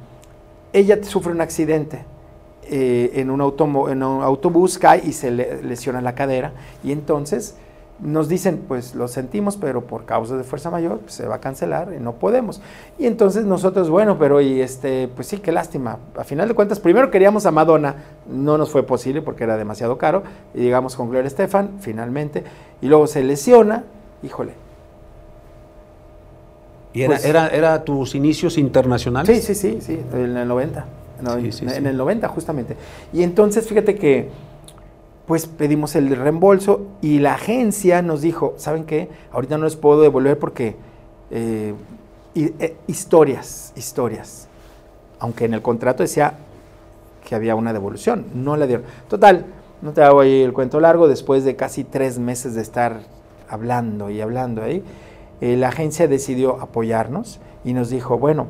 Ella 0.74 1.03
sufre 1.03 1.32
un 1.32 1.41
accidente 1.41 2.05
eh, 2.70 3.11
en, 3.15 3.32
un 3.32 3.41
autobús, 3.41 4.78
cae 4.78 5.01
y 5.05 5.13
se 5.13 5.32
le 5.32 5.61
lesiona 5.63 6.01
la 6.01 6.15
cadera, 6.15 6.51
y 6.84 6.91
entonces 6.91 7.55
nos 7.99 8.28
dicen, 8.28 8.63
pues 8.68 8.93
lo 8.93 9.07
sentimos, 9.07 9.57
pero 9.57 9.86
por 9.86 10.05
causa 10.05 10.38
de 10.38 10.43
fuerza 10.43 10.70
mayor 10.70 10.99
pues, 10.99 11.13
se 11.13 11.26
va 11.26 11.36
a 11.36 11.39
cancelar 11.39 11.93
y 11.97 11.99
no 12.01 12.13
podemos. 12.13 12.61
Y 12.99 13.05
entonces 13.05 13.45
nosotros, 13.45 13.89
bueno, 13.89 14.20
pero 14.20 14.41
y 14.41 14.61
este, 14.61 15.07
pues 15.07 15.28
sí, 15.28 15.38
qué 15.38 15.51
lástima. 15.51 15.97
A 16.15 16.24
final 16.24 16.47
de 16.47 16.53
cuentas, 16.53 16.80
primero 16.80 17.09
queríamos 17.09 17.45
a 17.45 17.51
Madonna, 17.51 17.95
no 18.30 18.57
nos 18.57 18.70
fue 18.70 18.84
posible 18.84 19.22
porque 19.22 19.45
era 19.45 19.57
demasiado 19.57 19.97
caro, 19.97 20.24
y 20.53 20.59
llegamos 20.59 20.95
con 20.95 21.09
Gloria 21.09 21.28
Estefan, 21.28 21.78
finalmente, 21.80 22.43
y 22.82 22.88
luego 22.88 23.07
se 23.07 23.24
lesiona, 23.24 23.86
híjole. 24.22 24.66
¿Y 26.97 27.03
era, 27.03 27.13
Pues- 27.13 27.25
era, 27.25 27.47
era 27.49 27.83
tus 27.83 28.15
inicios 28.15 28.57
internacionales? 28.57 29.43
Sí, 29.45 29.53
sí, 29.53 29.77
sí, 29.79 29.81
sí, 29.81 29.99
en 30.13 30.35
el 30.35 30.47
90. 30.47 30.85
no, 31.21 31.35
Sí, 31.39 31.45
en- 31.45 31.53
sí, 31.53 31.65
en 31.65 31.69
sí. 31.71 31.85
el 31.87 31.95
90 31.95 32.27
justamente. 32.27 32.75
Y 33.13 33.21
entonces 33.21 33.67
fíjate 33.67 33.93
que 33.95 34.29
pues 35.27 35.45
pedimos 35.45 35.95
el 35.95 36.15
reembolso 36.15 36.87
y 37.01 37.19
la 37.19 37.33
agencia 37.35 38.01
nos 38.01 38.21
dijo, 38.21 38.53
¿saben 38.57 38.85
qué? 38.85 39.09
Ahorita 39.31 39.57
no 39.57 39.65
les 39.65 39.75
puedo 39.75 40.01
devolver 40.01 40.39
porque 40.39 40.75
eh, 41.29 41.73
eh, 42.35 42.75
historias, 42.87 43.73
historias. 43.75 44.47
Aunque 45.19 45.45
en 45.45 45.53
el 45.53 45.61
contrato 45.61 46.01
decía 46.01 46.33
que 47.27 47.35
había 47.35 47.55
una 47.55 47.73
devolución, 47.73 48.25
no 48.33 48.55
la 48.55 48.65
dieron. 48.67 48.85
Total, 49.09 49.45
no 49.81 49.91
te 49.91 50.01
hago 50.01 50.21
ahí 50.21 50.41
el 50.41 50.53
cuento 50.53 50.79
largo, 50.79 51.07
después 51.07 51.43
de 51.43 51.55
casi 51.55 51.83
tres 51.83 52.17
meses 52.19 52.55
de 52.55 52.61
estar 52.61 53.01
hablando 53.49 54.09
y 54.09 54.21
hablando 54.21 54.63
ahí, 54.63 54.77
eh, 54.77 54.83
la 55.41 55.69
agencia 55.69 56.07
decidió 56.07 56.59
apoyarnos 56.61 57.39
y 57.63 57.73
nos 57.73 57.89
dijo, 57.89 58.17
bueno, 58.17 58.47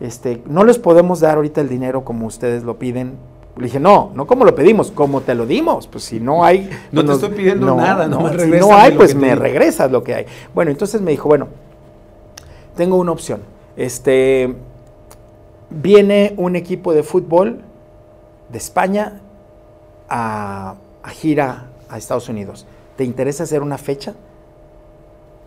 este, 0.00 0.42
no 0.46 0.64
les 0.64 0.78
podemos 0.78 1.20
dar 1.20 1.36
ahorita 1.36 1.60
el 1.60 1.68
dinero 1.68 2.04
como 2.04 2.26
ustedes 2.26 2.62
lo 2.62 2.78
piden. 2.78 3.14
Le 3.56 3.64
dije, 3.64 3.80
no, 3.80 4.12
no 4.14 4.26
como 4.26 4.44
lo 4.44 4.54
pedimos, 4.54 4.90
como 4.90 5.20
te 5.22 5.34
lo 5.34 5.46
dimos. 5.46 5.86
Pues 5.88 6.04
si 6.04 6.20
no 6.20 6.44
hay... 6.44 6.70
No 6.92 7.04
pues 7.04 7.06
te 7.06 7.26
estoy 7.26 7.38
pidiendo 7.38 7.74
nada, 7.74 8.06
nomás 8.06 8.32
si 8.32 8.38
regrésame 8.38 8.72
no 8.72 8.78
hay, 8.78 8.92
pues 8.92 9.14
me 9.14 9.34
regresas 9.34 9.90
lo 9.90 10.04
que 10.04 10.14
hay. 10.14 10.26
Bueno, 10.54 10.70
entonces 10.70 11.00
me 11.00 11.10
dijo, 11.10 11.28
bueno, 11.28 11.48
tengo 12.76 12.96
una 12.96 13.12
opción. 13.12 13.40
Este, 13.76 14.54
viene 15.70 16.34
un 16.36 16.56
equipo 16.56 16.92
de 16.92 17.02
fútbol 17.02 17.62
de 18.50 18.58
España 18.58 19.20
a, 20.08 20.76
a 21.02 21.10
gira 21.10 21.66
a 21.88 21.98
Estados 21.98 22.28
Unidos. 22.28 22.66
¿Te 22.96 23.04
interesa 23.04 23.44
hacer 23.44 23.62
una 23.62 23.78
fecha? 23.78 24.14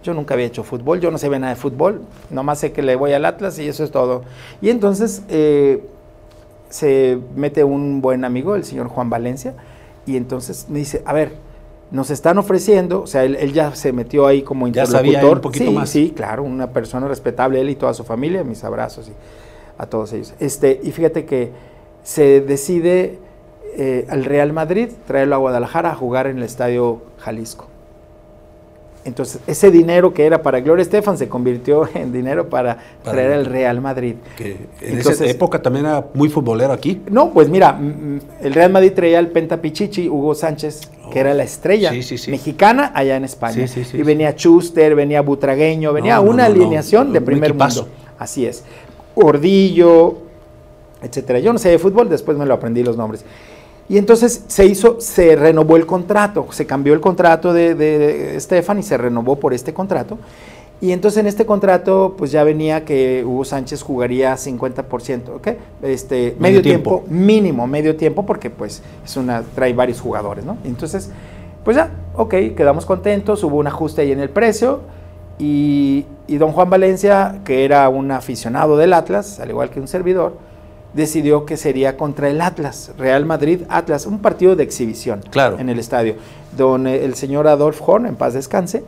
Yo 0.03 0.13
nunca 0.13 0.33
había 0.33 0.47
hecho 0.47 0.63
fútbol, 0.63 0.99
yo 0.99 1.11
no 1.11 1.17
sabía 1.17 1.39
nada 1.39 1.53
de 1.53 1.59
fútbol, 1.59 2.01
nomás 2.29 2.59
sé 2.59 2.71
que 2.71 2.81
le 2.81 2.95
voy 2.95 3.13
al 3.13 3.25
Atlas 3.25 3.59
y 3.59 3.67
eso 3.67 3.83
es 3.83 3.91
todo. 3.91 4.23
Y 4.61 4.69
entonces 4.69 5.23
eh, 5.29 5.83
se 6.69 7.19
mete 7.35 7.63
un 7.63 8.01
buen 8.01 8.25
amigo, 8.25 8.55
el 8.55 8.63
señor 8.63 8.87
Juan 8.87 9.09
Valencia, 9.09 9.53
y 10.05 10.17
entonces 10.17 10.67
me 10.69 10.79
dice, 10.79 11.03
a 11.05 11.13
ver, 11.13 11.33
nos 11.91 12.09
están 12.09 12.37
ofreciendo, 12.37 13.01
o 13.03 13.07
sea, 13.07 13.25
él, 13.25 13.35
él 13.35 13.53
ya 13.53 13.75
se 13.75 13.91
metió 13.91 14.25
ahí 14.25 14.41
como 14.41 14.65
Ya 14.67 14.83
interlocutor. 14.83 15.13
sabía 15.13 15.31
un 15.31 15.41
poquito 15.41 15.65
sí, 15.65 15.71
más. 15.71 15.89
Sí, 15.89 16.13
claro, 16.15 16.43
una 16.43 16.71
persona 16.71 17.07
respetable, 17.07 17.59
él 17.61 17.69
y 17.69 17.75
toda 17.75 17.93
su 17.93 18.03
familia, 18.03 18.43
mis 18.43 18.63
abrazos 18.63 19.09
y 19.09 19.11
a 19.77 19.85
todos 19.85 20.13
ellos. 20.13 20.33
Este, 20.39 20.79
y 20.81 20.91
fíjate 20.91 21.25
que 21.25 21.51
se 22.03 22.41
decide 22.41 23.19
eh, 23.77 24.05
al 24.09 24.25
Real 24.25 24.53
Madrid 24.53 24.89
traerlo 25.05 25.35
a 25.35 25.37
Guadalajara 25.37 25.91
a 25.91 25.95
jugar 25.95 26.27
en 26.27 26.37
el 26.37 26.43
Estadio 26.43 27.01
Jalisco. 27.19 27.67
Entonces, 29.03 29.41
ese 29.47 29.71
dinero 29.71 30.13
que 30.13 30.25
era 30.27 30.43
para 30.43 30.59
Gloria 30.59 30.83
Estefan 30.83 31.17
se 31.17 31.27
convirtió 31.27 31.89
en 31.95 32.11
dinero 32.13 32.49
para, 32.49 32.77
Para 33.03 33.13
traer 33.17 33.31
el- 33.31 33.39
al 33.39 33.45
Real 33.47 33.81
Madrid. 33.81 34.15
Que 34.37 34.51
en 34.81 34.97
Entonces- 34.97 35.21
esa 35.21 35.31
época 35.31 35.59
también 35.61 35.87
era 35.87 36.05
muy 36.13 36.29
futbolero 36.29 36.71
aquí. 36.71 37.01
No, 37.09 37.31
pues 37.33 37.49
mira, 37.49 37.79
el 38.41 38.53
Real 38.53 38.71
Madrid 38.71 38.91
traía 38.93 39.17
al 39.17 39.27
Penta 39.29 39.59
Pichichi, 39.59 40.07
Hugo 40.07 40.35
Sánchez, 40.35 40.89
que 41.11 41.19
era 41.19 41.33
la 41.33 41.43
estrella 41.43 41.89
Sí, 41.91 42.03
sí, 42.03 42.17
sí. 42.19 42.29
mexicana 42.31 42.91
allá 42.93 43.15
en 43.15 43.23
España. 43.25 43.67
Sí, 43.67 43.67
sí, 43.67 43.83
sí, 43.85 43.97
y 43.97 44.03
venía 44.03 44.33
Schuster, 44.33 44.93
venía 44.93 45.21
Butragueño, 45.21 45.93
venía 45.93 46.15
No, 46.17 46.21
una 46.23 46.47
no, 46.47 46.55
no. 46.55 46.61
alineación 46.61 47.11
de 47.11 47.21
primer 47.21 47.53
mundo. 47.55 47.87
Así 48.19 48.45
es. 48.45 48.63
Ordillo, 49.15 50.17
etcétera. 51.01 51.39
Yo 51.39 51.51
no 51.53 51.59
sé 51.59 51.69
de 51.69 51.79
fútbol, 51.79 52.07
después 52.09 52.37
me 52.37 52.45
lo 52.45 52.53
aprendí 52.53 52.83
los 52.83 52.97
nombres. 52.97 53.25
Y 53.91 53.97
entonces 53.97 54.45
se 54.47 54.65
hizo, 54.65 55.01
se 55.01 55.35
renovó 55.35 55.75
el 55.75 55.85
contrato, 55.85 56.47
se 56.51 56.65
cambió 56.65 56.93
el 56.93 57.01
contrato 57.01 57.51
de, 57.51 57.75
de 57.75 58.37
Estefan 58.37 58.79
y 58.79 58.83
se 58.83 58.97
renovó 58.97 59.35
por 59.35 59.53
este 59.53 59.73
contrato. 59.73 60.17
Y 60.79 60.93
entonces 60.93 61.19
en 61.19 61.27
este 61.27 61.45
contrato 61.45 62.15
pues 62.17 62.31
ya 62.31 62.45
venía 62.45 62.85
que 62.85 63.25
Hugo 63.25 63.43
Sánchez 63.43 63.81
jugaría 63.81 64.33
50%, 64.35 65.35
¿ok? 65.35 65.47
Este, 65.81 66.37
medio, 66.39 66.61
tiempo. 66.61 67.01
tiempo. 67.01 67.13
mínimo 67.13 67.67
medio 67.67 67.97
tiempo 67.97 68.25
porque 68.25 68.49
pues 68.49 68.81
es 69.03 69.17
una, 69.17 69.43
trae 69.43 69.73
varios 69.73 69.99
jugadores, 69.99 70.45
¿no? 70.45 70.55
Entonces, 70.63 71.11
pues 71.65 71.75
ya, 71.75 71.91
ok, 72.15 72.33
quedamos 72.55 72.85
contentos, 72.85 73.43
hubo 73.43 73.57
un 73.57 73.67
ajuste 73.67 74.03
ahí 74.03 74.13
en 74.13 74.21
el 74.21 74.29
precio 74.29 74.79
y, 75.37 76.05
y 76.27 76.37
don 76.37 76.53
Juan 76.53 76.69
Valencia, 76.69 77.41
que 77.43 77.65
era 77.65 77.89
un 77.89 78.09
aficionado 78.09 78.77
del 78.77 78.93
Atlas, 78.93 79.41
al 79.41 79.49
igual 79.49 79.69
que 79.69 79.81
un 79.81 79.89
servidor, 79.89 80.37
decidió 80.93 81.45
que 81.45 81.57
sería 81.57 81.97
contra 81.97 82.29
el 82.29 82.41
Atlas, 82.41 82.91
Real 82.97 83.25
Madrid 83.25 83.61
Atlas, 83.69 84.05
un 84.05 84.19
partido 84.19 84.55
de 84.55 84.63
exhibición 84.63 85.21
Claro. 85.29 85.57
en 85.59 85.69
el 85.69 85.79
estadio. 85.79 86.15
Don 86.57 86.87
eh, 86.87 87.05
el 87.05 87.15
señor 87.15 87.47
Adolf 87.47 87.81
Horn, 87.87 88.05
en 88.05 88.15
paz 88.15 88.33
descanse, 88.33 88.83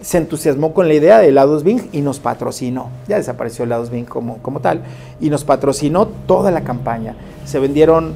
se 0.00 0.18
entusiasmó 0.18 0.74
con 0.74 0.88
la 0.88 0.94
idea 0.94 1.18
de 1.18 1.28
Helados 1.28 1.62
Bing 1.64 1.88
y 1.92 2.00
nos 2.00 2.18
patrocinó. 2.18 2.90
Ya 3.08 3.16
desapareció 3.16 3.64
Helados 3.64 3.90
Bing 3.90 4.04
como, 4.04 4.38
como 4.38 4.60
tal. 4.60 4.82
Y 5.20 5.30
nos 5.30 5.44
patrocinó 5.44 6.06
toda 6.06 6.50
la 6.50 6.62
campaña. 6.62 7.14
Se 7.44 7.58
vendieron 7.58 8.14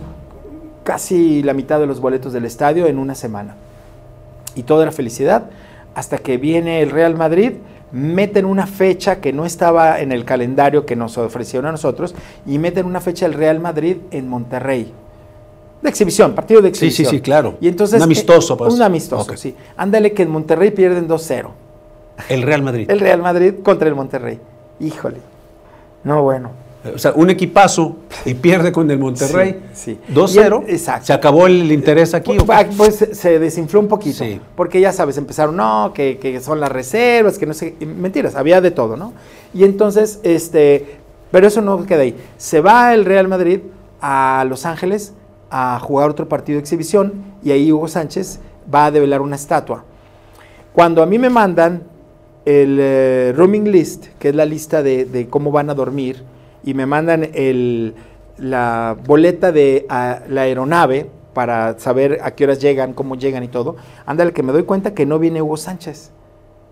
casi 0.85 1.43
la 1.43 1.55
mitad 1.55 1.79
de 1.79 1.87
los 1.87 2.01
boletos 2.01 2.33
del 2.33 2.45
estadio 2.45 2.87
en 2.87 2.99
una 2.99 3.15
semana. 3.15 3.55
Y 4.55 4.65
toda 4.65 4.85
la 4.85 4.93
felicidad 4.93 5.45
hasta 5.95 6.19
que 6.19 6.37
viene 6.37 6.83
el 6.83 6.91
Real 6.91 7.17
Madrid, 7.17 7.53
meten 7.93 8.45
una 8.45 8.67
fecha 8.67 9.21
que 9.21 9.33
no 9.33 9.45
estaba 9.45 10.01
en 10.01 10.13
el 10.13 10.25
calendario 10.25 10.87
que 10.87 10.97
nos 10.97 11.19
ofrecieron 11.19 11.69
a 11.69 11.73
nosotros 11.73 12.15
y 12.47 12.59
meten 12.59 12.87
una 12.87 13.01
fecha 13.01 13.27
el 13.27 13.35
Real 13.35 13.61
Madrid 13.61 13.97
en 14.11 14.29
Monterrey. 14.29 14.93
De 15.83 15.89
exhibición, 15.89 16.35
partido 16.35 16.61
de 16.61 16.69
Sí, 16.69 16.75
sí, 16.81 16.87
exhibición. 16.87 17.15
sí, 17.17 17.21
claro. 17.23 17.55
Y 17.61 17.69
entonces, 17.69 17.97
Un 17.99 18.05
amistoso, 18.05 18.55
eh, 18.55 18.57
pues. 18.59 18.75
Un 18.75 18.83
amistoso, 18.83 19.37
sí. 19.37 19.55
Ándale 19.77 20.13
que 20.13 20.23
en 20.23 20.31
Monterrey 20.31 20.71
pierden 20.71 21.09
2-0. 21.09 21.51
El 22.29 22.43
Real 22.43 22.63
Madrid. 22.63 22.91
El 22.91 23.01
Real 23.01 23.23
Madrid 23.23 23.55
contra 23.63 23.89
el 23.89 23.95
Monterrey. 23.95 24.39
Híjole. 24.79 25.19
No, 26.05 26.23
bueno. 26.23 26.51
O 26.95 26.99
sea, 26.99 27.13
un 27.15 27.29
equipazo 27.29 27.97
y 28.25 28.33
pierde 28.35 28.73
con 28.73 28.91
el 28.91 28.99
Monterrey. 28.99 29.61
Sí, 29.75 29.99
sí. 30.09 30.15
2-0. 30.15 30.63
Y 30.67 30.71
el- 30.71 30.75
exacto. 30.75 31.07
Se 31.07 31.13
acabó 31.13 31.47
el 31.47 31.71
interés 31.71 32.15
aquí. 32.15 32.33
¿o 32.39 32.39
qué? 32.39 32.45
Pues, 32.47 32.97
pues, 32.97 33.19
se- 33.19 33.39
desinfló 33.39 33.81
un 33.81 33.89
poquito. 33.89 34.25
Sí. 34.25 34.41
Porque 34.57 34.81
ya 34.81 34.93
sabes, 34.93 35.19
empezaron, 35.19 35.57
no, 35.57 35.93
que, 35.95 36.19
que 36.19 36.41
son 36.41 36.59
las 36.59 36.73
reservas, 36.73 37.37
que 37.39 37.45
no 37.47 37.53
sé. 37.53 37.75
Mentiras, 37.81 38.35
había 38.35 38.61
de 38.63 38.71
todo, 38.71 38.97
¿no? 38.97 39.13
Y 39.53 39.65
entonces, 39.65 40.21
este. 40.23 40.97
Pero 41.31 41.47
eso 41.47 41.61
no 41.61 41.85
queda 41.85 42.01
ahí. 42.03 42.17
Se 42.39 42.61
va 42.61 42.95
el 42.95 43.05
Real 43.05 43.29
Madrid 43.29 43.61
a 44.01 44.45
Los 44.49 44.65
Ángeles 44.65 45.13
a 45.51 45.79
jugar 45.81 46.09
otro 46.11 46.29
partido 46.29 46.57
de 46.57 46.61
exhibición 46.63 47.13
y 47.45 47.51
ahí 47.51 47.71
Hugo 47.71 47.89
Sánchez 47.89 48.41
va 48.73 48.87
a 48.87 48.91
develar 48.91 49.21
una 49.21 49.37
estatua. 49.37 49.85
Cuando 50.73 51.03
a 51.03 51.07
mí 51.07 51.19
me 51.19 51.29
mandan 51.31 51.83
el 52.47 52.79
eh, 52.81 53.33
rooming 53.37 53.71
list, 53.71 54.07
que 54.19 54.31
es 54.31 54.35
la 54.35 54.45
lista 54.45 54.83
de, 54.83 55.05
de 55.05 55.29
cómo 55.29 55.51
van 55.53 55.69
a 55.71 55.75
dormir, 55.75 56.23
y 56.65 56.75
me 56.75 56.87
mandan 56.87 57.29
el, 57.35 57.95
la 58.39 58.97
boleta 59.07 59.53
de 59.53 59.87
la 59.89 60.43
aeronave 60.43 61.11
para 61.35 61.79
saber 61.79 62.21
a 62.23 62.33
qué 62.33 62.45
horas 62.45 62.61
llegan, 62.61 62.93
cómo 62.93 63.17
llegan 63.17 63.45
y 63.45 63.49
todo. 63.49 63.77
Ándale, 64.07 64.33
que 64.33 64.43
me 64.43 64.53
doy 64.53 64.65
cuenta 64.65 64.95
que 64.95 65.07
no 65.07 65.19
viene 65.19 65.43
Hugo 65.43 65.57
Sánchez, 65.57 66.11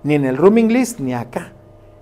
ni 0.03 0.14
en 0.14 0.24
el 0.24 0.36
rooming 0.36 0.72
list, 0.72 1.01
ni 1.01 1.14
acá. 1.14 1.53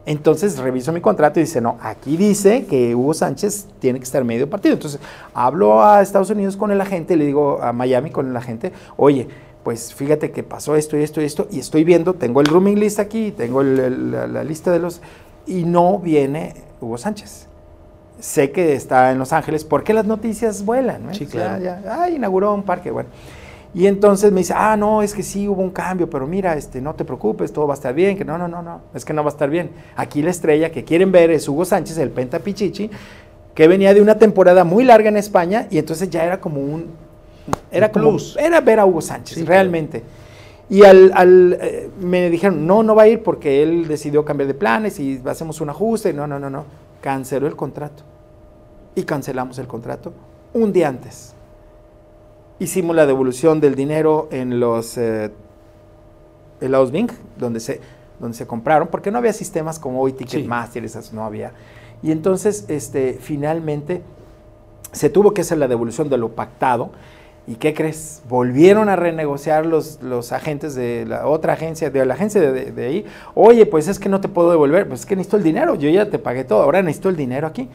Entonces 0.07 0.59
reviso 0.59 0.93
mi 0.93 1.01
contrato 1.01 1.41
y 1.41 1.43
dice, 1.43 1.61
no, 1.61 1.79
aquí 1.83 2.17
dice 2.17 2.65
que 2.67 2.95
Hugo 2.95 3.13
Sánchez 3.13 3.67
tiene 3.81 3.99
que 3.99 4.05
estar 4.05 4.23
medio 4.25 4.49
partido. 4.49 4.75
Entonces 4.75 5.01
hablo 5.35 5.85
a 5.85 6.01
Estados 6.01 6.31
Unidos 6.31 6.57
con 6.57 6.71
el 6.71 6.81
agente, 6.81 7.17
le 7.17 7.27
digo 7.27 7.61
a 7.61 7.73
Miami 7.73 8.11
con 8.11 8.31
el 8.31 8.37
agente, 8.37 8.73
oye, 8.97 9.27
pues 9.65 9.93
fíjate 9.93 10.31
que 10.31 10.45
pasó 10.45 10.77
esto 10.77 10.97
y 10.97 11.03
esto 11.03 11.21
y 11.21 11.25
esto, 11.25 11.49
y 11.51 11.59
estoy 11.59 11.83
viendo, 11.83 12.15
tengo 12.15 12.41
el 12.41 12.47
rooming 12.47 12.79
list 12.79 13.01
aquí, 13.01 13.33
tengo 13.33 13.65
la, 13.65 14.45
lista 14.45 14.71
de 14.71 14.79
los, 14.79 15.01
y 15.45 15.65
no 15.65 15.99
viene 15.99 16.55
Hugo 16.81 16.99
Sánchez. 16.99 17.46
Sé 18.19 18.51
que 18.51 18.75
está 18.75 19.13
en 19.13 19.19
Los 19.19 19.33
Ángeles, 19.33 19.65
porque 19.65 19.93
las 19.93 20.07
noticias 20.07 20.65
vuelan? 20.65 21.15
Sí, 21.15 21.27
claro. 21.27 21.65
ah, 21.89 22.09
inauguró 22.09 22.55
un 22.55 22.63
parque, 22.63 22.91
bueno. 22.91 23.11
Y 23.75 23.87
entonces 23.87 24.33
me 24.33 24.41
dice, 24.41 24.55
ah, 24.57 24.75
no, 24.77 25.03
es 25.03 25.13
que 25.13 25.23
sí 25.23 25.47
hubo 25.47 25.61
un 25.61 25.71
cambio, 25.71 26.09
pero 26.09 26.27
mira, 26.27 26.57
este, 26.57 26.81
no 26.81 26.95
te 26.95 27.05
preocupes, 27.05 27.53
todo 27.53 27.67
va 27.67 27.75
a 27.75 27.77
estar 27.77 27.93
bien, 27.93 28.17
que 28.17 28.25
no, 28.25 28.39
no, 28.39 28.49
no, 28.49 28.63
no, 28.63 28.81
es 28.95 29.05
que 29.05 29.13
no 29.13 29.23
va 29.23 29.29
a 29.29 29.33
estar 29.33 29.51
bien. 29.51 29.71
Aquí 29.97 30.23
la 30.23 30.31
estrella 30.31 30.73
que 30.73 30.83
quieren 30.83 31.13
ver 31.13 31.31
es 31.31 31.47
Hugo 31.47 31.67
Sánchez, 31.67 31.99
el 31.99 32.09
Penta 32.11 32.39
Pichichi, 32.39 32.91
que 33.55 33.69
venía 33.69 33.93
de 33.93 34.01
una 34.01 34.17
temporada 34.19 34.65
muy 34.65 34.85
larga 34.85 35.11
en 35.11 35.19
España 35.19 35.67
y 35.71 35.77
entonces 35.77 36.09
ya 36.09 36.25
era 36.25 36.41
como 36.41 36.63
un, 36.63 36.87
era 37.71 37.93
como, 37.93 38.17
era 38.39 38.61
ver 38.63 38.81
a 38.81 38.87
Hugo 38.87 39.03
Sánchez, 39.03 39.45
realmente. 39.45 40.03
Y 40.69 40.83
al, 40.83 41.13
al 41.15 41.59
eh, 41.61 41.91
me 42.01 42.29
dijeron, 42.29 42.67
no, 42.67 42.83
no 42.83 42.95
va 42.95 43.03
a 43.03 43.09
ir 43.09 43.23
porque 43.23 43.63
él 43.63 43.87
decidió 43.87 44.25
cambiar 44.25 44.49
de 44.49 44.55
planes 44.55 44.99
y 44.99 45.21
hacemos 45.27 45.61
un 45.61 45.71
ajuste. 45.71 46.13
No, 46.13 46.27
no, 46.27 46.39
no, 46.39 46.51
no. 46.51 46.65
Canceló 47.07 47.47
el 47.47 47.55
contrato. 47.55 48.03
Y 48.97 49.05
cancelamos 49.05 49.59
el 49.59 49.69
contrato 49.69 50.13
un 50.53 50.73
día 50.73 50.89
antes 50.89 51.37
hicimos 52.59 52.97
la 52.97 53.07
devolución 53.07 53.61
del 53.61 53.75
dinero 53.75 54.29
en 54.31 54.61
los 54.61 54.97
eh, 54.97 55.31
helados 56.61 56.91
Bing, 56.91 57.11
donde 57.39 57.61
se, 57.61 57.81
donde 58.19 58.37
se 58.37 58.47
compraron, 58.47 58.89
porque 58.89 59.11
no 59.11 59.19
había 59.19 59.33
sistemas 59.33 59.79
como 59.79 60.01
hoy 60.01 60.13
Ticketmaster, 60.13 60.85
esas 60.85 61.13
no 61.13 61.25
había. 61.25 61.53
Y 62.03 62.13
entonces, 62.13 62.65
este, 62.69 63.19
finalmente, 63.21 64.03
se 64.93 65.11
tuvo 65.11 65.35
que 65.35 65.43
hacer 65.43 65.59
la 65.59 65.69
devolución 65.69 66.09
de 66.09 66.17
lo 66.19 66.31
pactado. 66.31 66.91
¿Y 67.47 67.55
qué 67.57 67.75
crees? 67.75 68.23
Volvieron 68.29 68.89
a 68.89 68.97
renegociar 68.97 69.67
los, 69.67 70.03
los 70.03 70.33
agentes 70.33 70.75
de 70.75 71.05
la 71.07 71.27
otra 71.27 71.53
agencia, 71.53 71.91
de 71.91 72.05
la 72.05 72.15
agencia 72.15 72.41
de, 72.41 72.73
de, 72.73 72.87
ahí. 72.87 73.07
Oye, 73.35 73.67
pues 73.67 73.87
es 73.87 73.99
que 74.01 74.09
no 74.09 74.21
te 74.21 74.29
puedo 74.29 74.51
devolver, 74.51 74.89
pues 74.89 75.01
es 75.01 75.07
que 75.07 75.15
necesito 75.15 75.37
el 75.37 75.45
dinero, 75.45 75.77
yo 75.77 75.89
ya 75.89 76.11
te 76.11 76.19
pagué 76.19 76.43
todo, 76.45 76.63
ahora 76.63 76.83
necesito 76.83 77.09
el 77.09 77.17
dinero 77.17 77.47
aquí. 77.47 77.69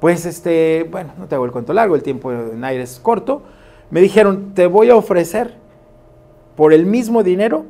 Pues, 0.00 0.24
este, 0.24 0.86
bueno, 0.90 1.12
no 1.18 1.26
te 1.26 1.34
hago 1.34 1.44
el 1.44 1.50
cuento 1.50 1.72
largo, 1.72 1.94
el 1.94 2.02
tiempo 2.02 2.32
en 2.32 2.64
aire 2.64 2.84
es 2.84 2.98
corto 3.00 3.42
me 3.90 4.00
dijeron, 4.00 4.52
te 4.54 4.66
voy 4.66 4.90
a 4.90 4.96
ofrecer 4.96 5.54
por 6.56 6.72
el 6.72 6.84
mismo 6.86 7.22
dinero 7.22 7.64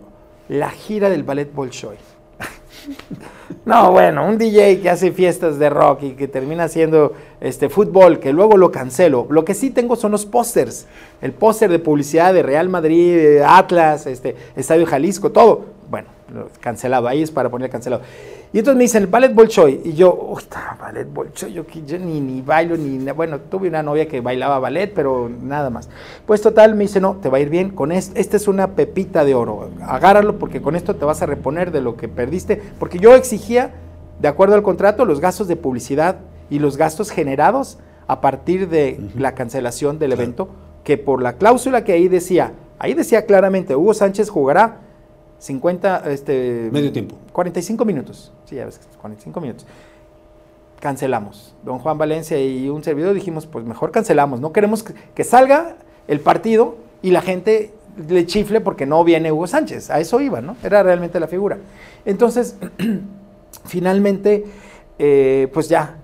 la 0.49 0.71
gira 0.71 1.11
del 1.11 1.23
ballet 1.23 1.53
Bolshoi. 1.53 1.97
No, 3.65 3.93
bueno, 3.93 4.27
un 4.27 4.39
DJ 4.39 4.81
que 4.81 4.91
hace 4.91 5.13
fiestas 5.13 5.59
de 5.59 5.71
rock 5.71 6.03
y 6.03 6.11
que 6.13 6.29
termina 6.29 6.65
haciendo 6.65 7.15
este 7.41 7.69
fútbol, 7.69 8.19
que 8.19 8.33
luego 8.33 8.57
lo 8.57 8.71
cancelo. 8.71 9.27
Lo 9.31 9.45
que 9.45 9.55
sí 9.55 9.71
tengo 9.71 9.97
son 9.97 10.13
los 10.13 10.27
pósters. 10.27 10.87
El 11.23 11.33
póster 11.33 11.71
de 11.71 11.79
publicidad 11.79 12.33
de 12.35 12.43
Real 12.43 12.69
Madrid, 12.69 13.39
Atlas, 13.47 14.07
este, 14.07 14.37
Estadio 14.57 14.87
Jalisco, 14.87 15.31
todo. 15.31 15.78
Bueno, 16.31 16.49
cancelado, 16.61 17.09
ahí 17.09 17.23
es 17.23 17.31
para 17.31 17.49
poner 17.49 17.71
cancelado. 17.71 18.03
Y 18.53 18.59
entonces 18.59 18.79
me 18.79 18.85
dicen, 18.85 19.03
el 19.03 19.09
ballet 19.09 19.35
Bolshoi. 19.35 19.83
Y 19.85 19.93
yo, 19.95 20.15
uy, 20.15 20.43
ballet 20.81 21.07
Bolshoi, 21.13 21.53
yo, 21.53 21.65
yo 21.67 21.99
ni, 21.99 22.21
ni 22.21 22.41
bailo, 22.41 22.77
ni. 22.77 22.99
Bueno, 23.13 23.41
tuve 23.41 23.69
una 23.69 23.83
novia 23.83 24.09
que 24.09 24.21
bailaba 24.21 24.59
ballet, 24.59 24.93
pero 24.95 25.29
nada 25.29 25.69
más. 25.71 25.89
Pues 26.27 26.41
total, 26.41 26.75
me 26.75 26.85
dice, 26.85 27.01
no, 27.01 27.17
te 27.17 27.29
va 27.29 27.39
a 27.39 27.41
ir 27.41 27.51
bien. 27.51 27.71
Con 27.71 27.93
este, 27.93 28.21
esta 28.21 28.37
es 28.37 28.49
una 28.49 28.69
pepita 28.69 29.25
de 29.25 29.35
oro. 29.35 29.71
Agárralo 29.83 30.39
porque 30.39 30.63
con 30.63 30.77
esto 30.77 30.97
te 30.97 31.05
vas 31.05 31.21
a 31.23 31.27
reponer 31.27 31.73
de 31.73 31.83
lo 31.83 31.97
que 31.97 32.09
perdiste. 32.09 32.61
Porque 32.79 32.99
yo 32.99 33.15
exigía, 33.15 33.75
de 34.21 34.29
acuerdo 34.29 34.55
al 34.55 34.63
contrato, 34.63 35.05
los 35.05 35.21
gastos 35.21 35.47
de 35.49 35.57
publicidad 35.57 36.21
y 36.49 36.59
los 36.59 36.77
gastos 36.79 37.11
generados 37.11 37.79
a 38.07 38.23
partir 38.23 38.69
de 38.71 38.99
la 39.17 39.35
cancelación 39.35 39.99
del 39.99 40.13
evento, 40.13 40.49
que 40.83 40.97
por 40.97 41.23
la 41.23 41.35
cláusula 41.35 41.85
que 41.85 41.93
ahí 41.93 42.09
decía, 42.09 42.55
ahí 42.79 42.95
decía 42.95 43.27
claramente, 43.27 43.77
Hugo 43.77 43.93
Sánchez 43.93 44.31
jugará 44.31 44.88
50, 45.39 46.11
este... 46.11 46.69
Medio 46.73 46.93
tiempo. 46.93 47.17
45 47.33 47.85
minutos. 47.85 48.33
Sí, 48.45 48.57
ya 48.57 48.65
ves, 48.65 48.81
45 49.01 49.41
minutos. 49.41 49.67
Cancelamos. 50.81 51.55
Don 51.65 51.79
Juan 51.79 51.99
Valencia 51.99 52.41
y 52.41 52.69
un 52.69 52.83
servidor 52.83 53.15
dijimos, 53.15 53.47
pues 53.47 53.65
mejor 53.65 53.91
cancelamos. 53.91 54.41
No 54.41 54.53
queremos 54.53 54.83
que, 54.83 55.25
salga 55.25 55.77
el 56.07 56.21
partido 56.21 56.77
y 57.03 57.11
la 57.11 57.21
gente 57.23 57.73
le 58.09 58.27
chifle 58.27 58.61
porque 58.61 58.87
no 58.87 59.03
viene 59.05 59.33
Hugo 59.33 59.47
Sánchez. 59.47 59.91
A 59.91 60.01
eso 60.01 60.21
iba, 60.21 60.41
¿no? 60.41 60.57
Era 60.63 60.83
realmente 60.83 61.21
la 61.21 61.27
figura. 61.27 61.59
Entonces, 62.05 62.57
finalmente, 63.65 64.45
eh, 64.99 65.49
pues 65.53 65.69
ya. 65.69 65.99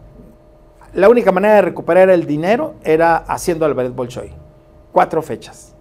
La 0.92 1.08
única 1.08 1.32
manera 1.32 1.56
de 1.56 1.62
recuperar 1.62 2.08
el 2.10 2.24
dinero 2.24 2.74
era 2.84 3.16
haciendo 3.16 3.66
al 3.66 3.74
Bolshoi. 3.74 4.30
Cuatro 4.92 5.22
fechas 5.22 5.74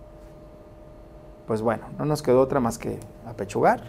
pues 1.47 1.61
bueno, 1.61 1.85
no 1.97 2.05
nos 2.05 2.21
quedó 2.21 2.41
otra 2.41 2.59
más 2.59 2.77
que 2.77 2.99
apechugar. 3.33 3.81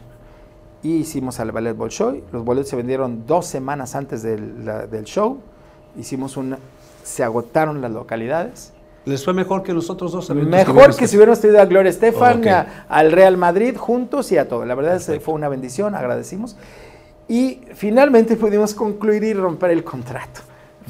Y 0.82 0.96
hicimos 0.96 1.40
al 1.40 1.52
Ballet 1.52 1.74
Bolshoi. 1.74 2.24
Los 2.32 2.44
boletos 2.44 2.70
se 2.70 2.76
vendieron 2.76 3.26
dos 3.26 3.46
semanas 3.46 3.94
antes 3.94 4.22
del, 4.22 5.04
show. 5.04 5.38
Hicimos 5.98 6.36
un... 6.36 6.56
Se 7.02 7.22
agotaron 7.22 7.80
las 7.80 7.90
localidades. 7.90 8.72
¿Les 9.04 9.24
fue 9.24 9.34
mejor 9.34 9.62
que 9.62 9.72
los 9.72 9.90
otros 9.90 10.12
dos 10.12 10.28
eventos? 10.30 10.50
Mejor 10.50 10.96
que, 10.96 11.06
si 11.06 11.16
hubiéramos 11.16 11.40
tenido 11.40 11.60
a 11.60 11.66
Gloria 11.66 11.90
Estefan, 11.90 12.42
al 12.88 13.12
Real 13.12 13.36
Madrid 13.36 13.76
juntos 13.76 14.32
y 14.32 14.38
a 14.38 14.48
todo. 14.48 14.64
La 14.64 14.74
verdad 14.74 15.00
que 15.04 15.20
fue 15.20 15.34
una 15.34 15.48
bendición, 15.48 15.94
agradecimos. 15.94 16.56
Y 17.28 17.60
finalmente 17.74 18.36
pudimos 18.36 18.74
concluir 18.74 19.24
y 19.24 19.34
romper 19.34 19.70
el 19.70 19.84
contrato. 19.84 20.40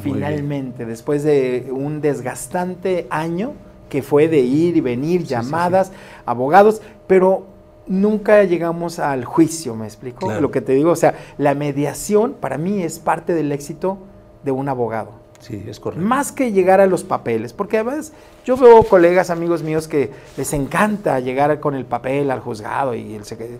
finalmente, 0.03 0.87
después 0.87 1.23
de 1.23 1.69
un 1.71 2.01
desgastante 2.01 3.07
año 3.11 3.53
que 3.89 4.03
fue 4.03 4.27
de 4.27 4.41
ir 4.41 4.77
y 4.77 4.81
venir, 4.81 5.23
llamadas, 5.23 5.93
abogados, 6.27 6.83
pero 7.07 7.47
nunca 7.87 8.45
llegamos 8.45 8.99
al 8.99 9.25
juicio, 9.25 9.75
¿me 9.75 9.87
explico? 9.87 10.31
Lo 10.41 10.51
que 10.51 10.61
te 10.61 10.73
digo, 10.73 10.91
o 10.91 10.97
sea, 10.97 11.15
la 11.39 11.55
mediación 11.55 12.35
para 12.35 12.59
mí 12.59 12.83
es 12.83 12.99
parte 12.99 13.35
del 13.35 13.53
éxito 13.53 13.99
de 14.43 14.53
un 14.53 14.69
abogado. 14.69 15.25
Sí, 15.41 15.63
es 15.69 15.79
correcto. 15.79 16.05
Más 16.05 16.33
que 16.33 16.53
llegar 16.53 16.81
a 16.81 16.87
los 16.87 17.05
papeles, 17.05 17.53
porque 17.53 17.79
a 17.79 17.83
veces 17.83 18.13
yo 18.45 18.57
veo 18.57 18.83
colegas, 18.85 19.29
amigos 19.29 19.63
míos 19.63 19.89
que 19.89 20.11
les 20.37 20.53
encanta 20.55 21.21
llegar 21.21 21.61
con 21.61 21.75
el 21.75 21.85
papel 21.85 22.31
al 22.31 22.41
juzgado 22.41 22.95
y 22.95 23.15
el 23.15 23.23
eh, 23.23 23.59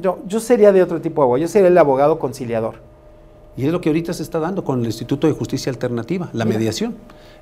yo, 0.00 0.18
yo 0.26 0.40
sería 0.40 0.72
de 0.72 0.82
otro 0.82 1.00
tipo 1.00 1.22
de 1.22 1.24
abogado, 1.24 1.42
yo 1.42 1.48
sería 1.48 1.68
el 1.68 1.78
abogado 1.78 2.18
conciliador. 2.18 2.93
Y 3.56 3.66
es 3.66 3.72
lo 3.72 3.80
que 3.80 3.88
ahorita 3.88 4.12
se 4.12 4.22
está 4.22 4.40
dando 4.40 4.64
con 4.64 4.80
el 4.80 4.86
Instituto 4.86 5.26
de 5.26 5.32
Justicia 5.32 5.70
Alternativa, 5.70 6.28
la 6.32 6.44
mediación. 6.44 6.96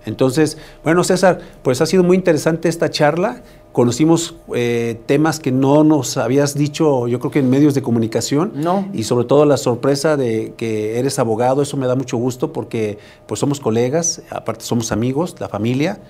Entonces, 0.05 0.59
bueno, 0.83 1.05
César, 1.05 1.41
pues 1.63 1.81
ha 1.81 1.87
sido 1.87 2.03
muy 2.03 2.17
interesante 2.17 2.69
esta 2.69 2.91
charla. 2.91 3.43
Conocimos 3.73 4.35
eh, 4.55 5.01
temas 5.07 5.41
que 5.41 5.53
no 5.53 5.85
nos 5.85 6.17
habías 6.17 6.55
dicho, 6.55 7.07
yo 7.09 7.19
creo 7.21 7.31
que 7.31 7.39
en 7.39 7.49
medios 7.49 7.75
de 7.75 7.83
comunicación. 7.83 8.53
No. 8.57 8.89
Y 8.93 9.05
sobre 9.05 9.25
todo 9.25 9.47
la 9.47 9.57
sorpresa 9.57 10.17
de 10.17 10.55
que 10.57 10.99
eres 10.99 11.19
abogado, 11.19 11.63
eso 11.63 11.77
me 11.77 11.87
da 11.87 11.95
mucho 11.95 12.17
gusto 12.17 12.53
porque 12.53 12.99
pues 13.27 13.41
somos 13.41 13.61
colegas, 13.61 14.23
aparte 14.31 14.65
somos 14.65 14.93
amigos, 14.93 15.37
la 15.39 15.49
familia. 15.49 16.01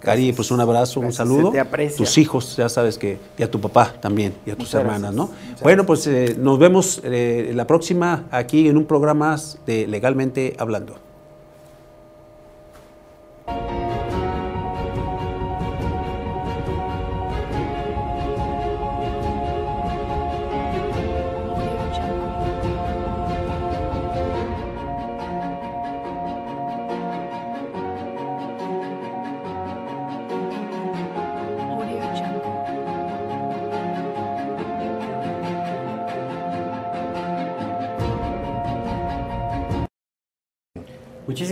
Cari, 0.00 0.32
pues 0.32 0.50
un 0.50 0.60
abrazo, 0.60 1.00
un 1.00 1.12
saludo. 1.12 1.50
Te 1.50 1.60
aprecio. 1.60 1.98
Tus 1.98 2.18
hijos, 2.18 2.56
ya 2.56 2.68
sabes 2.68 2.98
que, 2.98 3.18
y 3.38 3.42
a 3.42 3.50
tu 3.50 3.60
papá 3.60 3.94
también, 4.00 4.34
y 4.44 4.50
a 4.50 4.56
tus 4.56 4.72
hermanas, 4.74 5.14
¿no? 5.14 5.30
bueno, 5.62 5.84
pues 5.86 6.06
eh, 6.06 6.36
nos 6.38 6.58
vemos 6.58 7.00
eh, 7.04 7.52
la 7.54 7.66
próxima 7.66 8.24
aquí 8.30 8.68
en 8.68 8.76
un 8.76 8.84
programa 8.84 9.36
de 9.66 9.86
Legalmente 9.86 10.54
Hablando. 10.58 11.05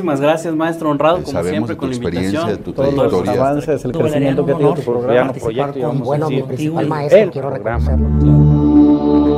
Muchísimas 0.04 0.20
gracias, 0.20 0.54
maestro 0.54 0.90
honrado, 0.90 1.22
como 1.22 1.42
siempre, 1.44 1.76
con 1.78 1.88
la 1.88 1.96
invitación. 1.96 2.58
Tu 2.58 2.74
Todos 2.74 2.94
los 2.94 3.26
avances, 3.26 3.84
el 3.86 3.92
crecimiento 3.92 4.44
que 4.44 4.52
ha 4.52 4.56
tenido 4.56 4.74
tu 4.74 4.82
programa. 4.82 5.32
Proyecto, 5.32 5.80
con, 5.80 6.00
bueno, 6.00 6.28
mi 6.28 6.42
principal 6.42 6.86
maestro, 6.86 7.30
quiero 7.30 7.48
reconocerlo. 7.48 9.33